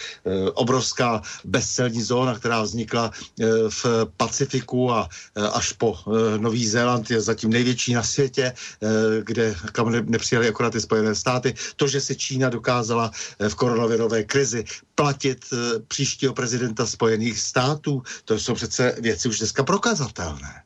[0.55, 3.87] obrovská bezcelní zóna, která vznikla uh, v
[4.17, 8.89] Pacifiku a uh, až po uh, Nový Zéland je zatím největší na světě, uh,
[9.23, 11.55] kde kam ne, nepřijali akorát ty Spojené státy.
[11.77, 13.11] To, že si Čína dokázala
[13.49, 15.59] v koronavirové krizi platit uh,
[15.89, 20.63] příštího prezidenta Spojených států, to jsou přece věci už dneska prokazatelné.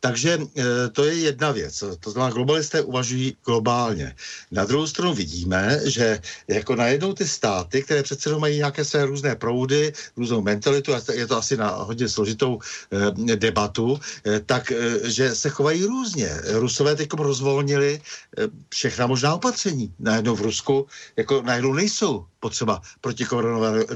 [0.00, 1.84] Takže e, to je jedna věc.
[2.00, 4.14] To znamená, globalisté uvažují globálně.
[4.50, 9.36] Na druhou stranu vidíme, že jako najednou ty státy, které přece mají nějaké své různé
[9.36, 15.10] proudy, různou mentalitu, a je to asi na hodně složitou e, debatu, e, tak e,
[15.10, 16.30] že se chovají různě.
[16.62, 18.00] Rusové teď rozvolnili
[18.38, 19.94] e, všechna možná opatření.
[19.98, 20.86] Najednou v Rusku
[21.16, 23.24] jako najednou nejsou potřeba proti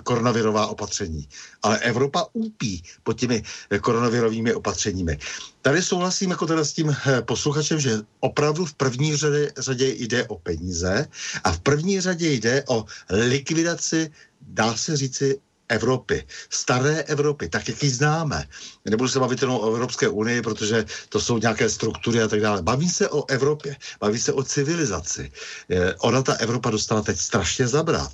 [0.03, 1.29] koronavirová opatření.
[1.63, 3.43] Ale Evropa úpí pod těmi
[3.81, 5.19] koronavirovými opatřeními.
[5.63, 10.27] Tady souhlasím jako teda s tím eh, posluchačem, že opravdu v první řadě, řadě jde
[10.27, 11.07] o peníze
[11.45, 14.11] a v první řadě jde o likvidaci,
[14.41, 15.41] dá se říci,
[15.73, 18.49] Evropy, staré Evropy, tak jak ji známe.
[18.85, 22.63] Nebudu se bavit jenom o Evropské unii, protože to jsou nějaké struktury a tak dále.
[22.63, 25.33] Baví se o Evropě, baví se o civilizaci.
[25.71, 28.13] Eh, ona ta Evropa dostala teď strašně zabrat.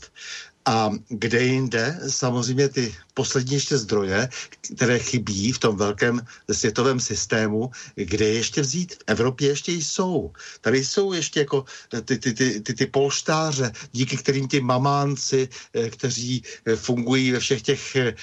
[0.64, 4.28] A kde jinde, samozřejmě ty poslední ještě zdroje,
[4.74, 6.20] které chybí v tom velkém
[6.52, 8.94] světovém systému, kde ještě vzít?
[8.94, 10.32] V Evropě ještě jsou.
[10.60, 11.64] Tady jsou ještě jako
[12.04, 17.40] ty, ty, ty, ty, ty polštáře, díky kterým ti mamánci, eh, kteří eh, fungují ve
[17.40, 18.14] všech těch eh,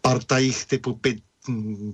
[0.00, 0.94] partajích typu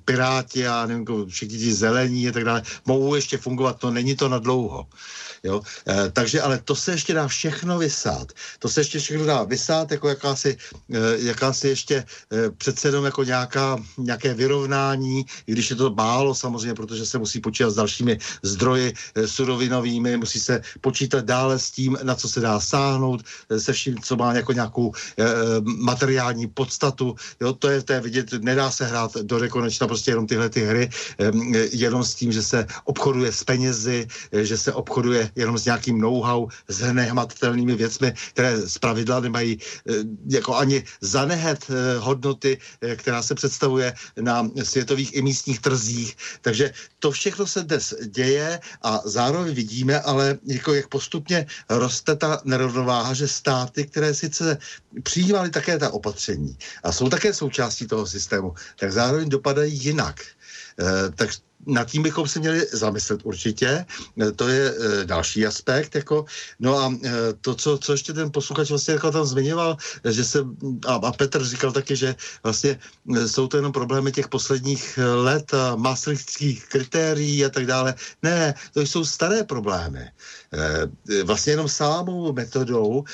[0.04, 4.28] Piráti a nevím, všichni ti zelení a tak dále, mohou ještě fungovat, to není to
[4.28, 4.86] na dlouho.
[5.44, 5.62] Jo?
[5.88, 8.32] E, takže ale to se ještě dá všechno vysát.
[8.58, 10.56] To se ještě všechno dá vysát jako jakási,
[10.92, 16.34] e, jakási ještě e, přece jenom jako nějaká, nějaké vyrovnání, i když je to málo
[16.34, 21.70] samozřejmě, protože se musí počítat s dalšími zdroji e, surovinovými, musí se počítat dále s
[21.70, 25.24] tím, na co se dá sáhnout, e, se vším, co má jako nějakou e,
[25.60, 27.14] materiální podstatu.
[27.40, 27.52] Jo?
[27.52, 30.90] To, je, to je vidět, nedá se hrát do nekonečna prostě jenom tyhle ty hry,
[31.20, 31.28] e,
[31.72, 36.00] jenom s tím, že se obchoduje s penězi, e, že se obchoduje jenom s nějakým
[36.00, 39.92] know-how, s nehmatatelnými věcmi, které z pravidla nemají eh,
[40.28, 46.16] jako ani zanehet eh, hodnoty, eh, která se představuje na světových i místních trzích.
[46.40, 52.40] Takže to všechno se dnes děje a zároveň vidíme, ale jako jak postupně roste ta
[52.44, 54.58] nerovnováha, že státy, které sice
[55.02, 60.22] přijímaly také ta opatření a jsou také součástí toho systému, tak zároveň dopadají jinak.
[60.78, 61.30] E, tak
[61.66, 63.84] nad tím bychom se měli zamyslet určitě.
[64.20, 65.94] E, to je e, další aspekt.
[65.94, 66.24] Jako,
[66.60, 66.86] no a
[67.40, 70.38] to, co, co ještě ten posluchač vlastně jako tam zmiňoval, že se,
[70.86, 72.78] a, a Petr říkal taky, že vlastně
[73.26, 77.94] jsou to jenom problémy těch posledních let a maastrichtských kritérií a tak dále.
[78.22, 80.10] Ne, to jsou staré problémy.
[81.24, 83.04] Vlastně jenom sámou metodou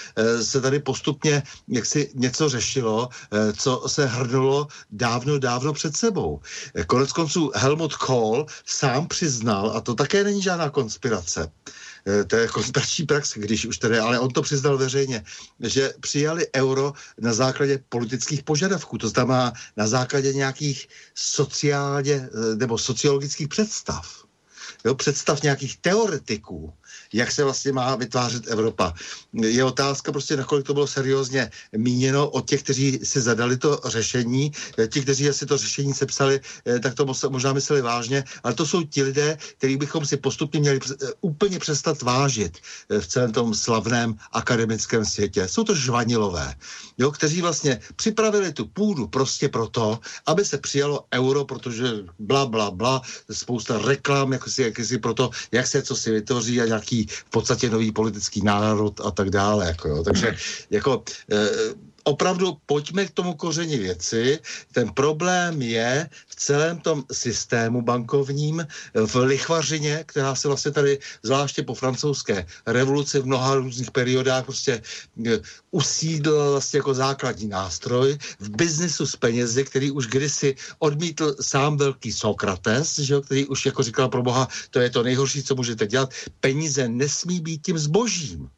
[0.42, 3.08] se tady postupně jaksi něco řešilo,
[3.56, 6.40] co se hrnulo dávno, dávno před sebou.
[6.86, 11.52] Konec konců Helmut Kohl sám přiznal, a to také není žádná konspirace,
[12.06, 15.24] eh, to je konspirační praxe, když už tedy, ale on to přiznal veřejně,
[15.60, 22.78] že přijali euro na základě politických požadavků, to znamená na základě nějakých sociálně eh, nebo
[22.78, 24.24] sociologických představ.
[24.84, 26.72] Jo, představ nějakých teoretiků,
[27.12, 28.94] jak se vlastně má vytvářet Evropa.
[29.32, 34.52] Je otázka prostě, nakolik to bylo seriózně míněno od těch, kteří si zadali to řešení.
[34.88, 38.82] Ti, kteří si to řešení sepsali, eh, tak to možná mysleli vážně, ale to jsou
[38.82, 42.58] ti lidé, kterých bychom si postupně měli eh, úplně přestat vážit
[42.90, 45.48] eh, v celém tom slavném akademickém světě.
[45.48, 46.54] Jsou to žvanilové,
[47.00, 51.86] jo, kteří vlastně připravili tu půdu prostě proto, aby se přijalo euro, protože
[52.18, 56.60] bla, bla, bla, spousta reklam, jako si, jak si proto, jak se co si vytvoří
[56.60, 59.66] a nějaký v podstatě nový politický národ a tak dále.
[59.66, 60.04] Jako jo.
[60.04, 60.36] Takže
[60.70, 61.02] jako,
[61.32, 61.48] e,
[62.04, 64.38] opravdu pojďme k tomu koření věci.
[64.72, 71.62] Ten problém je v celém tom systému bankovním, v lichvařině, která se vlastně tady, zvláště
[71.62, 74.82] po francouzské revoluci v mnoha různých periodách prostě
[75.26, 75.40] e,
[75.70, 82.12] usídl vlastně jako základní nástroj v biznisu s penězi, který už kdysi odmítl sám velký
[82.12, 85.86] Sokrates, že jo, který už jako říkal pro Boha, to je to nejhorší, co můžete
[85.86, 86.10] dělat.
[86.40, 88.50] Peníze nesmí být tím zbožím.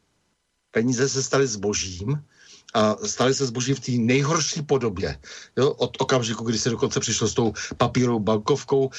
[0.71, 2.23] Peníze se staly zbožím
[2.73, 5.17] a stali se zboží v té nejhorší podobě.
[5.57, 5.71] Jo?
[5.71, 8.89] Od okamžiku, kdy se dokonce přišlo s tou papírovou bankovkou,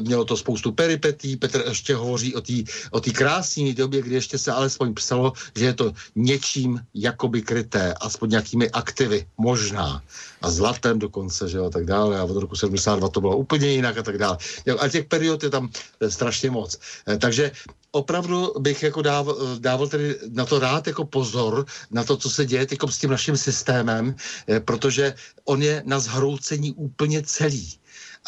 [0.00, 2.52] mělo to spoustu peripetí, Petr ještě hovoří o té
[2.90, 8.30] o krásné době, kdy ještě se alespoň psalo, že je to něčím jakoby kryté, aspoň
[8.30, 10.02] nějakými aktivy, možná.
[10.42, 12.18] A zlatem dokonce, že jo, a tak dále.
[12.18, 14.38] A od roku 72 to bylo úplně jinak a tak dále.
[14.78, 15.70] A těch period je tam
[16.00, 16.78] eh, strašně moc.
[17.08, 17.50] Eh, takže
[17.92, 22.46] opravdu bych jako dával, dával tedy na to rád jako pozor na to, co se
[22.46, 24.14] děje jako s tím naším systémem,
[24.48, 27.78] eh, protože on je na zhroucení úplně celý.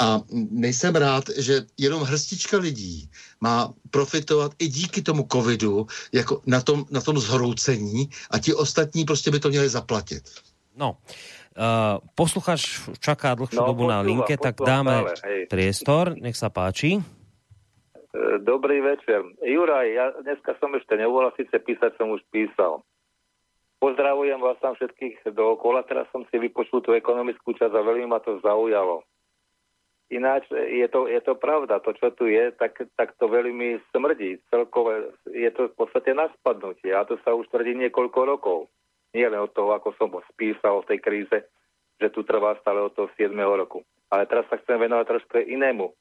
[0.01, 0.21] A
[0.51, 3.11] nejsem rád, že jenom hrstička lidí
[3.41, 9.05] má profitovat i díky tomu covidu jako na tom, na tom zhroucení a ti ostatní
[9.05, 10.23] prostě by to měli zaplatit.
[10.77, 10.97] No,
[11.51, 17.03] Uh, posluchač čaká dlhšiu no, dobu na linke, tak dáme stále, priestor, nech sa páči.
[18.43, 19.23] Dobrý večer.
[19.39, 22.83] Juraj, ja dneska som ešte nevolal, síce písať som už písal.
[23.79, 28.19] Pozdravujem vás tam všetkých dookola, teraz som si vypočul tú ekonomickú časť a veľmi ma
[28.19, 29.07] to zaujalo.
[30.11, 34.43] Ináč je to, je to pravda, to čo tu je, tak, tak to veľmi smrdí.
[34.51, 38.67] Celkové je to v podstate na spadnutie a to sa už tvrdí niekoľko rokov.
[39.15, 41.39] Nie len od toho, ako som spísal v tej kríze,
[42.03, 43.31] že tu trvá stále od toho 7.
[43.39, 43.87] roku.
[44.11, 45.95] Ale teraz sa chcem venovať trošku inému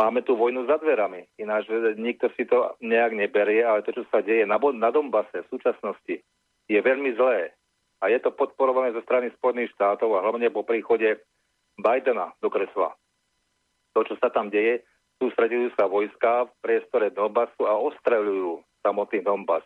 [0.00, 1.28] máme tu vojnu za dverami.
[1.36, 1.68] Ináč
[2.00, 6.24] nikto si to nejak neberie, ale to, čo sa deje na, na Dombase v súčasnosti,
[6.72, 7.52] je veľmi zlé.
[8.00, 11.20] A je to podporované zo strany Spojených štátov a hlavne po príchode
[11.76, 12.96] Bidena do kresla.
[13.92, 14.80] To, čo sa tam deje,
[15.20, 19.60] sústredujú sa vojska v priestore Donbasu a ostreľujú samotný Donbas.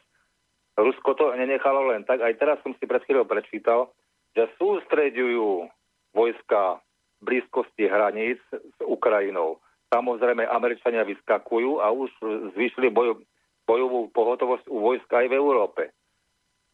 [0.74, 2.18] Rusko to nenechalo len tak.
[2.18, 3.94] Aj teraz som si pred chvíľou prečítal,
[4.34, 5.70] že sústreďujú
[6.10, 6.82] vojska
[7.22, 9.62] v blízkosti hraníc s Ukrajinou.
[9.94, 12.10] Samozrejme, Američania vyskakujú a už
[12.58, 13.22] zvýšili boj,
[13.62, 15.82] bojovú pohotovosť u vojska aj v Európe.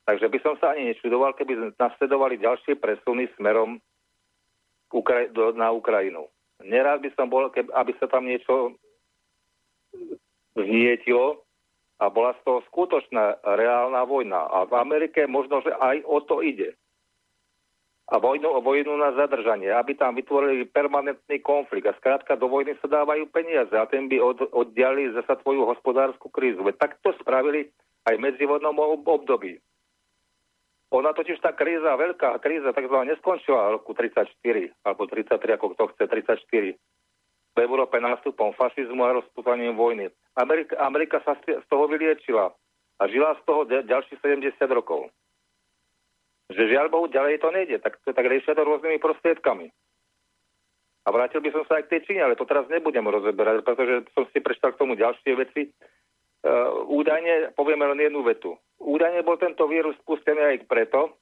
[0.09, 3.77] Takže by som sa ani nečudoval, keby nasledovali ďalšie presuny smerom
[4.89, 6.33] Ukra- do, na Ukrajinu.
[6.65, 8.75] Nerád by som bol, keby, aby sa tam niečo
[10.57, 11.45] znietilo
[12.01, 14.49] a bola z toho skutočná reálna vojna.
[14.49, 16.80] A v Amerike možno, že aj o to ide
[18.11, 21.87] a vojnu, vojnu na zadržanie, aby tam vytvorili permanentný konflikt.
[21.87, 26.27] A skrátka do vojny sa dávajú peniaze a ten by od, oddiali zase tvoju hospodárskú
[26.27, 26.67] krízu.
[26.67, 27.71] Veď tak to spravili
[28.11, 28.75] aj v medzivodnom
[29.07, 29.63] období.
[30.91, 34.27] Ona totiž tá kríza, veľká kríza, takzvaná neskončila roku 34,
[34.83, 36.75] alebo 33, ako kto chce, 34.
[37.55, 40.11] V Európe nástupom fašizmu a rozputaním vojny.
[40.35, 42.51] Amerika, Amerika sa z toho vyliečila
[42.99, 45.15] a žila z toho ďalších 70 rokov
[46.51, 49.71] že žiaľ Bohu ďalej to nejde, tak, tak riešia to rôznymi prostriedkami.
[51.07, 54.05] A vrátil by som sa aj k tej Číne, ale to teraz nebudem rozeberať, pretože
[54.13, 55.73] som si prečítal k tomu ďalšie veci.
[56.41, 58.57] Uh, údajne, povieme len jednu vetu.
[58.81, 61.17] Údajne bol tento vírus spustený aj preto,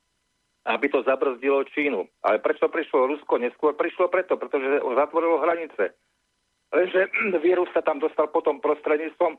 [0.66, 2.06] aby to zabrzdilo Čínu.
[2.26, 3.74] Ale prečo prišlo Rusko neskôr?
[3.78, 5.94] Prišlo preto, pretože zatvorilo hranice.
[6.74, 7.08] Lenže
[7.46, 9.38] vírus sa tam dostal potom prostredníctvom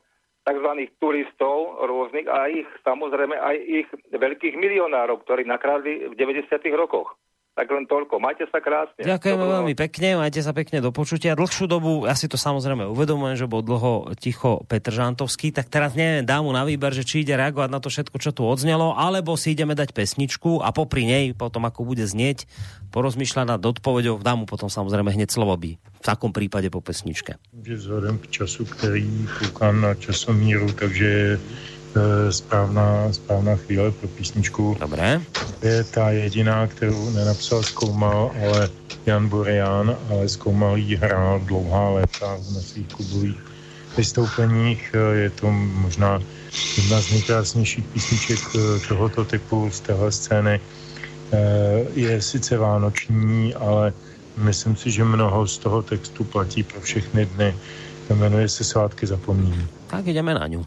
[0.49, 0.89] tzv.
[0.97, 6.49] turistov rôznych a ich samozrejme aj ich veľkých milionárov, ktorí nakradli v 90.
[6.73, 7.13] rokoch.
[7.59, 8.23] Tak len toľko.
[8.23, 9.03] Majte sa krásne.
[9.03, 11.35] Ďakujeme Dobrú veľmi pekne, majte sa pekne do počutia.
[11.35, 15.91] Dlhšiu dobu, ja si to samozrejme uvedomujem, že bol dlho ticho Petr Žantovský, tak teraz
[15.91, 18.95] neviem, dám mu na výber, že či ide reagovať na to všetko, čo tu odznelo,
[18.95, 22.47] alebo si ideme dať pesničku a popri nej, potom ako bude znieť,
[22.95, 25.75] porozmýšľať nad odpovedou, dám mu potom samozrejme hneď slovo by.
[25.75, 27.35] V takom prípade po pesničke.
[27.59, 29.03] Vzhledem k času, který
[29.35, 31.35] koukám na časomíru, takže
[32.29, 34.77] správná, správná chvíle pro písničku.
[34.79, 35.21] Dobré.
[35.61, 38.69] Je ta jediná, kterou nenapsal, zkoumal, ale
[39.05, 43.37] Jan Boreán, ale zkoumal jí hrál dlouhá léta na svých klubových
[43.97, 44.91] vystoupeních.
[44.93, 46.21] Eh, je to možná
[46.77, 50.59] jedna z nejkrásnějších písniček eh, tohoto typu z téhle scény.
[51.93, 53.93] Je sice vánoční, ale
[54.37, 57.55] myslím si, že mnoho z toho textu platí pro všechny dny.
[58.09, 59.67] Jmenuje se Svátky zapomnění.
[59.87, 60.65] Tak jdeme na ňu.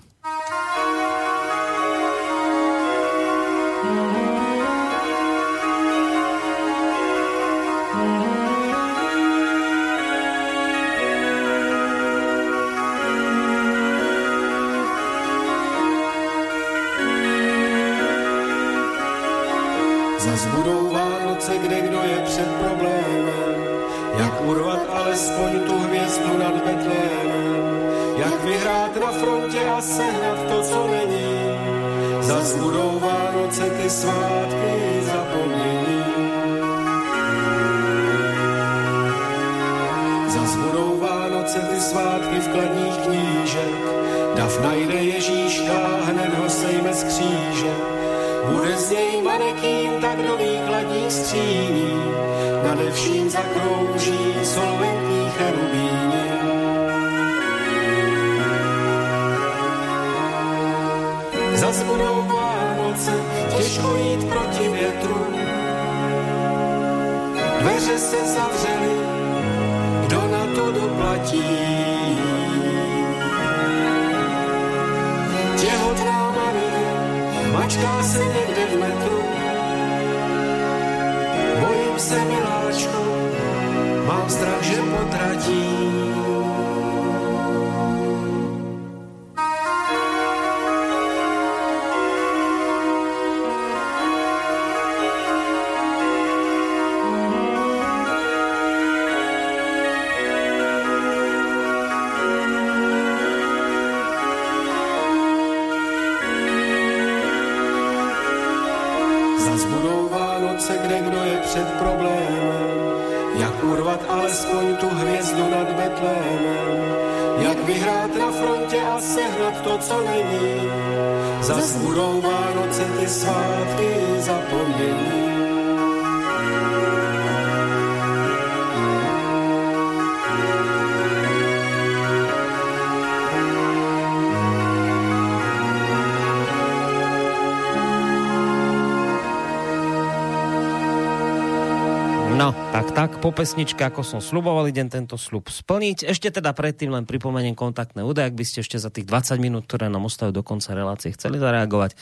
[143.33, 146.05] Po pesničke, ako som sluboval, idem tento slub splniť.
[146.05, 149.65] Ešte teda predtým len pripomeniem kontaktné údaje, ak by ste ešte za tých 20 minút,
[149.65, 151.97] ktoré nám ostávajú do konca relácie, chceli zareagovať.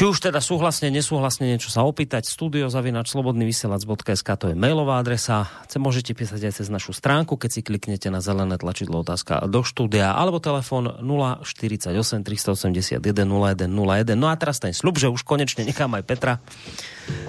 [0.00, 5.44] Či už teda súhlasne, nesúhlasne niečo sa opýtať, studiozavinač.slobodnyvysielac.sk to je mailová adresa.
[5.76, 10.16] Môžete písať aj cez našu stránku, keď si kliknete na zelené tlačidlo otázka do štúdia,
[10.16, 11.92] alebo telefon 048
[12.24, 14.16] 381 0101.
[14.16, 16.40] No a teraz ten slub, že už konečne nechám aj Petra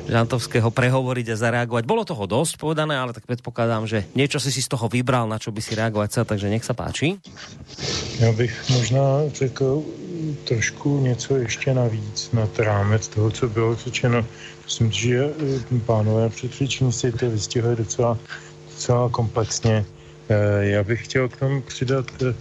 [0.08, 1.84] Žantovského prehovoriť a zareagovať.
[1.84, 5.44] Bolo toho dosť povedané, ale tak predpokladám, že niečo si si z toho vybral, na
[5.44, 7.20] čo by si reagovať chcel, takže nech sa páči.
[8.16, 9.84] Já bych možná řekl
[10.44, 14.26] trošku něco ještě navíc nad rámec toho, co bylo řečeno.
[14.64, 18.18] Myslím, že eh, pánové předřečníci to vystihli docela,
[18.70, 19.86] docela komplexně.
[20.30, 22.34] Eh, Já bych chtěl k tomu přidat eh,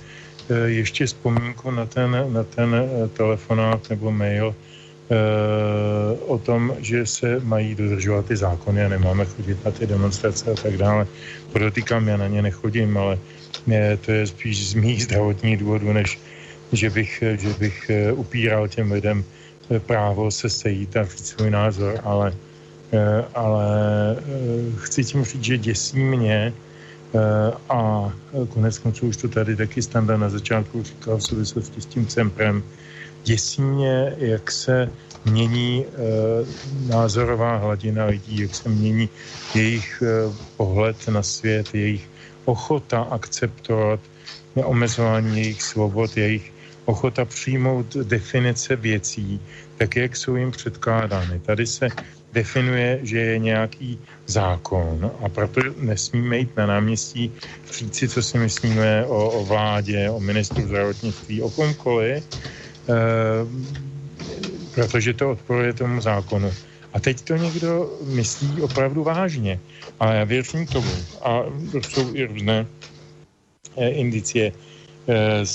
[0.64, 2.74] ještě vzpomínku na ten, na ten
[3.12, 4.55] telefonát nebo mail
[6.27, 10.55] o tom, že se mají dodržovat ty zákony a nemáme chodit na ty demonstrace a
[10.55, 11.06] tak dále.
[11.52, 13.18] Podotýkám, já na ně nechodím, ale
[14.06, 16.18] to je spíš z mých zdravotních důvodů, než
[16.73, 19.25] že bych, že bych upíral těm lidem
[19.79, 22.35] právo se sejít a říct svůj názor, ale,
[23.35, 23.67] ale
[24.77, 26.53] chci tím říct, že děsí mě
[27.69, 28.13] a
[28.49, 32.63] konec konců už to tady taky Standa na začátku říkal v souvislosti s tím Cemprem,
[33.25, 34.91] děsí mě, jak se
[35.25, 35.85] mění
[36.89, 39.09] názorová hladina lidí, jak se mění
[39.55, 40.03] jejich
[40.57, 42.09] pohled na svět, jejich
[42.45, 44.01] ochota akceptovat
[44.65, 46.49] omezování jejich svobod, jejich
[46.91, 49.41] ochota přijmout definice věcí,
[49.79, 51.41] tak jak jsou jim předkládány.
[51.41, 51.89] Tady se
[52.33, 57.33] definuje, že je nějaký zákon a proto nesmíme jít na náměstí
[57.73, 62.95] říci, co si myslíme o, o vládě, o ministru zdravotnictví, o komkoliv, e,
[64.75, 66.51] protože to odporuje tomu zákonu.
[66.93, 69.61] A teď to někdo myslí opravdu vážně.
[70.01, 70.91] A já věřím tomu.
[71.23, 71.43] A
[71.89, 72.67] jsou i různé
[73.77, 74.53] e, indicie
[75.09, 75.47] e,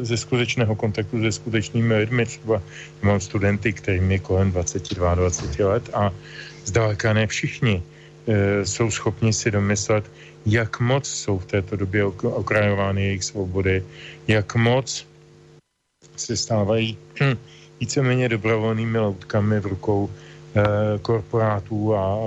[0.00, 2.26] ze skutečného kontaktu se skutečnými lidmi.
[2.26, 2.62] Třeba
[3.02, 6.12] mám studenty, kterým je kolem 22-20 let a
[6.64, 10.04] zdaleka ne všichni e, jsou schopni si domyslet,
[10.46, 13.84] jak moc jsou v této době okrajovány jejich svobody,
[14.28, 15.06] jak moc
[16.16, 16.98] se stávají
[17.80, 20.10] víceméně dobrovolnými loutkami v rukou
[21.02, 22.18] korporátů a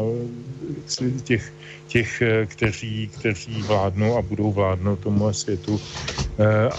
[1.24, 1.54] těch,
[1.88, 5.82] těch kteří, kteří vládnou a budou vládnout tomu světu.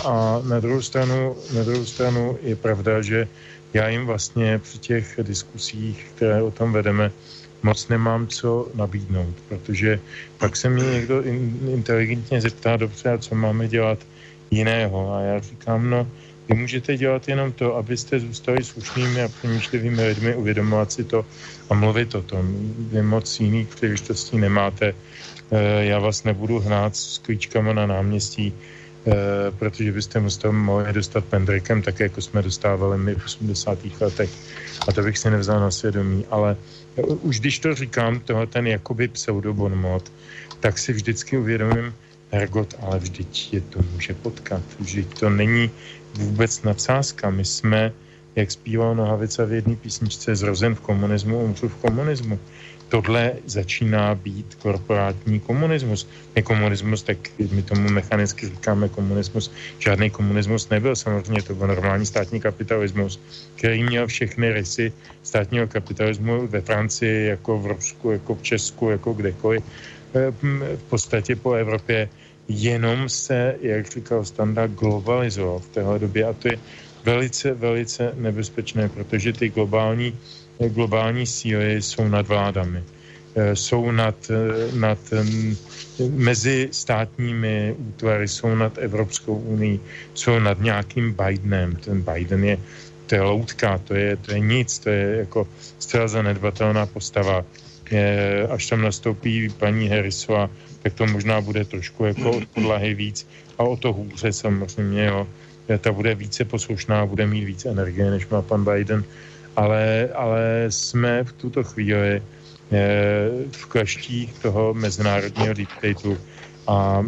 [0.04, 3.28] A na druhou, stranu, na druhou stranu je pravda, že
[3.74, 7.12] já jim vlastně při těch diskusích, které o tom vedeme,
[7.62, 10.00] moc nemám co nabídnout, protože
[10.38, 13.98] pak se mě někdo in, inteligentně zeptá, dobře, a co máme dělat
[14.50, 15.14] jiného.
[15.14, 16.06] A já říkám, no,
[16.48, 21.26] Vy můžete dělat jenom to, abyste zůstali slušnými a přemýšlivými lidmi, uvědomovat si to
[21.70, 22.48] a mluvit o tom.
[22.92, 24.94] Vy moc jiných příležitostí nemáte.
[25.50, 29.12] Eh, já vás nebudu hnát s klíčkama na náměstí, eh,
[29.58, 34.00] protože byste museli mohli dostat pendrikem, tak jako jsme dostávali my v 80.
[34.00, 34.30] letech.
[34.88, 36.24] A to bych si nevzal na svědomí.
[36.30, 36.56] Ale
[36.96, 40.12] eh, už když to říkám, tohle ten jakoby pseudobonmot,
[40.60, 41.92] tak si vždycky uvědomím,
[42.30, 44.62] Ergot, ale vždyť je to může potkat.
[44.80, 45.70] Vždyť to není
[46.14, 47.30] vůbec nadsázka.
[47.30, 47.92] My jsme,
[48.36, 52.38] jak zpíval Nohavica v jedné písničce, zrozen v komunismu, umřu v komunismu.
[52.88, 56.08] Tohle začíná být korporátní komunismus.
[56.34, 57.18] My komunismus, tak
[57.50, 59.52] my tomu mechanicky říkáme komunismus.
[59.78, 63.20] Žádný komunismus nebyl, samozřejmě to byl normální státní kapitalismus,
[63.54, 69.12] který měl všechny rysy státního kapitalismu ve Francii, jako v Rusku, jako v Česku, jako
[69.12, 69.62] kdekoliv
[70.14, 70.32] Eh,
[70.76, 72.08] v podstatě po Evropě
[72.48, 76.58] jenom se, jak říkal Standa, globalizoval v téhle době a to je
[77.04, 80.16] velice, velice nebezpečné, protože ty globální,
[80.68, 82.84] globální síly jsou nad vládami.
[83.36, 84.98] Eh, jsou nad, eh, nad
[86.10, 89.80] mezi státními útvary, jsou nad Evropskou unii,
[90.14, 91.76] jsou nad nějakým Bidenem.
[91.76, 92.58] Ten Biden je,
[93.06, 95.48] to je loutka, to je, to je nic, to je jako
[95.78, 97.44] zcela zanedbatelná postava
[98.50, 100.50] až tam nastoupí paní Harrisová,
[100.88, 103.28] tak to možná bude trošku jako od podlahy víc
[103.58, 105.28] a o to hůře samozřejmě, jo.
[105.78, 109.04] Ta bude více poslušná, bude mít více energie, než má pan Biden,
[109.56, 112.22] ale, ale jsme v tuto chvíli
[113.52, 116.16] v kleštích toho mezinárodního deep stateu
[116.66, 117.04] a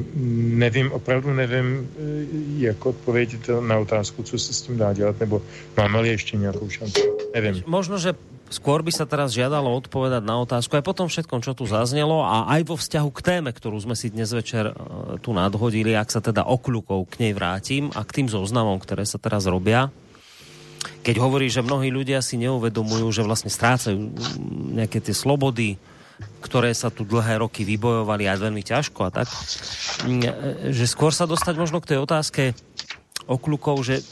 [0.60, 1.88] nevím, opravdu nevím,
[2.58, 5.42] jak odpovědět na otázku, co se s tím dá dělat, nebo
[5.76, 7.00] máme-li ještě nějakou šanci.
[7.34, 7.64] Nevím.
[7.66, 8.12] Možno, že
[8.50, 12.26] skôr by sa teraz žiadalo odpovedať na otázku aj po tom všetkom, čo tu zaznelo
[12.26, 16.10] a aj vo vzťahu k téme, ktorú sme si dnes večer uh, tu nadhodili, ak
[16.10, 19.88] sa teda okľukov k nej vrátim a k tým zoznamom, ktoré sa teraz robia.
[21.06, 23.96] Keď hovorí, že mnohí ľudia si neuvedomujú, že vlastne strácajú
[24.74, 25.78] nejaké tie slobody,
[26.44, 29.28] ktoré sa tu dlhé roky vybojovali aj veľmi ťažko a tak,
[30.68, 32.42] že skôr sa dostať možno k tej otázke
[33.28, 34.04] okľukov, že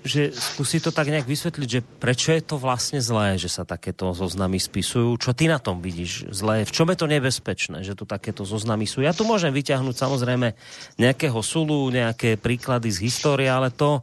[0.00, 4.16] že skúsi to tak nejak vysvetliť, že prečo je to vlastne zlé, že sa takéto
[4.16, 5.20] zoznamy spisujú.
[5.20, 6.64] Čo ty na tom vidíš zlé?
[6.64, 9.04] V čom je to nebezpečné, že tu takéto zoznamy sú?
[9.04, 10.56] Ja tu môžem vyťahnuť samozrejme
[10.96, 14.00] nejakého sulu, nejaké príklady z histórie, ale to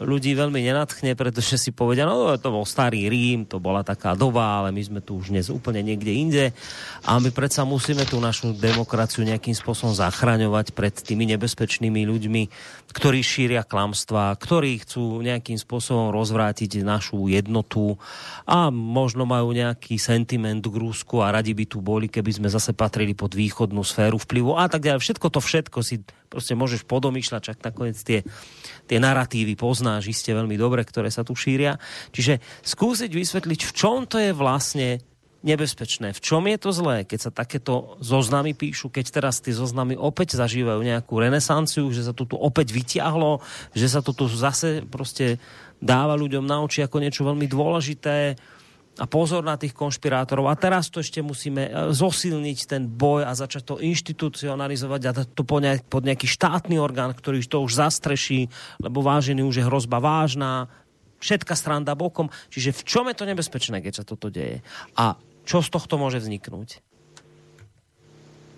[0.00, 4.62] ľudí veľmi nenatchne, pretože si povedia, no to bol starý Rím, to bola taká doba,
[4.62, 6.44] ale my sme tu už dnes úplne niekde inde
[7.04, 12.42] a my predsa musíme tú našu demokraciu nejakým spôsobom zachraňovať pred tými nebezpečnými ľuďmi,
[12.96, 18.00] ktorí šíria klamstva, ktorí chcú nejakým spôsobom rozvrátiť našu jednotu
[18.48, 22.72] a možno majú nejaký sentiment k Rusku a radi by tu boli, keby sme zase
[22.72, 25.04] patrili pod východnú sféru vplyvu a tak ďalej.
[25.04, 25.96] Všetko to všetko si
[26.32, 28.24] prostě môžeš podomýšľať, čak nakoniec tie,
[28.86, 31.80] tie narratívy poznáš iste veľmi dobre, ktoré sa tu šíria.
[32.12, 35.00] Čiže skúsiť vysvetliť, v čom to je vlastne
[35.42, 36.14] nebezpečné.
[36.14, 40.38] V čom je to zlé, keď sa takéto zoznamy píšu, keď teraz tie zoznamy opäť
[40.38, 43.42] zažívajú nejakú renesanciu, že sa to tu opäť vyťahlo,
[43.74, 45.38] že sa to tu zase prostě
[45.82, 48.38] dáva ľuďom na oči ako niečo veľmi dôležité
[49.00, 50.52] a pozor na tých konšpirátorov.
[50.52, 55.42] A teraz to ešte musíme eh, zosilniť ten boj a začať to institucionalizovať a to
[55.44, 58.52] pod nejaký štátny orgán, ktorý to už zastreší,
[58.82, 60.68] lebo vážený už je hrozba vážná,
[61.22, 62.28] všetka stranda bokom.
[62.50, 64.60] Čiže v čom je to nebezpečné, keď sa toto deje?
[64.98, 65.14] A
[65.46, 66.82] čo z tohto môže vzniknúť?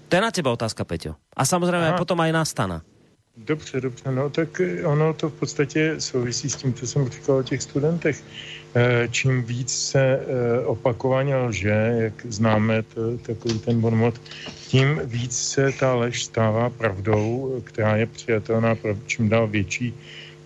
[0.09, 1.17] To je na teba otázka, Peťo.
[1.37, 2.01] A samozrejme Aha.
[2.01, 2.79] potom aj na Stana.
[3.37, 7.43] Dobře, dobře, no tak ono to v podstatě souvisí s tím, co jsem říkal o
[7.43, 8.23] těch studentech.
[8.77, 14.21] Eh, čím víc se eh, opakovaně lže, jak známe to, takový ten bonmot,
[14.67, 19.95] tím víc se ta lež stává pravdou, která je přijatelná pro čím dál větší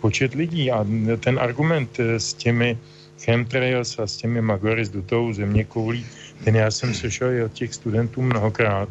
[0.00, 0.70] počet lidí.
[0.70, 0.84] A
[1.20, 2.78] ten argument eh, s těmi
[3.20, 6.06] chemtrails a s těmi magory dutou země koulí,
[6.44, 8.88] ten já jsem slyšel i od těch studentů mnohokrát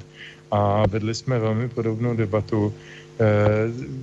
[0.51, 2.73] a vedli jsme velmi podobnou debatu.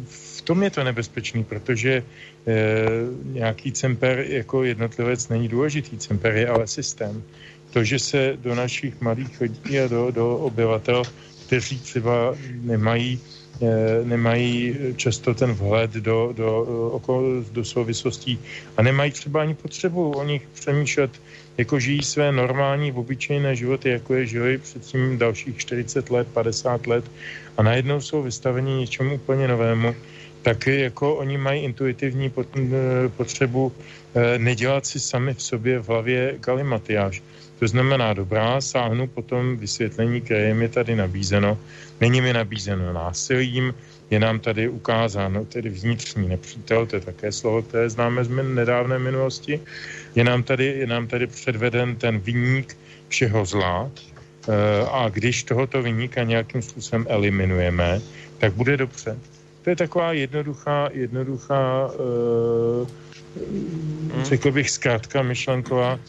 [0.07, 2.03] V tom je to nebezpečný, protože
[2.47, 2.87] Eh,
[3.25, 7.23] nějaký cemper jako jednotlivec není důležitý, cemper je ale systém.
[7.73, 11.03] To, že se do našich mladých lidí a do, do obyvatel,
[11.47, 13.21] kteří třeba nemají
[13.63, 16.67] eh, nemají často ten vhled do, do,
[17.07, 18.39] do, do souvislostí
[18.77, 21.11] a nemají třeba ani potřebu o nich přemýšlet,
[21.59, 27.05] jako žijí své normální, obyčejné životy, jako je žili předtím dalších 40 let, 50 let
[27.57, 29.95] a najednou jsou vystaveni něčemu úplně novému,
[30.45, 32.33] tak jako oni mají intuitivní
[33.17, 37.23] potřebu eh, nedělat si sami v sobě v hlavě galimatiáž.
[37.59, 41.59] To znamená, dobrá, sáhnu potom vysvětlení, které je mi tady nabízeno.
[42.01, 43.75] Není mi nabízeno násilím,
[44.11, 48.99] je nám tady ukázáno tedy vnitřní nepřítel, to je také slovo, které známe z nedávné
[48.99, 49.61] minulosti.
[50.15, 52.77] Je nám tady, je nám tady předveden ten vyník
[53.09, 54.53] všeho zla, eh,
[54.93, 58.01] a když tohoto vyníka nějakým způsobem eliminujeme,
[58.39, 59.17] tak bude dobře.
[59.65, 62.89] To je taková jednoduchá, jednoduchá, uh,
[64.23, 66.01] řekl bych zkrátka myšlenková, uh,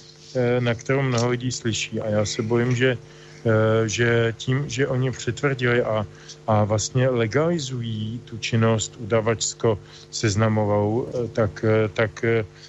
[0.60, 2.02] na kterou mnoho lidí slyší.
[2.02, 2.98] A já se bojím, že,
[3.44, 3.52] uh,
[3.86, 6.06] že tím, že oni přitvrdili a,
[6.48, 9.80] a vlastně legalizují tu činnost udavačsko
[10.12, 12.26] seznamovou, tak, tak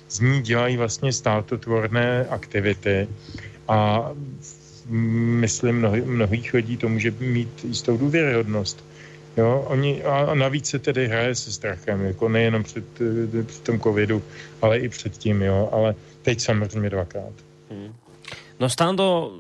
[0.09, 3.09] z ní dělají vlastně státotvorné aktivity
[3.69, 4.11] a
[5.43, 8.85] myslím, mnohý, mnohých lidí to může mít jistou důvěryhodnost.
[9.37, 13.81] Jo, oni, a navíc se tedy hraje se strachem, jako nejenom před, eh, před tom
[13.81, 14.23] covidu,
[14.63, 17.33] ale i předtím, jo, ale teď samozřejmě dvakrát.
[17.71, 17.95] Hmm.
[18.61, 19.33] No Stando,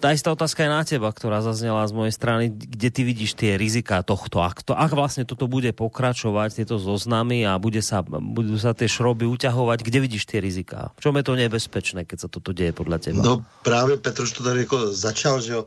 [0.00, 3.60] tá istá otázka je na teba, ktorá zaznela z mojej strany, kde ty vidíš tie
[3.60, 8.56] rizika tohto, ak, to, ak vlastne toto bude pokračovať, tieto zoznamy a bude sa, budú
[8.56, 10.92] sa tie šroby uťahovať, kde vidíš tie rizika?
[10.96, 13.20] V čom je to nebezpečné, keď sa toto děje podle teba?
[13.20, 15.64] No právě Petr to tady jako začal, že jo,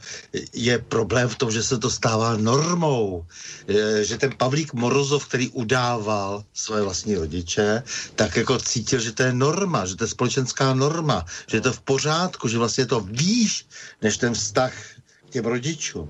[0.54, 3.26] je problém v tom, že se to stává normou,
[4.02, 7.84] že ten Pavlík Morozov, který udával své vlastní rodiče,
[8.16, 11.74] tak jako cítil, že to je norma, že to je společenská norma, že je to
[11.74, 13.66] v pořádku, že vlastně to víš,
[14.08, 14.74] než ten vztah
[15.28, 16.08] k těm rodičům.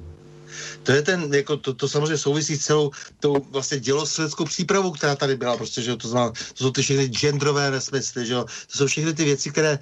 [0.84, 5.15] To je ten, jako to, to samozřejmě souvisí s celou tou vlastně dělostředskou přípravou, která
[5.15, 8.78] tady byla, prostě, že to, znamená, to jsou ty všechny genderové nesmysly, že jo, to
[8.78, 9.80] jsou všechny ty věci, které e,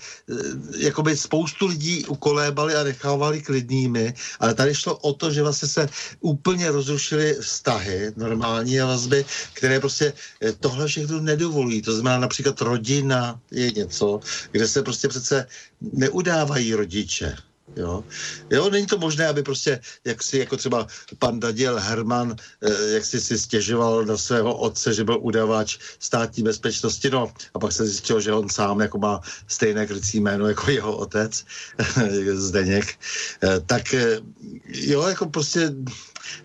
[0.78, 5.90] jakoby spoustu lidí ukolébali a nechávali klidnými, ale tady šlo o to, že vlastně se
[6.20, 11.82] úplně rozrušily vztahy, normální vazby, které prostě e, tohle všechno nedovolují.
[11.82, 14.20] To znamená například rodina je něco,
[14.52, 15.48] kde se prostě přece
[15.82, 17.36] neudávají rodiče
[17.76, 18.04] Jo?
[18.50, 20.88] jo, není to možné, aby prostě, jak si jako třeba
[21.20, 26.44] pan Daniel Herman, eh, jak si si stěžoval na svého otce, že byl udavač státní
[26.44, 30.72] bezpečnosti, no a pak se zjistil, že on sám jako má stejné krycí jméno jako
[30.72, 31.46] jeho otec,
[32.34, 33.00] Zdeněk,
[33.44, 34.20] eh, tak eh,
[34.68, 35.74] jo, jako prostě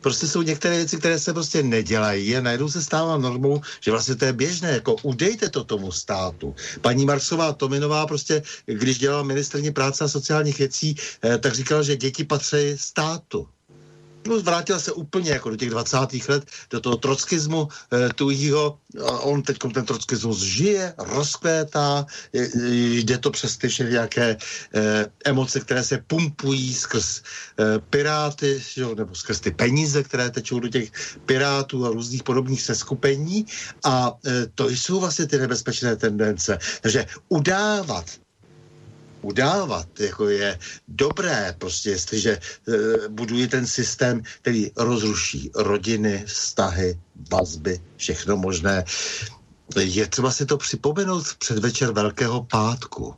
[0.01, 4.15] prostě jsou některé věci, které se prostě nedělají a najednou se stává normou, že vlastně
[4.15, 6.55] to je běžné, jako udejte to tomu státu.
[6.81, 11.97] Paní Marksová Tominová prostě, když dělala ministrní práce a sociálních věcí, eh, tak říkala, že
[11.97, 13.49] děti patří státu
[14.27, 15.97] no, vrátil se úplně jako do těch 20.
[16.29, 18.79] let, do toho trockismu e, tujího.
[19.07, 22.51] A on teď ten trockismus žije, rozkvétá, je,
[23.03, 24.37] jde to přes ty nějaké
[24.75, 27.23] e, emoce, které se pumpují skrz e,
[27.79, 30.93] piráty, jo, nebo skrz ty peníze, které tečou do těch
[31.27, 33.47] pirátů a různých podobných seskupení.
[33.85, 36.59] A e, to jsou vlastně ty nebezpečné tendence.
[36.83, 38.20] Takže udávat
[39.23, 46.99] udávat, jako je dobré, prostě jestliže e, budují ten systém, který rozruší rodiny, vztahy,
[47.31, 48.85] vazby, všechno možné.
[49.77, 53.15] Je třeba si to připomenout v předvečer Velkého pátku.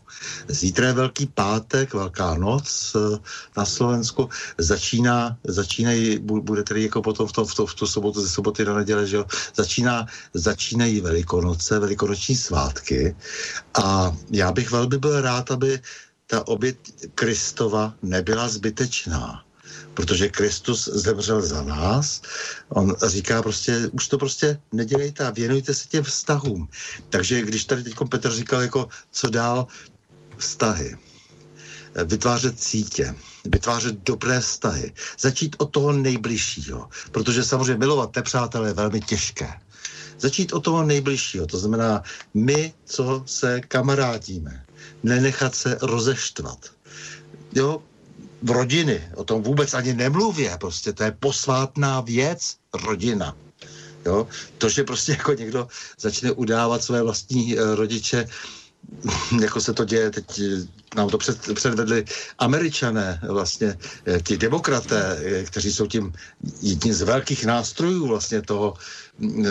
[0.48, 3.18] Zítra je Velký pátek, Velká noc eh,
[3.56, 4.28] na Slovensku.
[4.58, 8.64] Začíná, začínají, bude tedy jako potom v, tom, v, to, v tu sobotu, ze soboty
[8.64, 9.24] na neděle, že jo,
[9.54, 13.16] začíná, začínají Velikonoce, Velikonoční svátky
[13.74, 15.80] a já bych velmi byl rád, aby
[16.26, 16.76] ta oběť
[17.14, 19.44] Kristova nebyla zbytečná
[19.94, 22.22] protože Kristus zemřel za nás.
[22.68, 26.68] On říká prostě, už to prostě nedělejte a věnujte se těm vztahům.
[27.10, 29.66] Takže když tady teď Petr říkal, jako co dál,
[30.36, 30.96] vztahy
[32.04, 33.14] vytvářet sítě,
[33.44, 39.52] vytvářet dobré vztahy, začít od toho nejbližšího, protože samozřejmě milovat nepřátelé je velmi těžké.
[40.18, 42.02] Začít od toho nejbližšího, to znamená
[42.34, 44.64] my, co se kamarádíme,
[45.02, 46.70] nenechat se rozeštvat.
[47.54, 47.82] Jo,
[48.42, 53.36] v rodiny, o tom vůbec ani nemluvě, prostě to je posvátná věc, rodina.
[54.06, 54.28] Jo?
[54.58, 58.28] To, že prostě jako někdo začne udávat své vlastní uh, rodiče,
[59.40, 60.66] jako se to děje teď, eh,
[60.96, 62.04] nám to před, předvedli
[62.38, 66.12] američané, vlastně eh, ti demokraté, kteří jsou tím
[66.62, 68.74] jedním z velkých nástrojů vlastně toho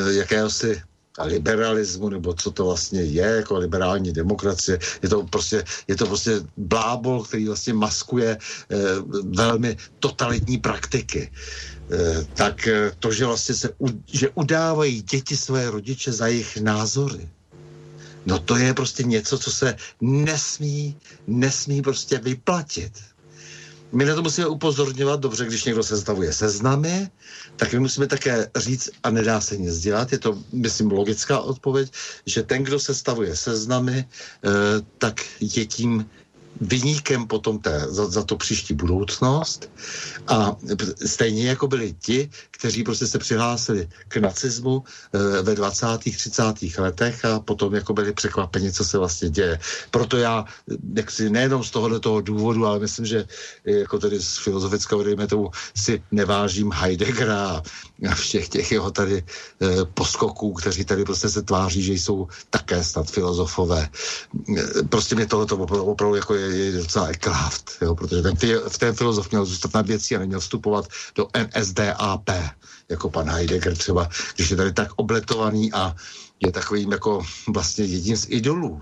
[0.10, 0.82] jakéhosi
[1.20, 4.80] liberalismu, nebo co to vlastně je, jako liberální demokracie.
[5.02, 8.78] Je to prostě, je to prostě blábol, který vlastně maskuje eh,
[9.24, 11.32] velmi totalitní praktiky.
[11.92, 16.58] Eh, tak eh, to, že vlastně se, u, že udávají děti své rodiče za jejich
[16.58, 17.30] názory,
[18.26, 20.98] no to je prostě něco, co se nesmí,
[21.28, 22.92] nesmí prostě vyplatit.
[23.92, 27.10] My na to musíme upozorňovat, dobře, když někdo sestavuje seznamy,
[27.56, 31.92] tak my musíme také říct, a nedá se nic dělat, je to, myslím, logická odpověď,
[32.26, 34.50] že ten, kdo sestavuje seznamy, eh,
[34.98, 36.06] tak je tím
[36.62, 39.72] vyníkem potom té, za, za to příští budoucnost
[40.28, 40.56] a
[41.06, 44.84] stejně jako byli ti, kteří prostě se přihlásili k nacismu
[45.14, 45.86] e, ve 20.
[45.98, 46.44] 30.
[46.78, 49.60] letech a potom jako byli překvapeni, co se vlastně děje.
[49.92, 50.46] Proto já
[51.10, 53.26] si nejenom z tohohle toho důvodu, ale myslím, že
[53.66, 57.64] jako tedy z filozofického, dejme tomu, si nevážím Heideggera
[58.16, 59.24] všech těch jeho tady e,
[59.86, 63.90] poskoků, kteří tady prostě se tváří, že jsou také snad filozofové.
[64.58, 65.46] E, prostě mě tohle
[65.80, 68.36] opravdu jako je, je docela ekláft, jo, protože ten,
[68.70, 72.30] v ten filozof měl zůstat na věci a neměl vstupovat do NSDAP,
[72.90, 75.96] jako pan Heidegger třeba, když je tady tak obletovaný a
[76.40, 78.82] je takovým jako vlastně jedním z idolů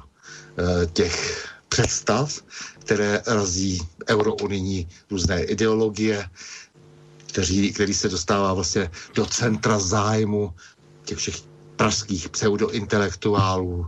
[0.58, 2.42] e, těch představ,
[2.80, 6.30] které razí eurounijní různé ideologie,
[7.30, 10.54] kteří, který se dostává vlastně do centra zájmu
[11.06, 11.36] těch všech
[11.76, 13.88] pražských pseudointelektuálů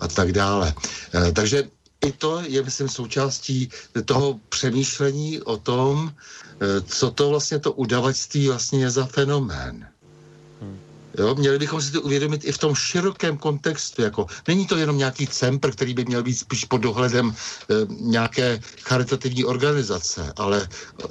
[0.00, 0.74] a tak dále.
[1.14, 1.68] E, takže
[2.06, 3.70] i to je, myslím, součástí
[4.04, 9.91] toho přemýšlení o tom, e, co to vlastně to udavačství vlastně je za fenomén.
[11.18, 14.02] Jo, měli bychom si to uvědomit i v tom širokém kontextu.
[14.02, 18.60] Jako, není to jenom nějaký cempr, který by měl být spíš pod dohledem e, nějaké
[18.80, 20.68] charitativní organizace, ale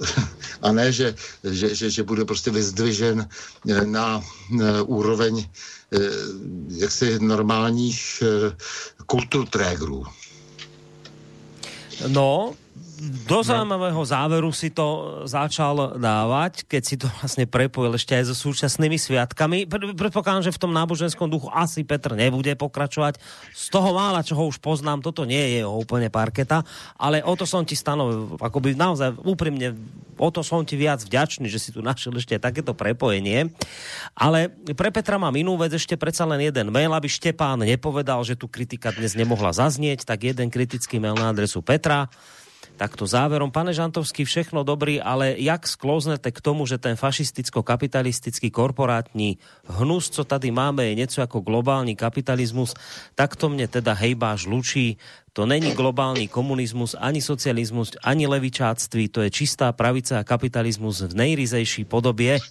[0.61, 3.29] a ne, že, že, že, že bude prostě vyzdvižen
[3.69, 5.45] e, na e, úroveň e,
[6.67, 8.55] jaksi normálních e,
[9.05, 10.05] kulturtrégrů.
[12.07, 12.53] No,
[13.01, 18.35] do zaujímavého záveru si to začal dávať, keď si to vlastne prepojil ešte aj so
[18.37, 19.65] súčasnými sviatkami.
[19.97, 23.17] Predpokladám, že v tom náboženskom duchu asi Petr nebude pokračovať.
[23.57, 26.61] Z toho mála, čo ho už poznám, toto nie je úplne parketa,
[26.93, 29.73] ale o to som ti stanovil, akoby naozaj úprimne,
[30.21, 33.49] o to som ti viac vďačný, že si tu našiel ešte takéto prepojenie.
[34.13, 38.37] Ale pre Petra mám inú vec, ešte predsa len jeden mail, aby Štepán nepovedal, že
[38.37, 42.05] tu kritika dnes nemohla zaznieť, tak jeden kritický mail na adresu Petra
[42.81, 43.53] takto záverom.
[43.53, 49.37] Pane Žantovský, všechno dobrý, ale jak skloznete k tomu, že ten fašisticko-kapitalistický korporátní
[49.69, 52.73] hnus, co tady máme, je něco jako globální kapitalismus,
[53.13, 54.97] tak to mě teda hejbáš lučí.
[55.37, 61.13] To není globální komunismus, ani socialismus, ani levičáctví, to je čistá pravice a kapitalismus v
[61.13, 62.41] nejryzejší podobě.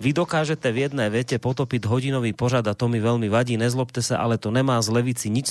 [0.00, 3.56] Vy dokážete v jedné větě potopit hodinový pořad a to mi velmi vadí.
[3.56, 5.46] Nezlobte se, ale to nemá z levici nič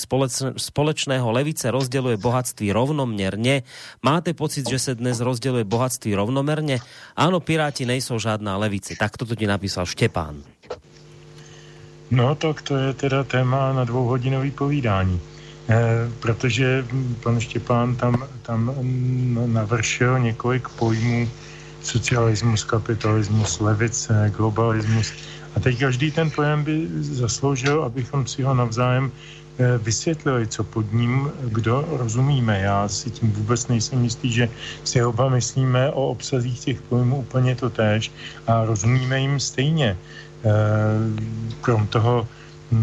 [0.58, 1.32] společného.
[1.32, 3.64] Levice rozděluje bohatství rovnoměrně.
[4.04, 6.80] Máte pocit, že se dnes rozděluje bohatství rovnoměrně?
[7.16, 8.94] Ano, Piráti nejsou žádná levice.
[9.00, 10.44] Tak toto ti napísal Štěpán.
[12.12, 15.22] No tak to je teda téma na dvouhodinový povídání.
[15.70, 16.86] Eh, protože
[17.24, 18.76] pan Štěpán tam, tam
[19.46, 21.30] navršil několik pojmů,
[21.84, 25.14] socialismus, kapitalismus, levice, globalismus.
[25.56, 30.94] A teď každý ten pojem by zasloužil, abychom si ho navzájem eh, vysvětlili, co pod
[30.94, 32.60] ním, kdo rozumíme.
[32.60, 34.50] Já si tím vůbec nejsem jistý, že
[34.84, 38.12] si oba myslíme o obsazích těch pojmů úplně to též
[38.48, 39.98] a rozumíme jim stejně.
[39.98, 40.50] Eh,
[41.62, 42.28] krom toho,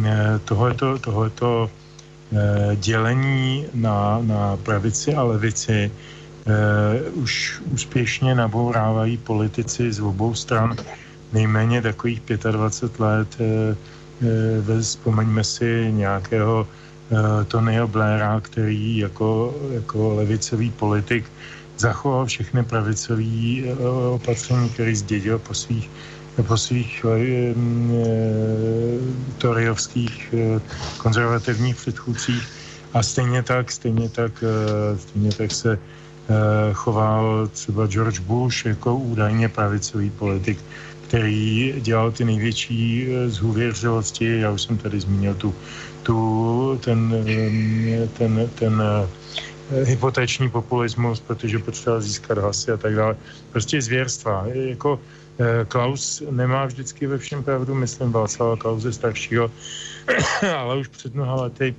[0.05, 1.71] eh, tohleto, tohleto
[2.77, 5.89] dělení na, na pravici a levici
[6.49, 10.77] uh, už úspěšně nabourávají politici z obou stran
[11.33, 13.29] nejméně takových 25 let.
[13.41, 13.77] Uh,
[14.69, 16.67] uh, vzpomeňme si nějakého
[17.11, 21.25] uh, Tonyho Blaira, který jako, jako levicový politik
[21.79, 25.91] zachoval všechny pravicové uh, opatření, který zdědil po svých
[26.47, 27.13] po svých uh,
[29.39, 30.35] toriovských
[30.99, 32.49] konzervativních předchůdcích
[32.95, 34.45] a stejně tak, stejně tak,
[34.97, 36.08] stejně tak se Eh,
[36.73, 40.59] choval třeba George Bush jako údajně pravicový politik,
[41.09, 44.41] který dělal ty největší eh, zhůvěřivosti.
[44.41, 45.55] Já už jsem tady zmínil tu,
[46.03, 48.83] tu ten, eh, ten, ten
[49.85, 53.17] hypotéční populismus, protože potřeboval získat hlasy a tak dále.
[53.53, 54.45] Prostě zvěrstva.
[54.53, 55.01] Jako
[55.69, 59.51] Klaus nemá vždycky ve všem pravdu, myslím Václava Klauze staršího,
[60.57, 61.75] ale už před mnoha lety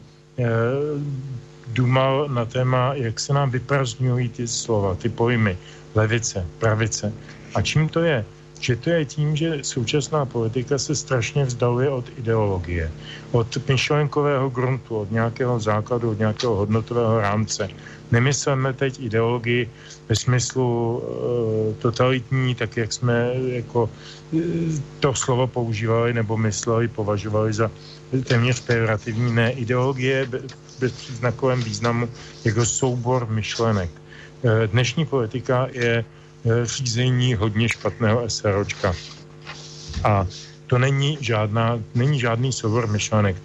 [1.73, 5.57] dumal na téma, jak se nám vyprazňují ty slova, ty pojmy,
[5.95, 7.13] levice, pravice.
[7.55, 8.25] A čím to je?
[8.59, 12.91] Že to je tím, že současná politika se strašně vzdaluje od ideologie,
[13.31, 17.69] od myšlenkového gruntu, od nějakého základu, od nějakého hodnotového rámce.
[18.11, 19.69] Nemyslíme teď ideologii
[20.09, 23.89] ve smyslu e, totalitní, tak jak jsme jako
[24.33, 24.41] e,
[24.99, 27.71] to slovo používali nebo mysleli, považovali za
[28.23, 29.31] téměř pejorativní.
[29.35, 30.27] Ne, ideologie
[30.79, 32.09] bezpříznakovém významu
[32.45, 33.89] jako soubor myšlenek.
[34.43, 36.05] Eh, dnešní politika je
[36.63, 38.93] řízení hodně špatného SROčka.
[40.03, 40.27] A
[40.67, 43.35] to není, žádná, není žádný soubor myšlenek.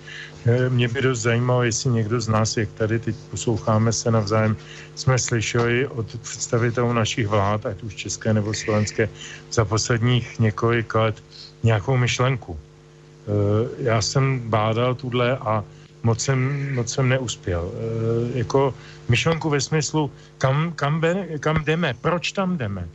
[0.47, 4.57] Eh, mě by dost zajímalo, jestli někdo z nás, jak tady teď posloucháme se navzájem,
[4.95, 9.09] jsme slyšeli od představitelů našich vlád, ať už české nebo slovenské,
[9.53, 11.17] za posledních několik let
[11.63, 12.53] nějakou myšlenku.
[12.55, 15.65] Eh, já jsem bádal tuhle a
[16.05, 16.39] moc jsem,
[16.75, 17.73] moc jsem neuspěl.
[17.73, 18.75] E, jako
[19.09, 22.89] myšlenku ve smyslu, kam, kam, be, kam jdeme, proč tam jdeme,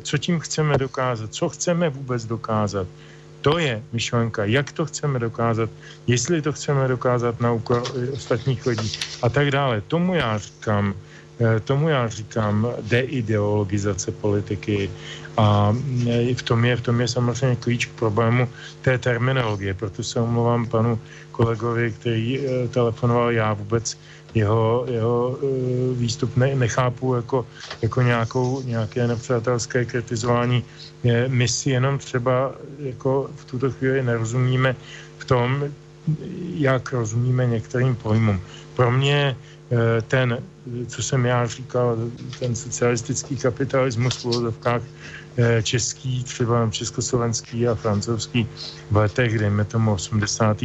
[0.00, 2.86] co tím chceme dokázat, co chceme vůbec dokázat,
[3.40, 5.70] to je myšlenka, jak to chceme dokázat,
[6.06, 7.82] jestli to chceme dokázat na úkor
[8.12, 8.92] ostatních lidí
[9.22, 9.80] a tak dále.
[9.80, 10.94] Tomu já říkám,
[11.40, 14.90] eh, tomu já říkám deideologizace politiky
[15.36, 15.72] a
[16.08, 18.48] eh, v tom je, v tom je samozřejmě klíč k problému
[18.82, 19.74] té terminologie.
[19.74, 21.00] Proto se omlouvám panu
[21.40, 23.96] kolegovi, který eh, telefonoval, já vůbec
[24.34, 27.46] jeho, jeho uh, výstup ne, nechápu jako,
[27.82, 30.64] jako nějakou, nějaké nepřátelské kritizování.
[31.26, 34.76] My si jenom třeba jako v tuto chvíli nerozumíme
[35.18, 35.64] v tom,
[36.54, 38.40] jak rozumíme některým pojmům.
[38.76, 40.38] Pro mě uh, ten,
[40.86, 41.96] co jsem já říkal,
[42.38, 44.82] ten socialistický kapitalismus v úvodovkách
[45.62, 48.48] český, třeba československý a francouzský
[48.90, 50.56] v letech, dejme tomu 80.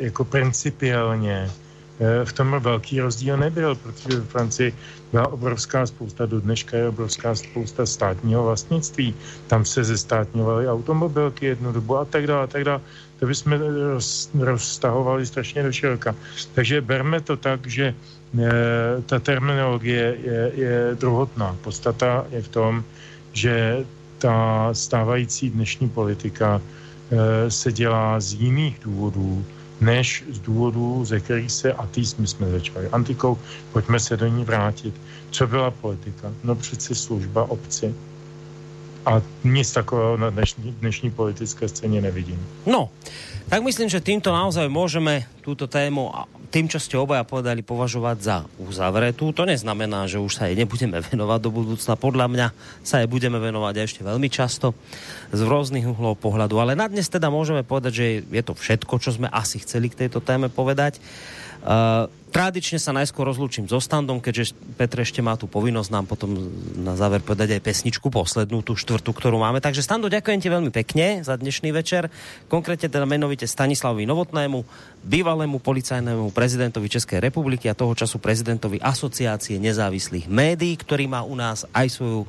[0.00, 1.50] jako principiálně
[1.98, 4.74] Eh, v tom velký rozdíl nebyl, protože v Francii
[5.12, 9.14] byla obrovská spousta, do dneška je obrovská spousta státního vlastnictví.
[9.46, 12.80] Tam se zestátňovaly automobilky jednu dobu a tak dále, a tak dále.
[13.18, 13.52] To bychom
[13.92, 16.14] roz, rozstahovali strašně do široka.
[16.54, 17.94] Takže berme to tak, že e,
[19.02, 21.56] ta terminologie je, je druhotná.
[21.66, 22.84] Podstata je v tom,
[23.38, 23.86] že
[24.18, 29.44] ta stávající dnešní politika e, se dělá z jiných důvodů,
[29.80, 32.88] než z důvodů, ze kterých se ateismy jsme začali.
[32.90, 33.38] Antikou,
[33.72, 34.94] pojďme se do ní vrátit.
[35.30, 36.32] Co byla politika?
[36.44, 37.94] No přeci služba obci.
[39.06, 42.46] A nic takového na dnešní, dnešní politické scéně nevidím.
[42.66, 42.90] No,
[43.48, 46.12] tak myslím, že týmto naozaj môžeme túto tému
[46.48, 49.36] tým, čo ste obaja povedali, považovať za uzavretú.
[49.36, 51.94] To neznamená, že už sa jej nebudeme venovať do budúcna.
[52.00, 52.46] Podľa mňa
[52.80, 54.72] sa jej budeme venovať ešte veľmi často
[55.28, 56.56] z rôznych uhlov pohľadu.
[56.56, 60.08] Ale na dnes teda môžeme povedať, že je to všetko, čo sme asi chceli k
[60.08, 60.96] tejto téme povedať.
[61.58, 66.38] Uh, tradične sa najskôr rozlúčim so standom, keďže Petr ešte má tú povinnosť nám potom
[66.78, 69.58] na záver povedať aj pesničku poslednú, tú štvrtú, ktorú máme.
[69.58, 72.12] Takže Stando, ďakujem ti veľmi pekne za dnešný večer.
[72.46, 74.62] Konkrétne teda menovite Stanislavovi Novotnému,
[75.02, 81.34] bývalému policajnému prezidentovi Českej republiky a toho času prezidentovi Asociácie nezávislých médií, ktorý má u
[81.34, 82.22] nás aj svoju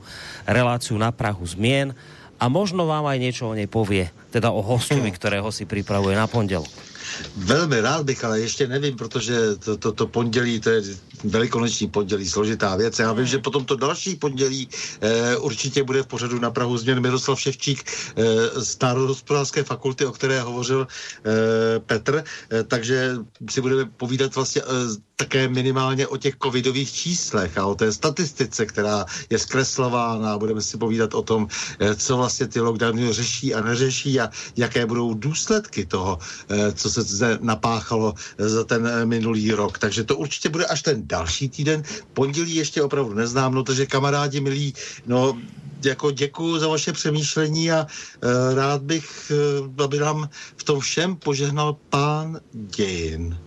[0.47, 1.93] reláciu na Prahu zmien
[2.39, 6.25] a možno vám aj niečo o nej povie, teda o hostovi, ktorého si pripravuje na
[6.25, 6.88] pondelok.
[7.37, 10.81] Velmi rád bych, ale ještě nevím, protože to, to, to pondělí, to je
[11.23, 12.99] velikonoční pondělí, složitá věc.
[12.99, 14.69] Já vím, že potom to další pondělí
[15.01, 17.83] eh, určitě bude v pořadu na Prahu změn Miroslav Ševčík
[18.15, 18.23] eh,
[18.61, 23.15] z Národohospodářské fakulty, o které hovořil eh, Petr, eh, takže
[23.49, 28.65] si budeme povídat vlastně eh, také minimálně o těch covidových číslech a o té statistice,
[28.65, 30.37] která je zkreslována.
[30.37, 31.47] Budeme si povídat o tom,
[31.79, 36.19] eh, co vlastně ty lockdowny řeší a neřeší a jaké budou důsledky toho,
[36.49, 39.79] eh, co se zde napáchalo za ten eh, minulý rok.
[39.79, 41.83] Takže to určitě bude až ten další týden.
[42.13, 44.73] Pondělí ještě opravdu neznám, no takže kamarádi milí,
[45.07, 45.37] no
[45.85, 51.15] jako děkuji za vaše přemýšlení a e, rád bych, e, aby nám v tom všem
[51.15, 53.37] požehnal pán dějin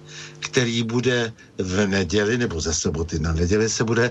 [0.52, 4.10] který bude v neděli nebo ze soboty na neděli se bude,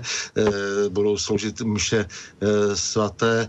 [0.88, 2.06] budou sloužit mše e,
[2.76, 3.48] svaté.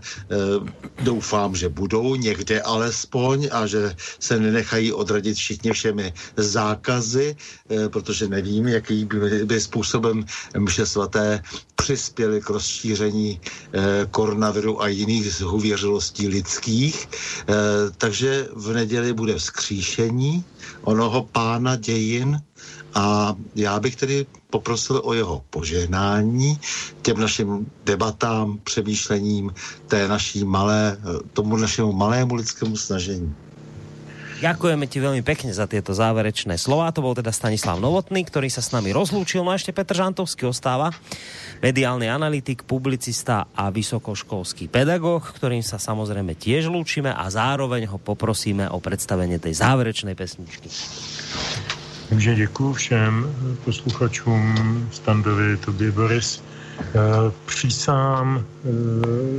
[1.02, 7.36] doufám, že budou někde alespoň a že se nenechají odradit všichni všemi zákazy,
[7.88, 10.24] protože nevím, jaký by, by způsobem
[10.58, 11.42] mše svaté
[11.74, 13.40] přispěly k rozšíření
[14.10, 17.08] koronaviru a jiných zhuvěřilostí lidských.
[17.98, 20.44] Takže v neděli bude vzkříšení
[20.84, 22.40] onoho pána dějin,
[22.94, 26.58] a já bych tedy poprosil o jeho požehnání
[27.02, 29.54] těm našim debatám, přemýšlením,
[29.86, 30.96] té naší malé,
[31.32, 33.34] tomu našemu malému lidskému snažení.
[34.44, 36.92] Ďakujeme ti veľmi pekne za tieto záverečné slova.
[36.92, 39.40] To bol teda Stanislav Novotný, ktorý sa s nami rozlúčil.
[39.40, 40.92] No a ešte Petr Žantovský ostáva,
[41.64, 48.68] mediálny analytik, publicista a vysokoškolský pedagóg, ktorým sa samozrejme tiež lúčime a zároveň ho poprosíme
[48.68, 50.68] o predstavenie tej záverečnej pesničky.
[52.12, 53.12] Takže děkuji všem
[53.64, 54.44] posluchačům,
[54.92, 56.44] Standovi, tobě Boris.
[56.78, 58.70] Eh, přísám, eh,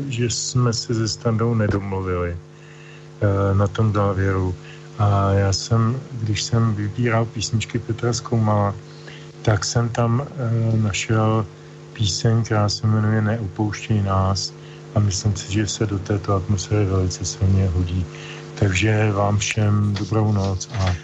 [0.09, 4.55] že jsme se se Standou nedomluvili eh, na tom závěru.
[4.99, 8.75] A já jsem, když jsem vybíral písničky Petra Zkoumala,
[9.41, 11.45] tak jsem tam e, našel
[11.93, 14.53] píseň, která se jmenuje Neopouštěj nás
[14.95, 18.05] a myslím si, že se do této atmosféry velice silně hodí.
[18.55, 20.95] Takže vám všem dobrou noc a eh,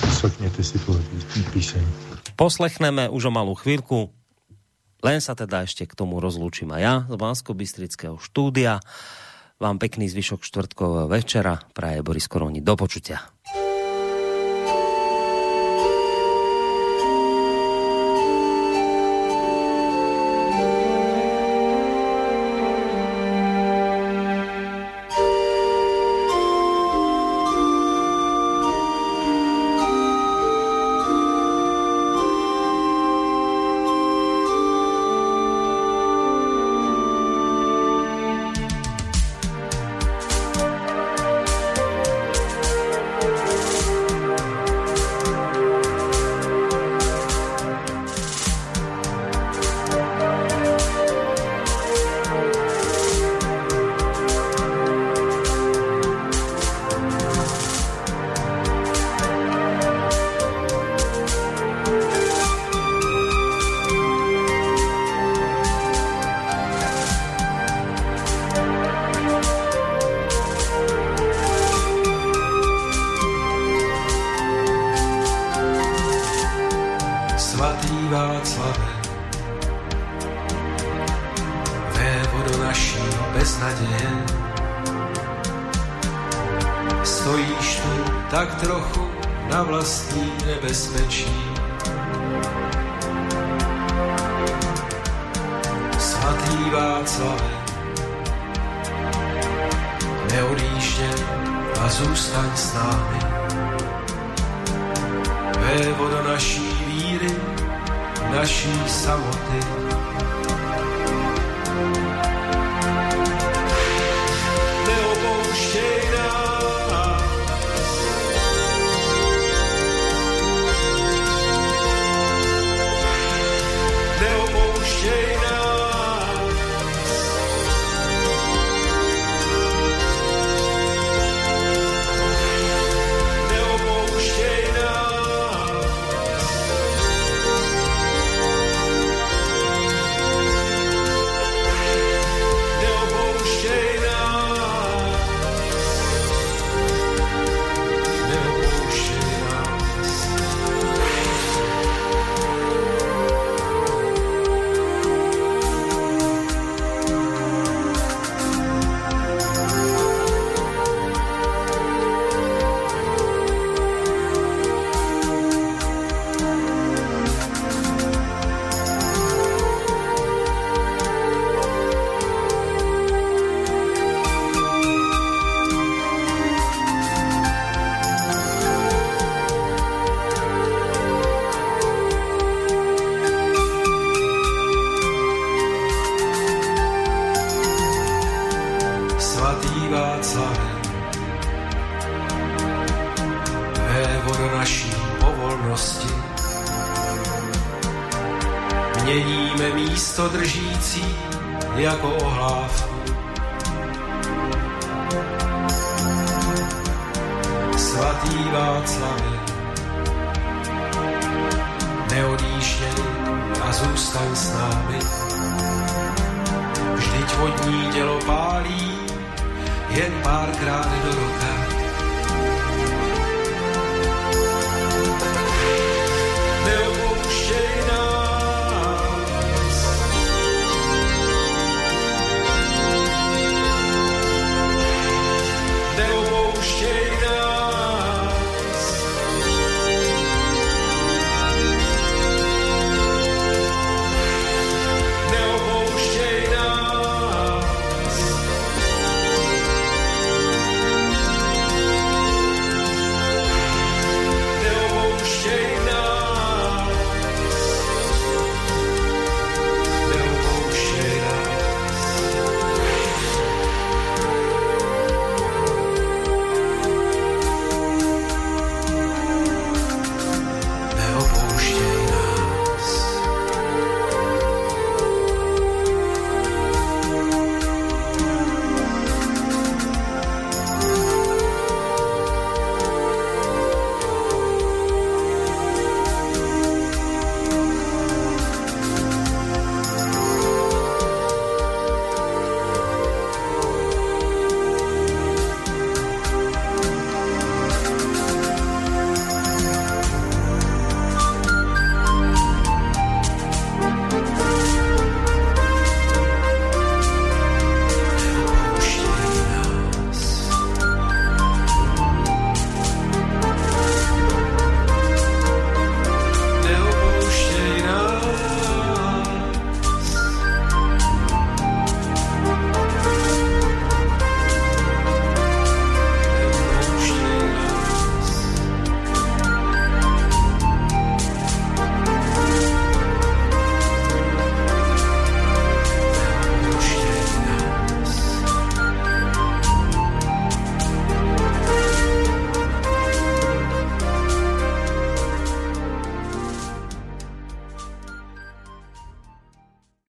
[0.00, 1.02] poslechněte si tu
[1.52, 1.82] píseň.
[2.36, 4.14] Poslechneme už o malou chvíľku,
[5.04, 8.80] len sa teda ešte k tomu rozlúčim a ja z Vánsko-Bystrického štúdia.
[9.60, 11.60] Vám pekný zvyšok štvrtkového večera.
[11.76, 12.64] Praje Boris Koroni.
[12.64, 13.20] Do počutia.